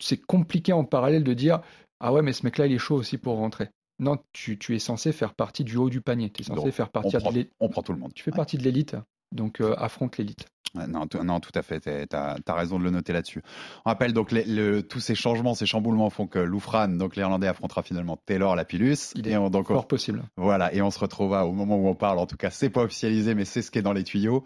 c'est 0.00 0.16
compliqué 0.20 0.72
en 0.72 0.84
parallèle 0.84 1.24
de 1.24 1.34
dire 1.34 1.60
Ah 2.00 2.12
ouais, 2.12 2.22
mais 2.22 2.32
ce 2.32 2.44
mec-là, 2.44 2.66
il 2.66 2.72
est 2.72 2.78
chaud 2.78 2.96
aussi 2.96 3.18
pour 3.18 3.36
rentrer. 3.36 3.68
Non, 3.98 4.16
tu, 4.32 4.58
tu 4.58 4.74
es 4.74 4.78
censé 4.78 5.12
faire 5.12 5.34
partie 5.34 5.62
du 5.64 5.76
haut 5.76 5.90
du 5.90 6.00
panier. 6.00 6.30
Tu 6.30 6.40
es 6.42 6.44
censé 6.44 6.62
Donc, 6.62 6.70
faire 6.72 6.86
On 6.88 6.90
partie 6.90 7.16
prend, 7.18 7.30
de 7.30 7.34
l'élite. 7.34 7.52
on 7.60 7.68
prend 7.68 7.82
tout 7.82 7.92
le 7.92 7.98
monde. 7.98 8.12
Tu 8.14 8.22
fais 8.22 8.30
Ouais. 8.30 8.36
partie 8.36 8.56
de 8.56 8.62
l'élite, 8.62 8.96
donc 9.32 9.60
euh, 9.60 9.74
affronte 9.76 10.16
l'élite. 10.16 10.46
Non, 10.74 11.06
tout- 11.06 11.22
non, 11.24 11.40
tout 11.40 11.50
à 11.54 11.62
fait. 11.62 11.80
Tu 11.80 12.16
as, 12.16 12.36
raison 12.54 12.78
de 12.78 12.84
le 12.84 12.90
noter 12.90 13.12
là-dessus. 13.12 13.42
On 13.84 13.90
rappelle 13.90 14.12
donc 14.12 14.30
les- 14.30 14.44
le- 14.44 14.82
tous 14.82 15.00
ces 15.00 15.14
changements, 15.14 15.54
ces 15.54 15.66
chamboulements 15.66 16.10
font 16.10 16.26
que 16.26 16.38
Loufran, 16.38 16.88
donc 16.88 17.16
l'Irlandais, 17.16 17.48
affrontera 17.48 17.82
finalement 17.82 18.16
Taylor 18.16 18.54
Lapillus. 18.54 19.12
Il 19.16 19.26
et 19.26 19.32
est 19.32 19.36
on, 19.36 19.50
donc, 19.50 19.70
on- 19.70 19.74
Fort 19.74 19.88
possible. 19.88 20.22
Voilà, 20.36 20.72
et 20.72 20.80
on 20.82 20.90
se 20.90 20.98
retrouvera 20.98 21.46
au 21.46 21.52
moment 21.52 21.76
où 21.76 21.88
on 21.88 21.94
parle. 21.94 22.18
En 22.18 22.26
tout 22.26 22.36
cas, 22.36 22.50
c'est 22.50 22.70
pas 22.70 22.82
officialisé, 22.82 23.34
mais 23.34 23.44
c'est 23.44 23.62
ce 23.62 23.70
qui 23.70 23.78
est 23.78 23.82
dans 23.82 23.92
les 23.92 24.04
tuyaux. 24.04 24.44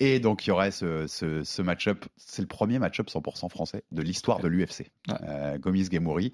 Et 0.00 0.18
donc, 0.20 0.46
il 0.46 0.50
y 0.50 0.52
aurait 0.52 0.70
ce, 0.70 1.06
ce, 1.06 1.42
ce 1.44 1.62
match-up. 1.62 2.04
C'est 2.16 2.42
le 2.42 2.48
premier 2.48 2.78
match-up 2.78 3.08
100% 3.08 3.48
français 3.50 3.84
de 3.92 4.02
l'histoire 4.02 4.40
de 4.40 4.48
l'UFC. 4.48 4.90
Ouais. 5.08 5.14
Euh, 5.22 5.58
Gomis 5.58 5.88
Gemouri. 5.92 6.32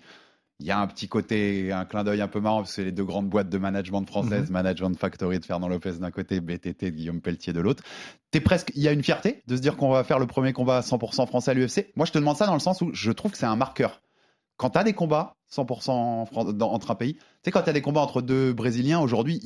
Il 0.63 0.67
y 0.67 0.71
a 0.71 0.79
un 0.79 0.87
petit 0.87 1.09
côté, 1.09 1.73
un 1.73 1.85
clin 1.85 2.05
d'œil 2.05 2.21
un 2.21 2.29
peu 2.29 2.39
marrant, 2.41 2.59
parce 2.59 2.71
que 2.71 2.75
c'est 2.77 2.85
les 2.85 2.93
deux 2.93 3.05
grandes 3.05 3.29
boîtes 3.29 3.49
de 3.49 3.59
management 3.59 4.05
françaises, 4.07 4.47
Mhm. 4.49 4.53
Management 4.53 4.97
Factory 4.99 5.41
de 5.41 5.45
Fernand 5.45 5.67
Lopez 5.69 5.95
d'un 6.01 6.13
côté, 6.13 6.41
BTT 6.41 6.85
de 6.93 6.97
Guillaume 6.97 7.21
Pelletier 7.21 7.53
de 7.53 7.61
l'autre. 7.61 7.83
T'es 8.31 8.41
presque, 8.41 8.71
il 8.77 8.83
y 8.83 8.87
a 8.89 8.93
une 8.93 9.03
fierté 9.03 9.43
de 9.49 9.57
se 9.57 9.61
dire 9.61 9.77
qu'on 9.77 9.91
va 9.91 10.05
faire 10.05 10.21
le 10.21 10.27
premier 10.27 10.53
combat 10.53 10.81
100% 10.81 11.27
français 11.27 11.51
à 11.51 11.55
l'UFC. 11.55 11.93
Moi, 11.97 12.07
je 12.07 12.13
te 12.13 12.19
demande 12.19 12.37
ça 12.37 12.47
dans 12.47 12.55
le 12.55 12.61
sens 12.61 12.81
où 12.81 12.91
je 12.95 13.11
trouve 13.11 13.33
que 13.33 13.39
c'est 13.39 13.45
un 13.47 13.57
marqueur. 13.57 14.01
Quand 14.57 14.71
tu 14.71 14.79
as 14.79 14.85
des 14.85 14.93
combats 14.93 15.35
100% 15.51 15.91
en 15.91 16.25
Fran- 16.27 16.45
dans- 16.53 16.71
entre 16.73 16.91
un 16.91 16.95
pays, 16.95 17.15
tu 17.15 17.21
sais, 17.45 17.51
quand 17.51 17.63
tu 17.63 17.69
as 17.71 17.73
des 17.73 17.83
combats 17.83 18.01
entre 18.01 18.23
deux 18.23 18.53
Brésiliens, 18.53 19.01
aujourd'hui, 19.01 19.39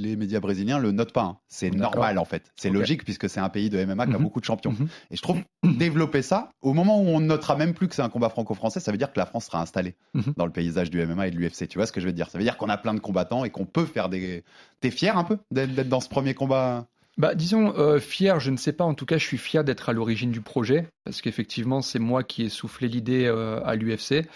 les 0.00 0.16
médias 0.16 0.40
brésiliens 0.40 0.78
le 0.78 0.90
notent 0.92 1.12
pas. 1.12 1.22
hein. 1.22 1.36
C'est 1.46 1.70
normal, 1.70 2.18
en 2.18 2.24
fait. 2.24 2.50
C'est 2.56 2.70
logique 2.70 3.04
puisque 3.04 3.28
c'est 3.28 3.38
un 3.40 3.48
pays 3.48 3.70
de 3.70 3.78
MMA 3.78 4.06
qui 4.06 4.14
a 4.14 4.16
Mhm. 4.18 4.22
beaucoup 4.24 4.40
de 4.40 4.44
champions. 4.44 4.72
Mhm. 4.72 4.88
Et 5.10 5.16
je 5.16 5.22
trouve 5.22 5.38
développer 5.62 6.22
ça, 6.22 6.50
au 6.62 6.72
moment 6.72 7.00
où 7.00 7.06
on 7.06 7.20
ne 7.20 7.26
notera 7.26 7.54
même 7.56 7.74
plus 7.74 7.86
que 7.88 7.94
c'est 7.94 8.02
un 8.02 8.08
combat 8.08 8.28
franco-français, 8.28 8.80
ça 8.80 8.90
veut 8.92 8.98
dire 8.98 9.12
que 9.12 9.18
la 9.20 9.26
France 9.26 9.44
sera 9.46 9.60
installée 9.60 9.94
Mhm. 10.14 10.34
dans 10.36 10.46
le 10.46 10.52
paysage 10.52 10.90
du 10.90 11.00
MMA 11.06 11.28
et 11.28 11.30
de 11.30 11.36
l'UFC. 11.36 11.68
Tu 11.68 11.78
vois 11.78 11.86
ce 11.86 11.92
que 11.92 12.00
je 12.00 12.06
veux 12.06 12.12
dire? 12.12 12.28
Ça 12.30 12.38
veut 12.38 12.44
dire 12.44 12.56
qu'on 12.56 12.68
a 12.68 12.76
plein 12.78 12.94
de 12.94 13.00
combattants 13.00 13.44
et 13.44 13.50
qu'on 13.50 13.66
peut 13.66 13.84
faire 13.86 14.08
des. 14.08 14.42
T'es 14.80 14.90
fier 14.90 15.16
un 15.16 15.24
peu 15.24 15.38
d'être 15.52 15.88
dans 15.88 16.00
ce 16.00 16.08
premier 16.08 16.34
combat 16.34 16.86
Bah, 17.18 17.34
disons, 17.34 17.74
euh, 17.76 17.98
fier, 17.98 18.40
je 18.40 18.50
ne 18.50 18.56
sais 18.56 18.72
pas. 18.72 18.84
En 18.84 18.94
tout 18.94 19.06
cas, 19.06 19.18
je 19.18 19.26
suis 19.26 19.38
fier 19.38 19.64
d'être 19.64 19.88
à 19.88 19.92
l'origine 19.92 20.30
du 20.30 20.40
projet, 20.40 20.88
parce 21.04 21.20
qu'effectivement, 21.20 21.82
c'est 21.82 21.98
moi 21.98 22.22
qui 22.22 22.44
ai 22.44 22.48
soufflé 22.48 22.88
l'idée 22.88 23.26
euh, 23.26 23.60
à 23.64 23.76
l'UFC. 23.76 24.26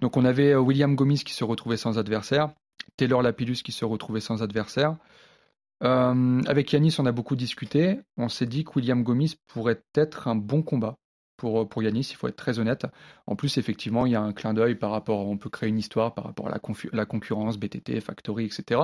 Donc, 0.00 0.16
on 0.16 0.24
avait 0.24 0.52
euh, 0.52 0.60
William 0.60 0.94
Gomis 0.94 1.24
qui 1.24 1.34
se 1.34 1.44
retrouvait 1.44 1.76
sans 1.76 1.98
adversaire, 1.98 2.50
Taylor 2.96 3.22
Lapillus 3.22 3.56
qui 3.62 3.72
se 3.72 3.84
retrouvait 3.84 4.20
sans 4.20 4.42
adversaire. 4.42 4.96
Euh, 5.82 6.42
avec 6.46 6.72
Yanis, 6.72 6.96
on 6.98 7.06
a 7.06 7.12
beaucoup 7.12 7.36
discuté. 7.36 7.98
On 8.16 8.28
s'est 8.28 8.46
dit 8.46 8.64
que 8.64 8.72
William 8.76 9.02
Gomis 9.02 9.36
pourrait 9.46 9.82
être 9.94 10.28
un 10.28 10.34
bon 10.34 10.62
combat 10.62 10.96
pour, 11.36 11.68
pour 11.68 11.82
Yanis, 11.82 12.08
il 12.10 12.16
faut 12.16 12.28
être 12.28 12.36
très 12.36 12.58
honnête. 12.58 12.86
En 13.26 13.36
plus, 13.36 13.58
effectivement, 13.58 14.06
il 14.06 14.12
y 14.12 14.16
a 14.16 14.20
un 14.20 14.32
clin 14.32 14.54
d'œil 14.54 14.74
par 14.74 14.90
rapport, 14.90 15.26
on 15.28 15.36
peut 15.36 15.50
créer 15.50 15.68
une 15.68 15.78
histoire 15.78 16.14
par 16.14 16.24
rapport 16.24 16.48
à 16.48 16.50
la, 16.92 17.04
concurrence, 17.06 17.58
BTT, 17.58 18.00
Factory, 18.00 18.44
etc. 18.46 18.80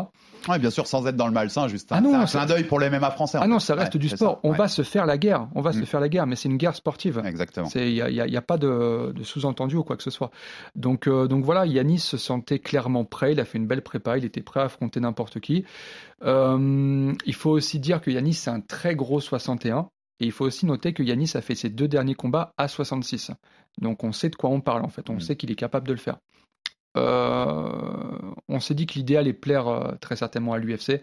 Ouais, 0.48 0.58
bien 0.58 0.70
sûr, 0.70 0.86
sans 0.86 1.06
être 1.06 1.16
dans 1.16 1.26
le 1.28 1.32
malsain, 1.32 1.68
juste 1.68 1.92
un, 1.92 1.96
Ah 1.96 2.00
non, 2.00 2.26
c'est 2.26 2.38
un 2.38 2.44
clin 2.44 2.54
d'œil 2.54 2.64
pour 2.64 2.78
le 2.80 2.90
MMA 2.90 3.10
français. 3.12 3.38
Ah 3.40 3.46
non, 3.46 3.58
ça 3.58 3.74
reste 3.74 3.94
Ouais, 3.94 4.00
du 4.00 4.08
sport. 4.08 4.34
ça. 4.34 4.40
On 4.42 4.50
Ouais, 4.52 4.56
va 4.58 4.68
se 4.68 4.82
faire 4.82 5.06
la 5.06 5.18
guerre. 5.18 5.48
On 5.54 5.60
va 5.60 5.70
Mm. 5.70 5.74
se 5.80 5.84
faire 5.84 6.00
la 6.00 6.08
guerre, 6.08 6.26
mais 6.26 6.36
c'est 6.36 6.48
une 6.48 6.56
guerre 6.56 6.74
sportive. 6.74 7.22
Exactement. 7.24 7.68
Il 7.74 7.92
n'y 7.92 8.00
a, 8.02 8.10
y 8.10 8.20
a- 8.20 8.26
y 8.26 8.36
a 8.36 8.42
pas 8.42 8.58
de, 8.58 9.12
de 9.14 9.22
sous-entendu 9.22 9.76
ou 9.76 9.84
quoi 9.84 9.96
que 9.96 10.02
ce 10.02 10.10
soit. 10.10 10.30
Donc, 10.74 11.06
euh, 11.06 11.26
donc 11.28 11.44
voilà, 11.44 11.64
Yanis 11.66 12.00
se 12.00 12.16
sentait 12.16 12.58
clairement 12.58 13.04
prêt. 13.04 13.32
Il 13.32 13.40
a 13.40 13.44
fait 13.44 13.58
une 13.58 13.66
belle 13.66 13.82
prépa. 13.82 14.18
Il 14.18 14.24
était 14.24 14.42
prêt 14.42 14.60
à 14.60 14.64
affronter 14.64 15.00
n'importe 15.00 15.40
qui. 15.40 15.64
Euh, 16.24 17.12
il 17.26 17.34
faut 17.34 17.50
aussi 17.50 17.78
dire 17.80 18.00
que 18.00 18.10
Yanis, 18.10 18.34
c'est 18.34 18.50
un 18.50 18.60
très 18.60 18.94
gros 18.94 19.20
61. 19.20 19.88
Et 20.20 20.26
il 20.26 20.32
faut 20.32 20.44
aussi 20.44 20.66
noter 20.66 20.92
que 20.92 21.02
Yanis 21.02 21.32
a 21.34 21.40
fait 21.40 21.54
ses 21.54 21.68
deux 21.70 21.88
derniers 21.88 22.14
combats 22.14 22.52
à 22.58 22.68
66. 22.68 23.30
Donc 23.80 24.04
on 24.04 24.12
sait 24.12 24.28
de 24.30 24.36
quoi 24.36 24.50
on 24.50 24.60
parle 24.60 24.84
en 24.84 24.88
fait. 24.88 25.10
On 25.10 25.14
Mm. 25.14 25.20
sait 25.20 25.36
qu'il 25.36 25.50
est 25.50 25.56
capable 25.56 25.86
de 25.88 25.92
le 25.92 25.98
faire. 25.98 26.18
Euh, 26.96 28.32
on 28.48 28.60
s'est 28.60 28.74
dit 28.74 28.86
que 28.86 28.94
l'idéal 28.94 29.26
est 29.28 29.32
plaire 29.32 29.68
euh, 29.68 29.92
très 30.00 30.16
certainement 30.16 30.52
à 30.52 30.58
l'UFC. 30.58 31.00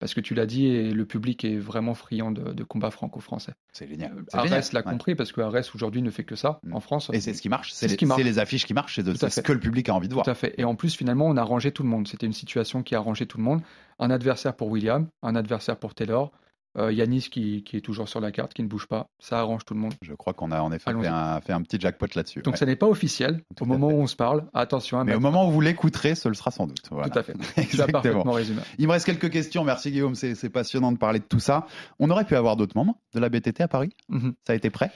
Parce 0.00 0.14
que 0.14 0.20
tu 0.20 0.34
l'as 0.34 0.46
dit, 0.46 0.66
et 0.66 0.92
le 0.92 1.04
public 1.06 1.44
est 1.44 1.56
vraiment 1.56 1.92
friand 1.92 2.30
de, 2.30 2.52
de 2.52 2.62
combats 2.62 2.92
franco-français. 2.92 3.54
C'est 3.72 3.88
génial. 3.88 4.14
C'est 4.28 4.36
Arès 4.38 4.72
l'a 4.72 4.78
Ouais. 4.78 4.92
compris 4.92 5.16
parce 5.16 5.32
que 5.32 5.40
Arès 5.40 5.74
aujourd'hui 5.74 6.02
ne 6.02 6.10
fait 6.10 6.22
que 6.22 6.36
ça 6.36 6.60
Mm. 6.62 6.74
en 6.74 6.78
France. 6.80 7.10
Et 7.12 7.20
c'est 7.20 7.34
ce 7.34 7.42
qui 7.42 7.48
marche. 7.48 7.72
C'est 7.72 7.88
C'est 7.88 7.98
ce 8.06 8.16
les, 8.18 8.22
les 8.22 8.38
affiches 8.38 8.64
qui 8.64 8.74
marchent 8.74 9.00
C'est 9.00 9.28
ce 9.30 9.40
que 9.40 9.50
le 9.52 9.58
public 9.58 9.88
a 9.88 9.94
envie 9.94 10.06
de 10.06 10.14
voir. 10.14 10.24
Tout 10.24 10.30
à 10.30 10.36
fait. 10.36 10.54
Et 10.56 10.62
en 10.62 10.76
plus, 10.76 10.94
finalement, 10.94 11.26
on 11.26 11.36
a 11.36 11.42
rangé 11.42 11.72
tout 11.72 11.82
le 11.82 11.88
monde. 11.88 12.06
C'était 12.06 12.26
une 12.26 12.32
situation 12.32 12.84
qui 12.84 12.94
a 12.94 13.00
rangé 13.00 13.26
tout 13.26 13.38
le 13.38 13.42
monde. 13.42 13.60
Un 13.98 14.10
adversaire 14.10 14.54
pour 14.54 14.68
William, 14.68 15.08
un 15.24 15.34
adversaire 15.34 15.76
pour 15.76 15.96
Taylor, 15.96 16.30
euh, 16.76 16.92
Yanis 16.92 17.28
qui, 17.30 17.64
qui 17.64 17.76
est 17.76 17.80
toujours 17.80 18.08
sur 18.08 18.20
la 18.20 18.30
carte, 18.30 18.52
qui 18.54 18.62
ne 18.62 18.68
bouge 18.68 18.86
pas. 18.86 19.06
Ça 19.18 19.40
arrange 19.40 19.64
tout 19.64 19.74
le 19.74 19.80
monde. 19.80 19.94
Je 20.02 20.12
crois 20.14 20.34
qu'on 20.34 20.50
a 20.52 20.60
en 20.60 20.70
effet 20.72 20.92
fait 20.92 21.06
un, 21.06 21.40
fait 21.40 21.52
un 21.52 21.62
petit 21.62 21.80
jackpot 21.80 22.06
là-dessus. 22.14 22.42
Donc 22.42 22.54
ouais. 22.54 22.58
ça 22.58 22.66
n'est 22.66 22.76
pas 22.76 22.86
officiel. 22.86 23.42
Tout 23.56 23.64
Au 23.64 23.66
moment 23.66 23.88
fait. 23.88 23.94
où 23.94 24.00
on 24.00 24.06
se 24.06 24.16
parle, 24.16 24.48
attention, 24.54 25.02
Mais 25.04 25.14
au 25.14 25.20
moment 25.20 25.48
où 25.48 25.50
vous 25.50 25.60
l'écouterez, 25.60 26.14
ce 26.14 26.28
le 26.28 26.34
sera 26.34 26.50
sans 26.50 26.66
doute. 26.66 26.82
Voilà. 26.90 27.08
tout 27.08 27.18
à 27.18 27.22
fait. 27.22 27.34
Exactement. 27.56 28.02
parfaitement 28.02 28.32
résumé. 28.32 28.60
Il 28.78 28.86
me 28.86 28.92
reste 28.92 29.06
quelques 29.06 29.30
questions. 29.30 29.64
Merci 29.64 29.90
Guillaume, 29.90 30.14
c'est 30.14 30.50
passionnant 30.50 30.92
de 30.92 30.98
parler 30.98 31.18
de 31.20 31.24
tout 31.24 31.40
ça. 31.40 31.66
On 31.98 32.10
aurait 32.10 32.24
pu 32.24 32.36
avoir 32.36 32.56
d'autres 32.56 32.76
moments 32.76 33.00
de 33.14 33.20
la 33.20 33.28
BTT 33.28 33.60
à 33.62 33.68
Paris? 33.68 33.90
Mhm. 34.08 34.34
Ça 34.46 34.52
a 34.52 34.56
été 34.56 34.70
prêt? 34.70 34.90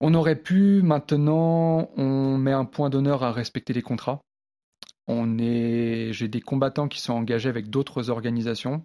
On 0.00 0.14
aurait 0.14 0.36
pu, 0.36 0.80
maintenant, 0.82 1.90
on 1.96 2.38
met 2.38 2.52
un 2.52 2.64
point 2.64 2.88
d'honneur 2.88 3.24
à 3.24 3.32
respecter 3.32 3.72
les 3.72 3.82
contrats. 3.82 4.20
On 5.08 5.38
est, 5.38 6.12
j'ai 6.12 6.28
des 6.28 6.40
combattants 6.40 6.86
qui 6.86 7.00
sont 7.00 7.14
engagés 7.14 7.48
avec 7.48 7.68
d'autres 7.70 8.10
organisations 8.10 8.84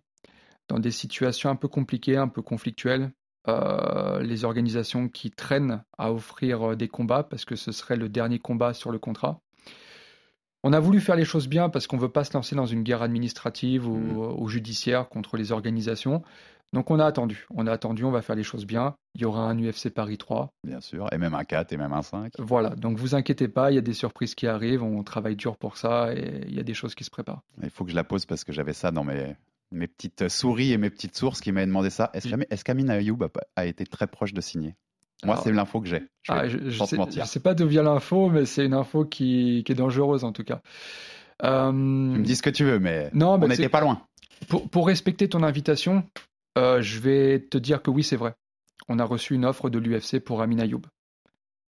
dans 0.70 0.80
des 0.80 0.91
situations 0.91 1.49
un 1.49 1.55
peu 1.55 1.68
compliquées, 1.68 2.18
un 2.18 2.28
peu 2.28 2.41
conflictuelles. 2.41 3.11
Euh, 3.49 4.22
les 4.22 4.45
organisations 4.45 5.09
qui 5.09 5.30
traînent 5.30 5.84
à 5.97 6.14
offrir 6.14 6.72
euh, 6.72 6.76
des 6.78 6.88
combats 6.88 7.24
parce 7.24 7.43
que 7.43 7.57
ce 7.57 7.74
serait 7.74 7.97
le 7.97 8.07
dernier 8.07 8.39
combat 8.39 8.74
sur 8.74 8.89
le 8.91 8.99
contrat. 8.99 9.41
On 10.64 10.72
a 10.72 10.80
voulu 10.80 11.01
faire 11.01 11.18
les 11.18 11.26
choses 11.26 11.49
bien 11.49 11.68
parce 11.70 11.88
qu'on 11.88 11.97
ne 11.97 12.01
veut 12.01 12.11
pas 12.11 12.24
se 12.24 12.34
lancer 12.34 12.55
dans 12.55 12.66
une 12.66 12.84
guerre 12.84 13.01
administrative 13.01 13.86
ou, 13.88 13.97
Mhm. 13.97 14.36
ou 14.41 14.47
judiciaire 14.47 15.09
contre 15.09 15.36
les 15.36 15.51
organisations. 15.51 16.24
Donc 16.72 16.89
on 16.89 16.99
a 16.99 17.05
attendu, 17.05 17.45
on 17.53 17.68
a 17.68 17.72
attendu, 17.74 18.03
on 18.05 18.11
va 18.11 18.22
faire 18.22 18.36
les 18.38 18.43
choses 18.43 18.66
bien. 18.66 18.95
Il 19.14 19.22
y 19.22 19.26
aura 19.26 19.41
un 19.47 19.59
UFC 19.59 19.89
Paris 19.93 20.18
3, 20.18 20.49
Bien 20.66 20.80
sûr. 20.80 21.07
Et 21.11 21.18
même 21.18 21.34
un 21.36 21.43
4 21.43 21.72
et 21.74 21.78
même 21.78 21.93
un 21.93 22.01
5. 22.01 22.32
voilà, 22.39 22.70
donc 22.72 22.97
vous 22.97 23.14
inquiétez 23.14 23.47
pas, 23.49 23.70
il 23.72 23.76
y 23.76 23.78
a 23.78 23.82
des 23.82 23.93
surprises 23.93 24.34
qui 24.36 24.47
arrivent, 24.47 24.82
on 24.84 25.03
travaille 25.03 25.36
dur 25.36 25.57
pour 25.57 25.76
ça 25.78 26.14
et 26.16 26.45
il 26.47 26.55
y 26.55 26.59
a 26.59 26.64
des 26.64 26.74
choses 26.74 26.95
qui 26.95 27.03
se 27.03 27.11
préparent. 27.11 27.41
Il 27.61 27.70
faut 27.70 27.84
que 27.84 27.91
je 27.91 27.95
la 27.95 28.03
pose 28.05 28.26
parce 28.26 28.43
que 28.45 28.53
j'avais 28.53 28.74
ça 28.74 28.89
dans 28.89 29.03
mes, 29.03 29.36
mes 29.74 29.88
petites 29.88 30.30
souris 30.30 30.72
et 30.72 30.78
mes 30.78 30.90
petites 30.90 31.16
sources 31.16 31.42
qui 31.42 31.52
m'avaient 31.52 31.68
demandé 31.68 31.90
ça. 31.90 32.10
Est-ce 32.14 32.30
est-ce 32.50 32.64
qu'Amin 32.64 32.90
Ayoub 32.90 33.20
a, 33.56 33.66
été 33.66 33.86
très 33.86 34.08
proche 34.08 34.34
de 34.34 34.42
signer? 34.42 34.76
Moi, 35.26 35.38
c'est 35.44 35.52
l'info 35.52 35.80
que 35.82 35.88
j'ai. 35.88 36.04
Je 36.22 36.32
ah, 36.32 36.48
je, 36.48 36.58
je 36.70 36.84
sais, 36.84 36.98
je 37.12 37.24
sais 37.24 37.40
pas 37.40 37.54
d'où 37.54 37.68
vient 37.68 37.84
l'info, 37.84 38.30
mais 38.30 38.46
c'est 38.46 38.66
une 38.66 38.74
info 38.74 39.06
qui, 39.06 39.64
qui 39.66 39.72
est 39.72 39.76
dangereuse 39.76 40.24
en 40.24 40.34
tout 40.34 40.44
cas. 40.44 40.62
Euh, 41.44 41.70
Tu 41.70 42.20
me 42.20 42.24
dis 42.24 42.36
ce 42.36 42.42
que 42.42 42.50
tu 42.50 42.64
veux, 42.64 42.80
mais 42.80 43.10
non, 43.14 43.40
on 43.42 43.48
n'était 43.48 43.70
pas 43.70 43.82
loin. 43.82 44.02
pour, 44.48 44.70
pour 44.70 44.88
respecter 44.88 45.30
ton 45.30 45.44
invitation, 45.44 46.04
euh, 46.58 46.82
je 46.82 47.00
vais 47.00 47.40
te 47.40 47.58
dire 47.58 47.82
que 47.82 47.90
oui, 47.90 48.04
c'est 48.04 48.16
vrai. 48.16 48.36
On 48.90 49.00
a 49.00 49.06
reçu 49.06 49.34
une 49.34 49.46
offre 49.46 49.70
de 49.70 49.80
l'UFC 49.80 50.20
pour 50.20 50.42
Amin 50.42 50.60
Ayoub 50.60 50.82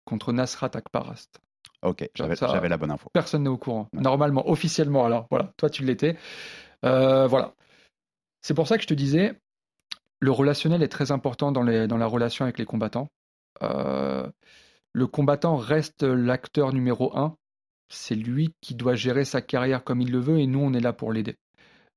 contre 0.05 0.33
Nasrat 0.33 0.71
Akparast. 0.75 1.41
Ok, 1.83 2.09
j'avais 2.15 2.69
la 2.69 2.77
bonne 2.77 2.91
info. 2.91 3.11
Personne 3.13 3.43
n'est 3.43 3.51
au 3.51 3.59
courant. 3.59 3.89
Ouais. 3.93 4.01
Normalement, 4.01 4.49
officiellement, 4.49 5.05
alors 5.05 5.27
voilà, 5.31 5.53
toi 5.57 5.69
tu 5.69 5.85
l'étais. 5.85 6.17
Euh, 6.85 7.27
voilà. 7.27 7.53
C'est 8.45 8.53
pour 8.53 8.69
ça 8.69 8.77
que 8.77 8.83
je 8.83 8.89
te 8.89 8.93
disais, 8.93 9.41
le 10.21 10.31
relationnel 10.31 10.83
est 10.83 10.89
très 10.89 11.13
important 11.13 11.51
dans, 11.51 11.63
les, 11.63 11.87
dans 11.87 11.97
la 11.97 12.05
relation 12.05 12.45
avec 12.45 12.59
les 12.59 12.67
combattants. 12.67 13.09
Euh, 13.63 14.31
le 14.93 15.07
combattant 15.07 15.57
reste 15.57 16.03
l'acteur 16.03 16.75
numéro 16.75 17.17
un. 17.17 17.37
C'est 17.89 18.15
lui 18.15 18.55
qui 18.61 18.75
doit 18.75 18.97
gérer 18.97 19.25
sa 19.25 19.41
carrière 19.41 19.83
comme 19.83 20.03
il 20.03 20.13
le 20.13 20.19
veut 20.19 20.41
et 20.41 20.47
nous, 20.47 20.59
on 20.59 20.75
est 20.75 20.81
là 20.81 20.93
pour 20.93 21.11
l'aider. 21.11 21.37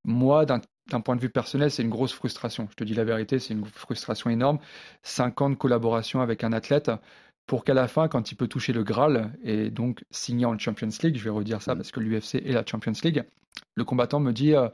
Moi, 0.06 0.46
d'un 0.46 0.62
d'un 0.90 1.02
point 1.02 1.18
de 1.18 1.22
vue 1.22 1.30
personnel, 1.30 1.70
c'est 1.70 1.84
une 1.84 1.90
grosse 1.90 2.14
frustration. 2.14 2.70
Je 2.72 2.76
te 2.76 2.86
dis 2.86 2.94
la 2.94 3.04
vérité, 3.04 3.40
c'est 3.40 3.54
une 3.54 3.66
frustration 3.66 4.30
énorme. 4.30 4.60
Cinq 5.04 5.42
ans 5.42 5.50
de 5.50 5.56
collaboration 5.56 6.22
avec 6.22 6.46
un 6.46 6.54
athlète. 6.54 6.90
pour 7.46 7.66
qu'à 7.66 7.74
la 7.74 7.90
fin, 7.90 8.08
quand 8.08 8.32
il 8.32 8.36
peut 8.36 8.48
toucher 8.48 8.72
le 8.72 8.84
Graal 8.84 9.34
et 9.44 9.70
donc 9.70 10.06
signer 10.12 10.46
en 10.46 10.58
Champions 10.58 10.90
League, 11.04 11.18
je 11.18 11.24
vais 11.26 11.30
redire 11.30 11.62
ça 11.62 11.76
Mm. 11.76 11.78
parce 11.78 11.92
que 11.92 12.00
l'UFC 12.00 12.36
est 12.36 12.54
la 12.54 12.66
Champions 12.66 12.94
League, 13.04 13.26
le 13.76 13.84
combattant 13.84 14.20
me 14.22 14.32
dit 14.32 14.54
euh, 14.56 14.70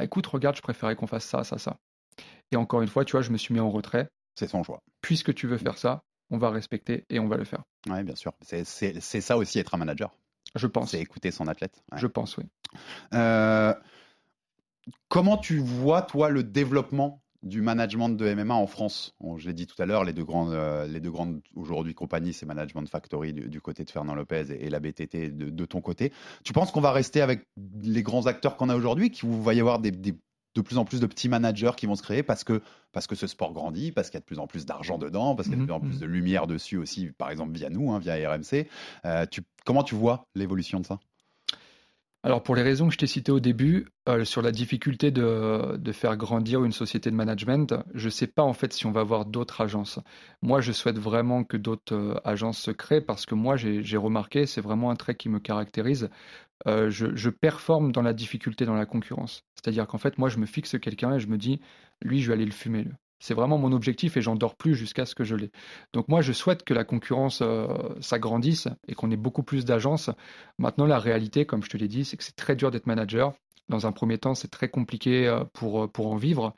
Ah, 0.00 0.04
écoute, 0.04 0.28
regarde, 0.28 0.54
je 0.54 0.62
préférais 0.62 0.94
qu'on 0.94 1.08
fasse 1.08 1.24
ça, 1.24 1.42
ça, 1.42 1.58
ça. 1.58 1.76
Et 2.52 2.56
encore 2.56 2.82
une 2.82 2.88
fois, 2.88 3.04
tu 3.04 3.12
vois, 3.12 3.20
je 3.20 3.32
me 3.32 3.36
suis 3.36 3.52
mis 3.52 3.58
en 3.58 3.68
retrait. 3.68 4.08
C'est 4.36 4.46
son 4.46 4.62
choix. 4.62 4.80
Puisque 5.00 5.34
tu 5.34 5.48
veux 5.48 5.58
faire 5.58 5.76
ça, 5.76 6.04
on 6.30 6.38
va 6.38 6.50
respecter 6.50 7.04
et 7.10 7.18
on 7.18 7.26
va 7.26 7.36
le 7.36 7.42
faire. 7.44 7.64
Ouais, 7.88 8.04
bien 8.04 8.14
sûr. 8.14 8.32
C'est- 8.42 8.62
ça 8.64 9.36
aussi 9.36 9.58
être 9.58 9.74
un 9.74 9.78
manager. 9.78 10.14
Je 10.54 10.68
pense. 10.68 10.92
C'est 10.92 11.00
écouter 11.00 11.32
son 11.32 11.48
athlète. 11.48 11.82
Ouais. 11.90 11.98
Je 11.98 12.06
pense, 12.06 12.36
oui. 12.36 12.44
Euh, 13.12 13.74
comment 15.08 15.36
tu 15.36 15.58
vois, 15.58 16.02
toi, 16.02 16.28
le 16.30 16.44
développement 16.44 17.20
du 17.42 17.62
management 17.62 18.08
de 18.10 18.26
MMA 18.26 18.54
en 18.54 18.66
France 18.66 19.14
Bon, 19.20 19.38
Je 19.38 19.46
l'ai 19.48 19.54
dit 19.54 19.66
tout 19.66 19.80
à 19.80 19.86
l'heure, 19.86 20.04
les 20.04 20.12
deux 20.12 20.24
grandes, 20.24 20.52
euh, 20.52 20.86
les 20.86 21.00
deux 21.00 21.10
grandes 21.10 21.40
aujourd'hui 21.54 21.94
compagnies, 21.94 22.32
c'est 22.32 22.46
Management 22.46 22.88
Factory 22.88 23.32
du, 23.32 23.48
du 23.48 23.60
côté 23.60 23.84
de 23.84 23.90
Fernand 23.90 24.14
Lopez 24.14 24.46
et, 24.50 24.66
et 24.66 24.70
la 24.70 24.80
BTT 24.80 25.30
de, 25.30 25.50
de 25.50 25.64
ton 25.64 25.80
côté. 25.80 26.12
Tu 26.44 26.52
penses 26.52 26.70
qu'on 26.72 26.80
va 26.80 26.92
rester 26.92 27.20
avec 27.20 27.46
les 27.82 28.02
grands 28.02 28.26
acteurs 28.26 28.56
qu'on 28.56 28.68
a 28.68 28.76
aujourd'hui, 28.76 29.10
qu'il 29.10 29.28
va 29.30 29.54
y 29.54 29.60
avoir 29.60 29.78
des, 29.78 29.90
des- 29.90 30.14
de 30.54 30.60
plus 30.62 30.78
en 30.78 30.84
plus 30.84 30.98
de 31.00 31.06
petits 31.06 31.28
managers 31.28 31.72
qui 31.76 31.86
vont 31.86 31.94
se 31.94 32.02
créer 32.02 32.22
parce 32.24 32.42
que, 32.42 32.60
parce 32.92 33.06
que 33.06 33.14
ce 33.14 33.26
sport 33.28 33.52
grandit, 33.52 33.92
parce 33.92 34.08
qu'il 34.10 34.16
y 34.16 34.18
a 34.18 34.20
de 34.20 34.24
plus 34.24 34.38
en 34.40 34.46
plus 34.48 34.66
d'argent 34.66 34.98
dedans, 34.98 35.36
parce 35.36 35.48
qu'il 35.48 35.56
y 35.56 35.58
a 35.58 35.60
de 35.60 35.62
plus 35.64 35.72
en 35.72 35.80
Mhm, 35.80 35.80
plus 35.80 36.00
de 36.00 36.06
lumière 36.06 36.46
dessus 36.48 36.76
aussi, 36.76 37.10
par 37.16 37.30
exemple 37.30 37.52
via 37.56 37.70
nous, 37.70 37.92
hein, 37.92 37.98
via 38.00 38.14
RMC. 38.28 38.68
Euh, 39.04 39.26
tu, 39.30 39.42
comment 39.64 39.84
tu 39.84 39.94
vois 39.94 40.26
l'évolution 40.34 40.80
de 40.80 40.86
ça? 40.86 40.98
Alors 42.24 42.42
pour 42.42 42.56
les 42.56 42.62
raisons 42.62 42.88
que 42.88 42.92
je 42.92 42.98
t'ai 42.98 43.06
citées 43.06 43.30
au 43.30 43.38
début, 43.38 43.86
euh, 44.08 44.24
sur 44.24 44.42
la 44.42 44.50
difficulté 44.50 45.12
de, 45.12 45.78
faire 45.92 46.16
grandir 46.16 46.64
une 46.64 46.72
société 46.72 47.10
de 47.10 47.14
management, 47.14 47.74
je 47.94 48.06
ne 48.06 48.10
sais 48.10 48.26
pas 48.26 48.42
en 48.42 48.52
fait 48.52 48.72
si 48.72 48.86
on 48.86 48.90
va 48.90 49.00
avoir 49.00 49.24
d'autres 49.24 49.60
agences. 49.60 50.00
Moi, 50.42 50.60
je 50.60 50.72
souhaite 50.72 50.98
vraiment 50.98 51.44
que 51.44 51.56
d'autres 51.56 51.94
euh, 51.94 52.20
agences 52.24 52.58
se 52.58 52.72
créent 52.72 53.00
parce 53.00 53.24
que 53.24 53.34
moi, 53.36 53.56
j'ai 53.56 53.82
j'ai 53.84 53.96
remarqué, 53.96 54.46
c'est 54.46 54.60
vraiment 54.60 54.90
un 54.90 54.96
trait 54.96 55.14
qui 55.14 55.28
me 55.28 55.38
caractérise. 55.38 56.10
Euh, 56.66 56.90
je, 56.90 57.14
je 57.14 57.30
performe 57.30 57.92
dans 57.92 58.02
la 58.02 58.12
difficulté, 58.12 58.66
dans 58.66 58.74
la 58.74 58.86
concurrence. 58.86 59.44
C'est-à-dire 59.54 59.86
qu'en 59.86 59.98
fait, 59.98 60.18
moi, 60.18 60.28
je 60.28 60.38
me 60.38 60.46
fixe 60.46 60.76
quelqu'un 60.80 61.14
et 61.14 61.20
je 61.20 61.28
me 61.28 61.38
dis, 61.38 61.60
lui, 62.02 62.20
je 62.20 62.28
vais 62.28 62.34
aller 62.34 62.46
le 62.46 62.52
fumer. 62.52 62.86
C'est 63.20 63.34
vraiment 63.34 63.58
mon 63.58 63.72
objectif 63.72 64.16
et 64.16 64.20
j'en 64.22 64.36
dors 64.36 64.54
plus 64.54 64.74
jusqu'à 64.74 65.04
ce 65.06 65.14
que 65.14 65.24
je 65.24 65.34
l'ai. 65.34 65.50
Donc 65.92 66.08
moi, 66.08 66.20
je 66.20 66.32
souhaite 66.32 66.62
que 66.64 66.72
la 66.74 66.84
concurrence 66.84 67.40
euh, 67.42 67.66
s'agrandisse 68.00 68.68
et 68.86 68.94
qu'on 68.94 69.10
ait 69.10 69.16
beaucoup 69.16 69.42
plus 69.42 69.64
d'agences. 69.64 70.10
Maintenant, 70.58 70.86
la 70.86 70.98
réalité, 70.98 71.44
comme 71.44 71.62
je 71.64 71.68
te 71.68 71.76
l'ai 71.76 71.88
dit, 71.88 72.04
c'est 72.04 72.16
que 72.16 72.24
c'est 72.24 72.36
très 72.36 72.54
dur 72.56 72.70
d'être 72.70 72.86
manager. 72.86 73.32
Dans 73.68 73.86
un 73.86 73.92
premier 73.92 74.18
temps, 74.18 74.34
c'est 74.34 74.48
très 74.48 74.68
compliqué 74.68 75.26
euh, 75.26 75.44
pour, 75.52 75.84
euh, 75.84 75.86
pour 75.88 76.12
en 76.12 76.16
vivre. 76.16 76.54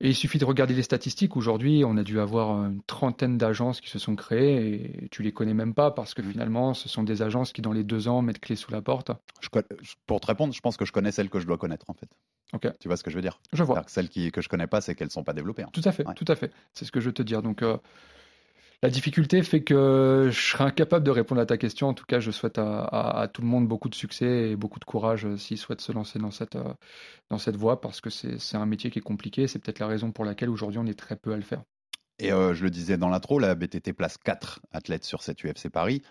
Et 0.00 0.08
il 0.08 0.14
suffit 0.16 0.38
de 0.38 0.44
regarder 0.44 0.74
les 0.74 0.82
statistiques. 0.82 1.36
Aujourd'hui, 1.36 1.84
on 1.86 1.96
a 1.96 2.02
dû 2.02 2.18
avoir 2.18 2.64
une 2.64 2.82
trentaine 2.88 3.38
d'agences 3.38 3.80
qui 3.80 3.88
se 3.88 4.00
sont 4.00 4.16
créées 4.16 5.04
et 5.04 5.08
tu 5.10 5.22
les 5.22 5.30
connais 5.30 5.54
même 5.54 5.74
pas 5.74 5.92
parce 5.92 6.12
que 6.12 6.22
Mhm. 6.22 6.32
finalement, 6.32 6.74
ce 6.74 6.88
sont 6.88 7.04
des 7.04 7.22
agences 7.22 7.52
qui, 7.52 7.62
dans 7.62 7.72
les 7.72 7.84
deux 7.84 8.08
ans, 8.08 8.20
mettent 8.20 8.40
clé 8.40 8.56
sous 8.56 8.72
la 8.72 8.82
porte. 8.82 9.12
Je- 9.40 9.48
Pour 10.06 10.20
te 10.20 10.26
répondre, 10.26 10.52
je 10.52 10.60
pense 10.60 10.76
que 10.76 10.84
je 10.84 10.90
connais 10.90 11.12
celles 11.12 11.30
que 11.30 11.38
je 11.38 11.46
dois 11.46 11.56
connaître 11.56 11.88
en 11.88 11.94
fait. 11.94 12.08
Ok. 12.52 12.68
Tu 12.80 12.88
vois 12.88 12.96
ce 12.96 13.02
que 13.02 13.10
je 13.10 13.16
veux 13.16 13.22
dire? 13.22 13.40
Je 13.52 13.62
vois. 13.62 13.82
Que 13.82 13.90
Celles 13.90 14.08
qui, 14.08 14.30
que 14.30 14.40
je 14.42 14.48
connais 14.48 14.66
pas, 14.66 14.80
c'est 14.80 14.94
qu'elles 14.94 15.10
sont 15.10 15.24
pas 15.24 15.32
développées. 15.32 15.62
hein. 15.62 15.70
Tout 15.72 15.80
à 15.84 15.92
fait, 15.92 16.06
Ouais. 16.06 16.14
tout 16.14 16.24
à 16.28 16.34
fait. 16.36 16.52
C'est 16.74 16.84
ce 16.84 16.92
que 16.92 17.00
je 17.00 17.06
veux 17.06 17.14
te 17.14 17.22
dire. 17.22 17.40
Donc, 17.42 17.62
euh, 17.62 17.78
la 18.82 18.90
difficulté 18.90 19.42
fait 19.42 19.62
que 19.62 20.28
je 20.32 20.40
serai 20.40 20.64
incapable 20.64 21.04
de 21.04 21.10
répondre 21.12 21.40
à 21.40 21.46
ta 21.46 21.56
question. 21.56 21.88
En 21.88 21.94
tout 21.94 22.04
cas, 22.04 22.18
je 22.20 22.30
souhaite 22.30 22.58
à, 22.58 22.80
à- 22.82 23.20
à 23.22 23.28
tout 23.28 23.40
le 23.42 23.46
monde 23.48 23.68
beaucoup 23.68 23.88
de 23.88 23.94
succès 23.94 24.50
et 24.50 24.56
beaucoup 24.56 24.80
de 24.80 24.84
courage 24.84 25.24
euh, 25.24 25.36
s'ils 25.36 25.56
souhaitent 25.58 25.80
se 25.80 25.92
lancer 25.92 26.18
dans 26.18 26.30
cette, 26.32 26.56
euh, 26.56 26.74
dans 27.30 27.38
cette 27.38 27.56
voie 27.56 27.80
parce 27.80 28.00
que 28.00 28.10
c'est 28.10 28.56
un 28.56 28.66
métier 28.66 28.90
qui 28.90 28.98
est 28.98 29.02
compliqué. 29.02 29.46
C'est 29.46 29.58
peut-être 29.60 29.78
la 29.78 29.86
raison 29.86 30.10
pour 30.10 30.24
laquelle 30.24 30.50
aujourd'hui 30.50 30.78
on 30.80 30.86
est 30.86 30.98
très 30.98 31.16
peu 31.16 31.32
à 31.32 31.36
le 31.36 31.42
faire. 31.42 31.62
Et 32.18 32.28
je 32.28 32.62
le 32.62 32.70
disais 32.70 32.98
dans 32.98 33.08
l'intro, 33.08 33.38
la 33.40 33.54
BTT 33.56 33.92
place 33.94 34.16
4 34.18 34.60
athlètes 34.72 35.04
sur 35.04 35.22
cette 35.22 35.42
UFC 35.42 35.68
Paris. 35.70 36.02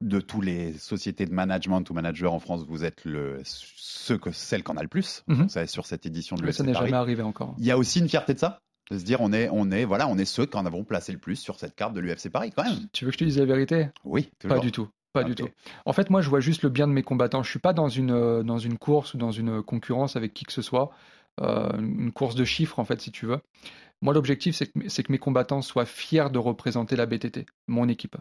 De 0.00 0.20
tous 0.20 0.40
les 0.40 0.72
sociétés 0.74 1.26
de 1.26 1.32
management 1.32 1.88
ou 1.90 1.94
managers 1.94 2.26
en 2.26 2.38
France, 2.38 2.64
vous 2.66 2.84
êtes 2.84 3.04
le, 3.04 3.40
ceux 3.44 4.16
que, 4.16 4.30
celle 4.32 4.62
qu'on 4.62 4.78
a 4.78 4.82
le 4.82 4.88
plus. 4.88 5.24
On 5.28 5.48
sait, 5.48 5.66
sur 5.66 5.84
cette 5.84 6.06
édition 6.06 6.36
de 6.36 6.44
Mais 6.44 6.52
ça 6.52 6.64
n'est 6.64 6.72
jamais 6.72 6.94
arrivé 6.94 7.22
encore. 7.22 7.54
Il 7.58 7.66
y 7.66 7.70
a 7.70 7.76
aussi 7.76 7.98
une 7.98 8.08
fierté 8.08 8.32
de 8.32 8.38
ça 8.38 8.60
de 8.90 8.98
se 8.98 9.04
dire 9.04 9.20
on 9.20 9.32
est 9.32 9.48
on 9.52 9.70
est 9.70 9.84
voilà 9.84 10.08
on 10.08 10.18
est 10.18 10.24
ceux 10.24 10.46
qu'en 10.46 10.66
avons 10.66 10.82
placé 10.82 11.12
le 11.12 11.18
plus 11.18 11.36
sur 11.36 11.60
cette 11.60 11.76
carte 11.76 11.94
de 11.94 12.00
l'UFC 12.00 12.28
Paris 12.28 12.50
quand 12.54 12.64
même 12.64 12.88
Tu 12.92 13.04
veux 13.04 13.12
que 13.12 13.14
je 13.14 13.18
te 13.18 13.24
dise 13.24 13.38
la 13.38 13.44
vérité? 13.44 13.88
Oui 14.04 14.30
Pas 14.48 14.58
du 14.58 14.72
tout. 14.72 14.88
Pas 15.12 15.24
du 15.24 15.34
tout. 15.34 15.48
En 15.86 15.92
fait, 15.92 16.08
moi, 16.08 16.20
je 16.20 16.28
vois 16.28 16.40
juste 16.40 16.62
le 16.62 16.68
bien 16.68 16.86
de 16.86 16.92
mes 16.92 17.02
combattants. 17.02 17.42
Je 17.42 17.50
suis 17.50 17.58
pas 17.58 17.72
dans 17.72 17.88
une, 17.88 18.12
euh, 18.12 18.42
dans 18.42 18.58
une 18.58 18.78
course 18.78 19.14
ou 19.14 19.18
dans 19.18 19.32
une 19.32 19.62
concurrence 19.62 20.14
avec 20.14 20.34
qui 20.34 20.44
que 20.44 20.52
ce 20.52 20.62
soit. 20.62 20.90
Euh, 21.40 21.76
une 21.78 22.12
course 22.12 22.36
de 22.36 22.44
chiffres, 22.44 22.78
en 22.78 22.84
fait, 22.84 23.00
si 23.00 23.10
tu 23.10 23.26
veux. 23.26 23.40
Moi, 24.02 24.14
l'objectif, 24.14 24.54
c'est 24.56 24.66
que, 24.68 25.12
mes 25.12 25.18
combattants 25.18 25.60
soient 25.62 25.84
fiers 25.84 26.30
de 26.32 26.38
représenter 26.38 26.96
la 26.96 27.06
BTT, 27.06 27.46
mon 27.68 27.88
équipe. 27.88 28.16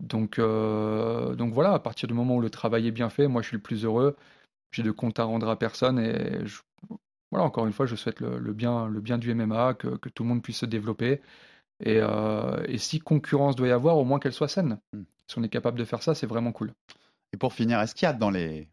Donc, 0.00 0.38
euh, 0.38 1.34
donc 1.34 1.52
voilà, 1.52 1.72
à 1.74 1.78
partir 1.80 2.06
du 2.08 2.14
moment 2.14 2.36
où 2.36 2.40
le 2.40 2.50
travail 2.50 2.86
est 2.86 2.92
bien 2.92 3.10
fait, 3.10 3.26
moi, 3.26 3.42
je 3.42 3.48
suis 3.48 3.56
le 3.56 3.62
plus 3.62 3.84
heureux. 3.84 4.16
J'ai 4.72 4.82
de 4.82 4.90
compte 4.92 5.18
à 5.20 5.24
rendre 5.24 5.48
à 5.48 5.58
personne. 5.58 5.98
Et 5.98 6.46
je- 6.46 6.62
voilà, 7.30 7.46
encore 7.46 7.66
une 7.66 7.72
fois, 7.72 7.86
je 7.86 7.96
souhaite 7.96 8.20
le, 8.20 8.38
le 8.38 8.52
bien, 8.52 8.88
le 8.88 9.00
bien 9.00 9.18
du 9.18 9.30
MMA, 9.30 9.74
que, 9.74 9.88
que 9.96 10.08
tout 10.08 10.22
le 10.22 10.28
monde 10.30 10.42
puisse 10.42 10.58
se 10.58 10.66
développer. 10.66 11.20
Et, 11.84 11.98
euh, 12.00 12.62
et 12.68 12.78
si 12.78 13.00
concurrence 13.00 13.56
doit 13.56 13.68
y 13.68 13.72
avoir, 13.72 13.98
au 13.98 14.04
moins 14.04 14.18
qu'elle 14.20 14.32
soit 14.32 14.48
saine. 14.48 14.78
Hmm. 14.92 15.02
Si 15.28 15.38
on 15.38 15.42
est 15.42 15.48
capable 15.48 15.78
de 15.78 15.84
faire 15.84 16.02
ça, 16.02 16.14
c'est 16.14 16.26
vraiment 16.26 16.52
cool. 16.52 16.72
Et 17.32 17.36
pour 17.36 17.52
finir, 17.52 17.80
est-ce 17.80 17.94
qu'il 17.94 18.06
y 18.06 18.10
a 18.10 18.12
dans 18.12 18.30
les 18.30 18.68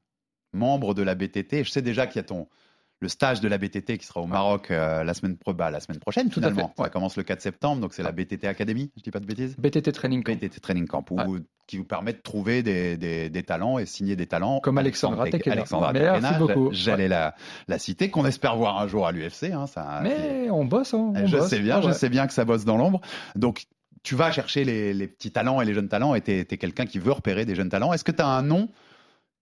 membres 0.54 0.94
de 0.94 1.02
la 1.02 1.16
BTT, 1.16 1.64
je 1.64 1.72
sais 1.72 1.82
déjà 1.82 2.08
qu'il 2.08 2.18
y 2.18 2.20
a 2.20 2.24
ton 2.24 2.48
le 3.02 3.08
stage 3.08 3.42
de 3.42 3.48
la 3.48 3.58
BTT 3.58 3.98
qui 3.98 4.06
sera 4.06 4.22
au 4.22 4.28
Maroc 4.28 4.70
euh, 4.72 5.04
la 5.04 5.14
semaine 5.16 5.36
pro- 5.36 5.54
bah, 5.54 5.72
la 5.72 5.80
semaine 5.80 6.00
prochaine 6.00 6.30
Tout 6.30 6.40
à 6.40 6.44
finalement. 6.50 6.72
fait, 6.76 6.82
ouais. 6.82 6.86
Ça 6.86 6.90
commence 6.92 7.18
le 7.18 7.24
4 7.24 7.42
septembre, 7.42 7.82
donc 7.82 7.94
c'est 7.94 8.04
la 8.04 8.12
BTT 8.12 8.46
Academy, 8.46 8.92
je 8.96 9.02
dis 9.02 9.10
pas 9.12 9.20
de 9.20 9.26
bêtises. 9.26 9.56
BTT 9.58 9.92
Training 9.92 10.24
Camp. 10.24 10.34
BTT 10.36 10.60
Training 10.62 10.88
Camp, 10.88 11.04
où- 11.12 11.16
Ouais. 11.16 11.40
qui 11.68 11.78
vous 11.78 11.84
permet 11.86 12.14
de 12.14 12.20
trouver 12.20 12.62
des, 12.64 12.98
des- 12.98 13.30
des 13.30 13.44
talents 13.44 13.80
et 13.80 13.86
signer 13.86 14.16
des 14.16 14.28
talents. 14.28 14.60
Comme 14.60 14.78
Alexandra 14.78 15.28
Tekela. 15.30 15.54
Alexandra 15.56 15.94
beaucoup. 16.38 16.70
J'allais 16.74 17.08
la, 17.08 17.34
la 17.68 17.80
citer, 17.80 18.10
qu'on 18.10 18.26
espère 18.26 18.56
voir 18.56 18.78
un 18.80 18.88
jour 18.88 19.08
à 19.08 19.12
l'UFC. 19.12 19.46
Hein, 19.52 19.66
ça, 19.68 20.02
Mais 20.04 20.50
on 20.52 20.66
bosse, 20.66 20.94
hein, 20.94 21.14
on 21.16 21.26
je 21.26 21.38
bosse. 21.38 21.50
sais 21.50 21.60
bien, 21.60 21.78
Ah 21.78 21.82
je 21.82 21.88
ouais. 21.88 21.94
sais 21.94 22.10
bien 22.10 22.28
que 22.28 22.34
ça 22.34 22.46
bosse 22.46 22.66
dans 22.66 22.78
l'ombre. 22.78 23.02
Donc, 23.36 23.66
tu 24.04 24.16
vas 24.16 24.32
chercher 24.32 24.64
les, 24.64 24.94
les 24.94 25.08
petits 25.08 25.32
talents 25.32 25.62
et 25.62 25.66
les 25.66 25.74
jeunes 25.74 25.88
talents 25.90 26.14
et 26.14 26.22
tu 26.22 26.32
es, 26.32 26.46
quelqu'un 26.46 26.86
qui 26.86 27.00
veut 27.00 27.12
repérer 27.12 27.46
des 27.46 27.56
jeunes 27.56 27.70
talents. 27.70 27.94
Est-ce 27.94 28.04
que 28.04 28.12
tu 28.12 28.22
as 28.22 28.28
un 28.28 28.42
nom 28.42 28.68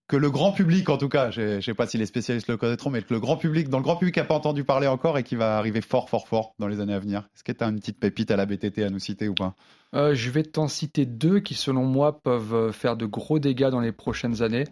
que 0.10 0.18
le 0.18 0.32
grand 0.32 0.51
public, 0.51 0.89
en 0.89 0.97
tout 0.97 1.07
cas, 1.07 1.30
je 1.30 1.57
ne 1.57 1.62
sais 1.62 1.76
pas 1.76 1.86
si 1.86 1.99
les 1.99 2.07
spécialistes 2.07 2.49
le 2.49 2.57
connaîtront, 2.57 2.89
mais 2.89 3.03
que 3.03 3.14
le 3.14 3.20
grand 3.20 3.38
public, 3.38 3.70
dans 3.70 3.78
le 3.78 3.84
grand 3.84 3.95
public 3.95 4.18
n'a 4.18 4.24
pas 4.24 4.34
entendu 4.34 4.64
parler 4.64 4.88
encore 4.88 5.20
et 5.20 5.24
qui 5.24 5.36
va 5.36 5.55
arriver 5.55 5.82
fort, 5.82 6.10
fort, 6.10 6.28
fort 6.28 6.55
dans 6.57 6.68
les 6.68 6.80
années 6.80 6.95
à 6.95 6.99
venir 6.99 7.30
Est-ce 7.36 7.43
que 7.43 7.51
tu 7.51 7.64
as 7.64 7.68
une 7.68 7.80
petite 7.80 7.99
pépite 7.99 8.32
à 8.32 8.36
la 8.36 8.47
BTT 8.47 8.80
à 8.80 8.89
nous 8.89 8.97
citer 8.97 9.28
ou 9.28 9.36
pas? 9.36 9.53
Euh, 9.93 10.16
je 10.16 10.32
vais 10.32 10.41
t'en 10.41 10.68
citer 10.68 11.05
deux 11.05 11.41
qui, 11.41 11.53
selon 11.53 11.86
moi, 11.86 12.22
peuvent 12.24 12.55
euh, 12.55 12.72
faire 12.72 12.97
de 12.97 13.05
gros 13.05 13.38
dégâts 13.38 13.70
dans 13.70 13.82
les 13.82 13.91
prochaines 13.91 14.41
années. 14.41 14.64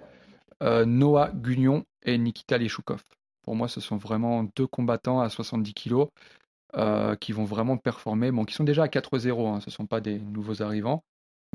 Euh, 0.64 0.86
Noah 0.86 1.30
Gugnon 1.36 1.86
et 2.04 2.18
Nikita 2.18 2.58
Leshukov. 2.58 3.04
Pour 3.44 3.56
moi, 3.56 3.68
ce 3.68 3.80
sont 3.80 3.98
vraiment 3.98 4.50
deux 4.56 4.66
combattants 4.66 5.22
à 5.22 5.30
70 5.30 5.76
kilos 5.76 6.08
euh, 6.76 7.16
qui 7.16 7.32
vont 7.32 7.46
vraiment 7.46 7.78
performer. 7.78 8.32
Bon, 8.32 8.44
qui 8.44 8.56
sont 8.56 8.64
déjà 8.64 8.84
à 8.84 8.88
4-0, 8.88 9.48
hein, 9.48 9.60
ce 9.60 9.70
ne 9.70 9.72
sont 9.72 9.86
pas 9.86 10.02
des 10.02 10.18
nouveaux 10.18 10.64
arrivants. 10.64 11.04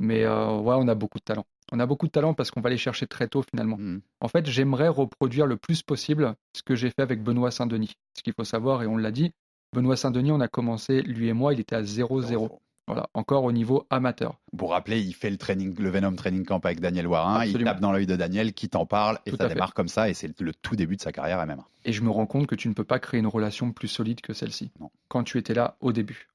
Mais 0.00 0.24
ouais, 0.24 0.74
on 0.78 0.86
a 0.86 0.94
beaucoup 0.94 1.18
de 1.18 1.24
talent. 1.24 1.44
On 1.72 1.80
a 1.80 1.86
beaucoup 1.86 2.06
de 2.06 2.12
talent 2.12 2.34
parce 2.34 2.50
qu'on 2.50 2.60
va 2.60 2.68
les 2.68 2.76
chercher 2.76 3.06
très 3.06 3.26
tôt 3.28 3.42
finalement. 3.42 3.78
Mhm. 3.78 4.02
En 4.20 4.28
fait, 4.28 4.46
j'aimerais 4.46 4.88
reproduire 4.88 5.46
le 5.46 5.56
plus 5.56 5.82
possible 5.82 6.34
ce 6.54 6.62
que 6.62 6.74
j'ai 6.74 6.90
fait 6.90 7.00
avec 7.00 7.22
Benoît 7.22 7.50
Saint-Denis. 7.50 7.96
Ce 8.16 8.22
qu'il 8.22 8.34
faut 8.34 8.44
savoir, 8.44 8.82
et 8.82 8.86
on 8.86 8.98
l'a 8.98 9.10
dit, 9.10 9.32
Benoît 9.74 9.96
Saint-Denis, 9.96 10.32
on 10.32 10.40
a 10.40 10.48
commencé, 10.48 11.00
lui 11.00 11.28
et 11.28 11.32
moi, 11.32 11.54
il 11.54 11.60
était 11.60 11.74
à 11.74 11.82
0-0. 11.82 12.50
Voilà, 12.88 13.08
encore 13.14 13.44
au 13.44 13.52
niveau 13.52 13.86
amateur. 13.90 14.38
Pour 14.56 14.72
rappeler, 14.72 15.00
il 15.00 15.14
fait 15.14 15.30
le 15.30 15.38
training, 15.38 15.74
le 15.78 15.88
Venom 15.88 16.14
Training 16.14 16.44
Camp 16.44 16.60
avec 16.64 16.80
Daniel 16.80 17.06
Warin. 17.06 17.44
Il 17.46 17.62
tape 17.64 17.80
dans 17.80 17.92
l'œil 17.92 18.06
de 18.06 18.16
Daniel, 18.16 18.52
qui 18.52 18.68
t'en 18.68 18.84
parle, 18.84 19.18
et 19.24 19.30
Tout 19.30 19.36
ça 19.36 19.44
fait. 19.48 19.54
démarre 19.54 19.72
comme 19.72 19.88
ça. 19.88 20.10
Et 20.10 20.14
c'est 20.14 20.38
le 20.40 20.52
tout 20.52 20.76
début 20.76 20.96
de 20.96 21.00
sa 21.00 21.12
carrière 21.12 21.38
à 21.38 21.46
même. 21.46 21.62
Et 21.84 21.92
je 21.92 22.02
me 22.02 22.10
rends 22.10 22.26
compte 22.26 22.48
que 22.48 22.56
tu 22.56 22.68
ne 22.68 22.74
peux 22.74 22.84
pas 22.84 22.98
créer 22.98 23.20
une 23.20 23.28
relation 23.28 23.72
plus 23.72 23.88
solide 23.88 24.20
que 24.20 24.34
celle-ci. 24.34 24.72
Quand 25.08 25.22
tu 25.22 25.38
étais 25.38 25.54
là 25.54 25.76
au 25.80 25.92
début. 25.92 26.28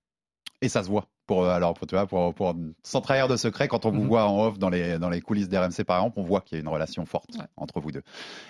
Et 0.61 0.69
ça 0.69 0.83
se 0.83 0.87
voit. 0.87 1.07
Pour, 1.27 1.43
euh, 1.43 1.49
alors, 1.49 1.73
pour, 1.73 1.85
tu 1.87 1.93
vois, 1.95 2.07
pour, 2.07 2.33
pour 2.33 2.55
sans 2.83 3.01
trahir 3.01 3.27
de 3.27 3.35
secret, 3.35 3.67
quand 3.67 3.85
on 3.85 3.91
vous 3.91 4.01
Mhm. 4.01 4.07
voit 4.07 4.25
en 4.25 4.45
off 4.45 4.57
dans 4.57 4.69
les, 4.69 4.97
dans 4.97 5.09
les 5.09 5.21
coulisses 5.21 5.49
d'RMC, 5.49 5.83
par 5.85 5.97
exemple, 5.97 6.19
on 6.19 6.23
voit 6.23 6.39
qu'il 6.41 6.57
y 6.57 6.59
a 6.59 6.61
une 6.61 6.67
relation 6.69 7.05
forte 7.05 7.35
Ouais. 7.37 7.45
entre 7.57 7.79
vous 7.81 7.91
deux. 7.91 8.01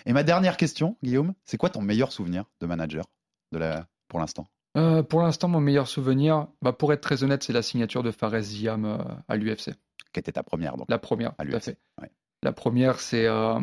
Et 0.06 0.14
ma 0.14 0.24
dernière 0.24 0.58
question, 0.58 0.96
Guillaume, 1.04 1.34
c'est 1.44 1.58
quoi 1.58 1.70
ton 1.72 1.82
meilleur 1.82 2.12
souvenir 2.12 2.46
de 2.62 2.68
manager 2.68 3.06
de 3.52 3.58
la, 3.58 3.88
pour 4.08 4.20
l'instant? 4.20 4.46
Euh, 4.78 5.02
pour 5.02 5.22
l'instant, 5.24 5.48
mon 5.48 5.60
meilleur 5.60 5.88
souvenir, 5.88 6.48
bah, 6.62 6.72
pour 6.72 6.94
être 6.94 7.02
très 7.02 7.24
honnête, 7.24 7.42
c'est 7.44 7.54
la 7.54 7.64
signature 7.64 8.04
de 8.04 8.12
Fares 8.12 8.40
Ziam 8.42 8.86
euh, 8.86 8.98
à 9.28 9.36
l'UFC. 9.36 9.72
Qui 10.14 10.20
était 10.20 10.32
ta 10.34 10.44
première 10.44 10.78
donc, 10.78 10.86
La 10.90 11.00
première, 11.00 11.34
à 11.40 11.44
l'UFC 11.44 11.78
ouais. 12.02 12.12
La 12.44 12.52
première, 12.52 13.00
c'est 13.00 13.26
euh, 13.26 13.60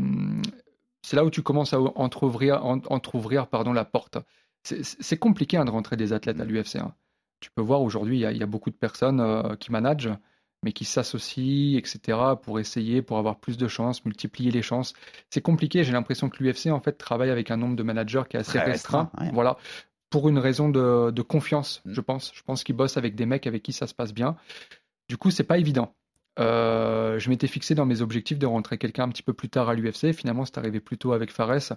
c'est 1.02 1.14
là 1.16 1.24
où 1.24 1.30
tu 1.30 1.42
commences 1.42 1.72
à 1.72 1.80
entrouvrir, 1.80 2.64
en- 2.64 2.80
entrouvrir 2.88 3.46
pardon, 3.46 3.72
la 3.72 3.84
porte. 3.84 4.18
C'est- 4.64 4.82
C'est 4.82 5.18
compliqué 5.18 5.56
hein, 5.56 5.64
de 5.64 5.70
rentrer 5.70 5.96
des 5.96 6.12
athlètes 6.12 6.40
à 6.40 6.44
Mm. 6.44 6.48
l'UFC. 6.48 6.76
hein. 6.78 6.94
Tu 7.44 7.50
peux 7.50 7.60
voir 7.62 7.82
aujourd'hui, 7.82 8.16
il 8.16 8.20
y, 8.20 8.24
a- 8.24 8.32
il 8.32 8.38
y 8.38 8.42
a 8.42 8.46
beaucoup 8.46 8.70
de 8.70 8.74
personnes 8.74 9.20
euh, 9.20 9.54
qui 9.56 9.70
managent, 9.70 10.08
mais 10.62 10.72
qui 10.72 10.86
s'associent, 10.86 11.76
etc., 11.76 12.18
pour 12.42 12.58
essayer, 12.58 13.02
pour 13.02 13.18
avoir 13.18 13.38
plus 13.38 13.58
de 13.58 13.68
chances, 13.68 14.02
multiplier 14.06 14.50
les 14.50 14.62
chances. 14.62 14.94
C'est 15.28 15.42
compliqué. 15.42 15.84
J'ai 15.84 15.92
l'impression 15.92 16.30
que 16.30 16.42
l'UFC 16.42 16.68
en 16.70 16.80
fait 16.80 16.92
travaille 16.96 17.28
avec 17.28 17.50
un 17.50 17.58
nombre 17.58 17.76
de 17.76 17.82
managers 17.82 18.22
qui 18.30 18.38
est 18.38 18.40
assez 18.40 18.56
Très 18.58 18.64
restreint. 18.72 19.10
restreint, 19.12 19.26
ouais. 19.26 19.30
Voilà, 19.34 19.58
pour 20.08 20.30
une 20.30 20.38
raison 20.38 20.70
de, 20.70 21.10
de 21.10 21.22
confiance, 21.22 21.82
Mm. 21.84 21.92
je 21.92 22.00
pense. 22.00 22.32
Je 22.34 22.42
pense 22.42 22.64
qu'ils 22.64 22.76
bossent 22.76 22.96
avec 22.96 23.14
des 23.14 23.26
mecs 23.26 23.46
avec 23.46 23.62
qui 23.62 23.74
ça 23.74 23.86
se 23.86 23.92
passe 23.94 24.14
bien. 24.14 24.36
Du 25.10 25.18
coup, 25.18 25.30
c'est 25.30 25.44
pas 25.44 25.58
évident. 25.58 25.94
Euh, 26.38 27.18
je 27.18 27.28
m'étais 27.28 27.46
fixé 27.46 27.74
dans 27.74 27.84
mes 27.84 28.00
objectifs 28.00 28.38
de 28.38 28.46
rentrer 28.46 28.78
quelqu'un 28.78 29.04
un 29.04 29.08
petit 29.10 29.22
peu 29.22 29.34
plus 29.34 29.50
tard 29.50 29.68
à 29.68 29.74
l'UFC. 29.74 30.12
Finalement, 30.14 30.46
c'est 30.46 30.56
arrivé 30.56 30.80
plus 30.80 30.96
tôt 30.96 31.12
avec 31.12 31.30
Fares. 31.30 31.74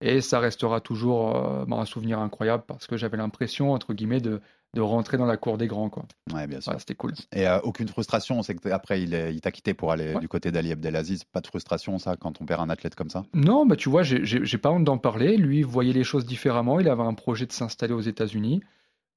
Et 0.00 0.20
ça 0.20 0.38
restera 0.38 0.80
toujours 0.80 1.36
euh, 1.36 1.64
un 1.70 1.84
souvenir 1.84 2.18
incroyable 2.20 2.64
parce 2.66 2.86
que 2.86 2.96
j'avais 2.96 3.16
l'impression, 3.18 3.72
entre 3.72 3.92
guillemets, 3.92 4.20
de, 4.20 4.40
de 4.74 4.80
rentrer 4.80 5.18
dans 5.18 5.26
la 5.26 5.36
cour 5.36 5.58
des 5.58 5.66
grands. 5.66 5.90
Quoi. 5.90 6.04
Ouais, 6.32 6.46
bien 6.46 6.60
sûr. 6.60 6.74
C'était 6.78 6.94
cool. 6.94 7.12
Et 7.32 7.46
euh, 7.46 7.60
aucune 7.60 7.88
frustration, 7.88 8.38
on 8.38 8.42
sait 8.42 8.54
qu'après 8.54 9.02
il, 9.02 9.40
t'a 9.40 9.50
quitté 9.50 9.74
pour 9.74 9.92
aller 9.92 10.14
Ouais. 10.14 10.20
du 10.20 10.28
côté 10.28 10.50
d'Ali 10.50 10.72
Abdelaziz. 10.72 11.24
Pas 11.24 11.40
de 11.40 11.46
frustration, 11.46 11.98
ça, 11.98 12.16
quand 12.16 12.40
on 12.40 12.46
perd 12.46 12.60
un 12.62 12.70
athlète 12.70 12.94
comme 12.94 13.10
ça? 13.10 13.24
Non, 13.34 13.66
bah 13.66 13.76
tu 13.76 13.88
vois, 13.90 14.02
j'ai 14.02 14.58
pas 14.58 14.70
honte 14.70 14.84
d'en 14.84 14.98
parler. 14.98 15.36
Lui 15.36 15.62
voyait 15.62 15.92
les 15.92 16.04
choses 16.04 16.24
différemment. 16.24 16.80
Il 16.80 16.88
avait 16.88 17.02
un 17.02 17.14
projet 17.14 17.46
de 17.46 17.52
s'installer 17.52 17.92
aux 17.92 18.00
États-Unis. 18.00 18.62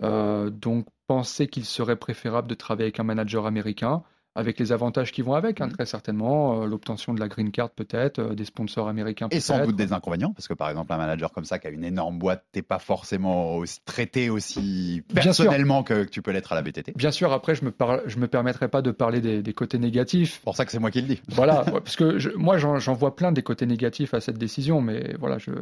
Euh, 0.01 0.49
donc, 0.49 0.87
pensait 1.07 1.47
qu'il 1.47 1.65
serait 1.65 1.95
préférable 1.97 2.47
de 2.47 2.55
travailler 2.55 2.85
avec 2.85 2.99
un 2.99 3.03
manager 3.03 3.45
américain, 3.45 4.03
avec 4.35 4.59
les 4.59 4.71
avantages 4.71 5.11
qui 5.11 5.21
vont 5.21 5.33
avec, 5.33 5.61
hein, 5.61 5.67
Mhm. 5.67 5.73
très 5.73 5.85
certainement. 5.85 6.63
Euh, 6.63 6.65
L'obtention 6.65 7.13
de 7.13 7.19
la 7.19 7.27
green 7.27 7.51
card, 7.51 7.69
peut-être, 7.69 8.19
euh, 8.19 8.33
des 8.35 8.45
sponsors 8.45 8.87
américains, 8.87 9.27
Et 9.31 9.39
sans 9.39 9.55
peut-être. 9.57 9.67
doute 9.67 9.75
des 9.75 9.93
inconvénients, 9.93 10.31
parce 10.33 10.47
que 10.47 10.53
par 10.53 10.69
exemple, 10.69 10.91
un 10.91 10.97
manager 10.97 11.31
comme 11.31 11.45
ça 11.45 11.59
qui 11.59 11.67
a 11.67 11.69
une 11.69 11.83
énorme 11.83 12.17
boîte, 12.17 12.43
t'es 12.51 12.61
pas 12.63 12.79
forcément 12.79 13.55
aussi, 13.57 13.79
traité 13.85 14.29
aussi 14.29 15.03
personnellement 15.13 15.83
que, 15.83 16.03
que 16.05 16.09
tu 16.09 16.21
peux 16.21 16.31
l'être 16.31 16.51
à 16.51 16.55
la 16.55 16.61
BTT. 16.61 16.93
Bien 16.95 17.11
sûr, 17.11 17.31
après, 17.31 17.55
je 17.55 17.63
me, 17.65 17.71
parle, 17.71 18.01
je 18.07 18.17
me 18.17 18.27
permettrai 18.27 18.67
pas 18.69 18.81
de 18.81 18.91
parler 18.91 19.21
des, 19.21 19.41
des 19.43 19.53
côtés 19.53 19.77
négatifs. 19.77 20.33
C'est 20.35 20.43
pour 20.43 20.55
ça 20.55 20.65
que 20.65 20.71
c'est 20.71 20.79
moi 20.79 20.91
qui 20.91 21.01
le 21.01 21.07
dis. 21.07 21.21
Voilà, 21.27 21.63
ouais, 21.65 21.71
parce 21.83 21.95
que 21.95 22.17
je- 22.19 22.29
moi, 22.31 22.57
j'en 22.57 22.93
vois 22.93 23.15
plein 23.15 23.31
des 23.31 23.43
côtés 23.43 23.65
négatifs 23.65 24.13
à 24.13 24.21
cette 24.21 24.37
décision, 24.37 24.81
mais 24.81 25.15
voilà, 25.19 25.37
je 25.37 25.51
ne 25.51 25.55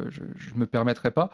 me 0.59 0.65
permettrai 0.65 1.11
pas. 1.11 1.29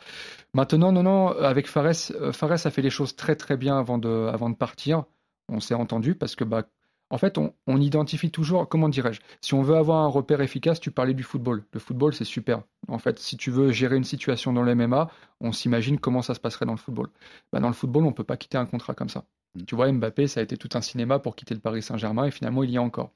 Maintenant, 0.54 0.92
non, 0.92 1.04
non, 1.04 1.28
avec 1.30 1.68
Fares, 1.68 2.12
euh, 2.20 2.32
Fares 2.32 2.66
a 2.66 2.72
fait 2.72 2.82
les 2.82 2.90
choses 2.90 3.16
très, 3.16 3.36
très 3.36 3.58
bien 3.58 3.78
avant 3.78 3.98
de, 3.98 4.30
avant 4.34 4.50
de 4.50 4.56
partir. 4.56 5.04
On 5.50 5.60
s'est 5.60 5.74
entendu 5.76 6.16
parce 6.16 6.36
que, 6.36 6.44
bah, 6.44 6.64
en 7.10 7.18
fait, 7.18 7.38
on, 7.38 7.54
on 7.68 7.80
identifie 7.80 8.32
toujours, 8.32 8.68
comment 8.68 8.90
dirais-je, 8.90 9.22
si 9.42 9.54
on 9.54 9.62
veut 9.62 9.78
avoir 9.78 10.04
un 10.04 10.08
repère 10.08 10.42
efficace, 10.42 10.80
tu 10.80 10.92
parlais 10.92 11.14
du 11.14 11.24
football. 11.24 11.64
Le 11.72 11.80
football, 11.80 12.14
c'est 12.14 12.26
super. 12.26 12.64
En 12.90 13.00
fait, 13.00 13.20
si 13.20 13.38
tu 13.38 13.50
veux 13.50 13.72
gérer 13.72 13.96
une 13.96 14.04
situation 14.04 14.52
dans 14.52 14.64
le 14.64 14.76
MMA, 14.76 15.10
on 15.40 15.52
s'imagine 15.54 16.00
comment 16.00 16.22
ça 16.22 16.34
se 16.34 16.40
passerait 16.40 16.66
dans 16.66 16.74
le 16.74 16.78
football. 16.78 17.10
Bah, 17.52 17.60
dans 17.60 17.68
le 17.68 17.74
football, 17.74 18.06
on 18.06 18.12
peut 18.12 18.26
pas 18.26 18.38
quitter 18.38 18.58
un 18.58 18.66
contrat 18.66 18.94
comme 18.94 19.10
ça. 19.10 19.24
Mm. 19.56 19.64
Tu 19.64 19.76
vois, 19.76 19.92
Mbappé, 19.92 20.28
ça 20.28 20.42
a 20.42 20.44
été 20.44 20.58
tout 20.58 20.70
un 20.74 20.82
cinéma 20.82 21.20
pour 21.20 21.36
quitter 21.36 21.54
le 21.54 21.62
Paris 21.62 21.82
Saint-Germain 21.82 22.26
et 22.26 22.32
finalement, 22.32 22.64
il 22.64 22.72
y 22.72 22.76
est 22.76 22.80
encore. 22.80 23.12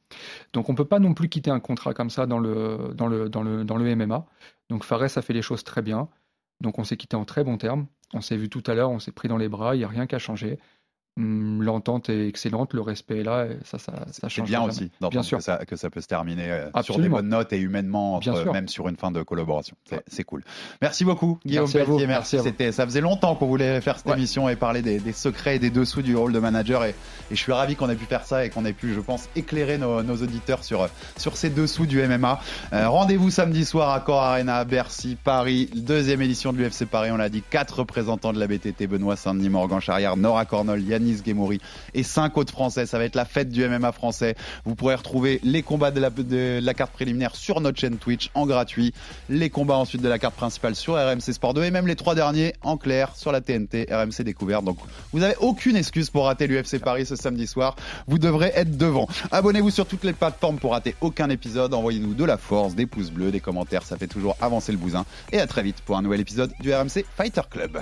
Donc, 0.54 0.70
on 0.70 0.76
peut 0.76 0.86
pas 0.86 1.00
non 1.00 1.14
plus 1.14 1.28
quitter 1.28 1.52
un 1.52 1.60
contrat 1.60 1.94
comme 1.94 2.10
ça 2.10 2.26
dans 2.26 2.40
le, 2.40 2.94
dans 2.96 3.08
le, 3.08 3.28
dans 3.28 3.44
le, 3.44 3.66
dans 3.66 3.78
le 3.78 3.96
MMA. 3.96 4.26
Donc, 4.70 4.86
Fares 4.86 5.18
a 5.18 5.22
fait 5.22 5.34
les 5.34 5.42
choses 5.42 5.64
très 5.66 5.82
bien. 5.82 6.08
Donc, 6.62 6.80
on 6.80 6.86
s'est 6.86 6.98
quitté 6.98 7.18
en 7.18 7.26
très 7.26 7.44
bons 7.44 7.58
termes. 7.58 7.88
On 8.14 8.22
s'est 8.22 8.38
vu 8.38 8.50
tout 8.50 8.64
à 8.68 8.74
l'heure, 8.74 8.92
on 8.92 9.00
s'est 9.00 9.12
pris 9.12 9.28
dans 9.28 9.38
les 9.38 9.50
bras, 9.50 9.76
il 9.76 9.80
n'y 9.80 9.86
a 9.86 9.88
rien 9.88 10.06
qu'à 10.06 10.20
changer. 10.20 10.60
Hum, 11.18 11.62
L'entente 11.62 12.10
est 12.10 12.26
excellente, 12.28 12.74
le 12.74 12.80
respect 12.82 13.20
est 13.20 13.24
là, 13.24 13.46
et 13.46 13.58
ça, 13.66 13.78
ça, 13.78 13.92
ça 14.12 14.14
C'est 14.14 14.30
change 14.30 14.48
bien 14.48 14.60
jamais. 14.62 14.72
aussi 14.72 14.92
Bien 15.12 15.22
sûr. 15.24 15.40
que 15.40 15.44
ça, 15.44 15.58
que 15.66 15.76
ça 15.76 15.90
peut 15.90 16.00
se 16.00 16.08
terminer 16.08 16.50
euh, 16.50 16.70
sur 16.84 16.98
des 17.00 17.10
bonnes 17.10 17.28
notes 17.28 17.52
et 17.52 17.58
humainement, 17.60 18.16
entre- 18.16 18.32
Bien 18.32 18.42
sûr. 18.42 18.54
même 18.54 18.70
sur 18.70 18.88
une 18.88 18.96
fin 18.96 19.12
de 19.12 19.22
collaboration. 19.22 19.76
C'est 19.84 19.96
Ouais. 19.98 20.02
c'est 20.08 20.24
cool. 20.24 20.42
Merci 20.82 21.04
beaucoup, 21.04 21.38
Guillaume 21.46 21.66
Merci. 21.74 21.78
Pelletier. 21.92 22.08
Merci. 22.08 22.40
C'était, 22.40 22.72
ça 22.72 22.86
faisait 22.86 23.02
longtemps 23.02 23.36
qu'on 23.36 23.48
voulait 23.48 23.82
faire 23.82 23.98
cette 23.98 24.08
Ouais. 24.08 24.14
émission 24.14 24.48
et 24.48 24.56
parler 24.56 24.82
des, 24.82 25.00
des 25.00 25.12
secrets 25.12 25.58
et 25.58 25.60
des 25.60 25.70
dessous 25.70 26.02
du 26.02 26.16
rôle 26.16 26.32
de 26.32 26.40
manager. 26.40 26.86
Et, 26.86 26.92
et 26.92 27.36
je 27.36 27.36
suis 27.36 27.52
ravi 27.52 27.76
qu'on 27.76 27.90
ait 27.90 27.96
pu 27.96 28.06
faire 28.06 28.24
ça 28.26 28.46
et 28.46 28.50
qu'on 28.50 28.64
ait 28.64 28.72
pu, 28.74 28.94
je 28.94 29.02
pense, 29.02 29.28
éclairer 29.36 29.78
nos, 29.78 30.02
nos 30.04 30.16
auditeurs 30.16 30.64
sur, 30.64 30.88
sur 31.18 31.36
ces 31.36 31.50
dessous 31.50 31.86
du 31.88 32.02
MMA. 32.08 32.40
Euh, 32.72 32.88
rendez-vous 32.88 33.30
samedi 33.32 33.66
soir 33.66 33.92
à 33.92 34.00
Core 34.00 34.22
Arena 34.22 34.64
Bercy, 34.64 35.18
Paris. 35.22 35.70
Deuxième 35.76 36.22
édition 36.22 36.54
de 36.54 36.58
l'UFC 36.58 36.86
Paris. 36.86 37.12
On 37.12 37.18
l'a 37.18 37.28
dit, 37.30 37.44
quatre 37.50 37.80
représentants 37.80 38.32
de 38.32 38.40
la 38.40 38.48
BTT, 38.48 38.88
Benoît 38.88 39.18
Saint-Denis, 39.18 39.50
Morgan 39.50 39.82
Charrière, 39.82 40.16
Nora 40.16 40.46
Cornol, 40.46 40.80
Yanis 41.02 41.22
Gemouri 41.26 41.60
et 41.94 42.04
cinq 42.04 42.38
autres 42.38 42.52
Français. 42.52 42.86
Ça 42.86 42.98
va 42.98 43.06
être 43.06 43.16
la 43.16 43.26
fête 43.26 43.50
du 43.50 43.68
MMA 43.68 43.92
français. 43.92 44.36
Vous 44.66 44.76
pourrez 44.76 44.96
retrouver 44.96 45.40
les 45.44 45.64
combats 45.64 45.92
de 45.92 46.00
la, 46.00 46.10
de 46.10 46.60
la 46.62 46.74
carte 46.74 46.92
préliminaire 46.92 47.36
sur 47.36 47.62
notre 47.62 47.80
chaîne 47.80 47.98
Twitch 47.98 48.30
en 48.34 48.46
gratuit, 48.46 48.94
les 49.30 49.50
combats 49.50 49.76
ensuite 49.76 50.02
de 50.02 50.10
la 50.10 50.20
carte 50.20 50.36
principale 50.36 50.76
sur 50.76 50.94
RMC 50.94 51.34
Sport 51.34 51.54
2 51.54 51.64
et 51.64 51.72
même 51.72 51.88
les 51.88 51.96
trois 51.96 52.16
derniers 52.16 52.54
en 52.62 52.78
clair 52.78 53.16
sur 53.16 53.32
la 53.32 53.42
TNT 53.42 53.88
RMC 53.92 54.24
Découverte. 54.24 54.64
Donc 54.64 54.78
vous 55.12 55.20
n'avez 55.20 55.36
aucune 55.40 55.76
excuse 55.76 56.10
pour 56.10 56.26
rater 56.26 56.48
l'UFC 56.48 56.80
Paris 56.80 57.06
ce 57.06 57.16
samedi 57.16 57.48
soir. 57.48 57.76
Vous 58.08 58.20
devrez 58.20 58.52
être 58.56 58.78
devant. 58.78 59.08
Abonnez-vous 59.32 59.72
sur 59.72 59.86
toutes 59.86 60.04
les 60.04 60.14
plateformes 60.14 60.58
pour 60.58 60.72
rater 60.72 60.96
aucun 61.02 61.30
épisode. 61.30 61.74
Envoyez-nous 61.74 62.14
de 62.14 62.26
la 62.26 62.38
force, 62.38 62.76
des 62.76 62.86
pouces 62.86 63.12
bleus, 63.12 63.32
des 63.32 63.40
commentaires. 63.40 63.84
Ça 63.84 63.98
fait 63.98 64.08
toujours 64.08 64.36
avancer 64.42 64.72
le 64.72 64.78
bousin. 64.78 65.06
Et 65.32 65.40
à 65.40 65.48
très 65.48 65.64
vite 65.64 65.78
pour 65.86 65.98
un 65.98 66.02
nouvel 66.02 66.22
épisode 66.22 66.52
du 66.60 66.74
RMC 66.74 67.06
Fighter 67.16 67.42
Club. 67.50 67.82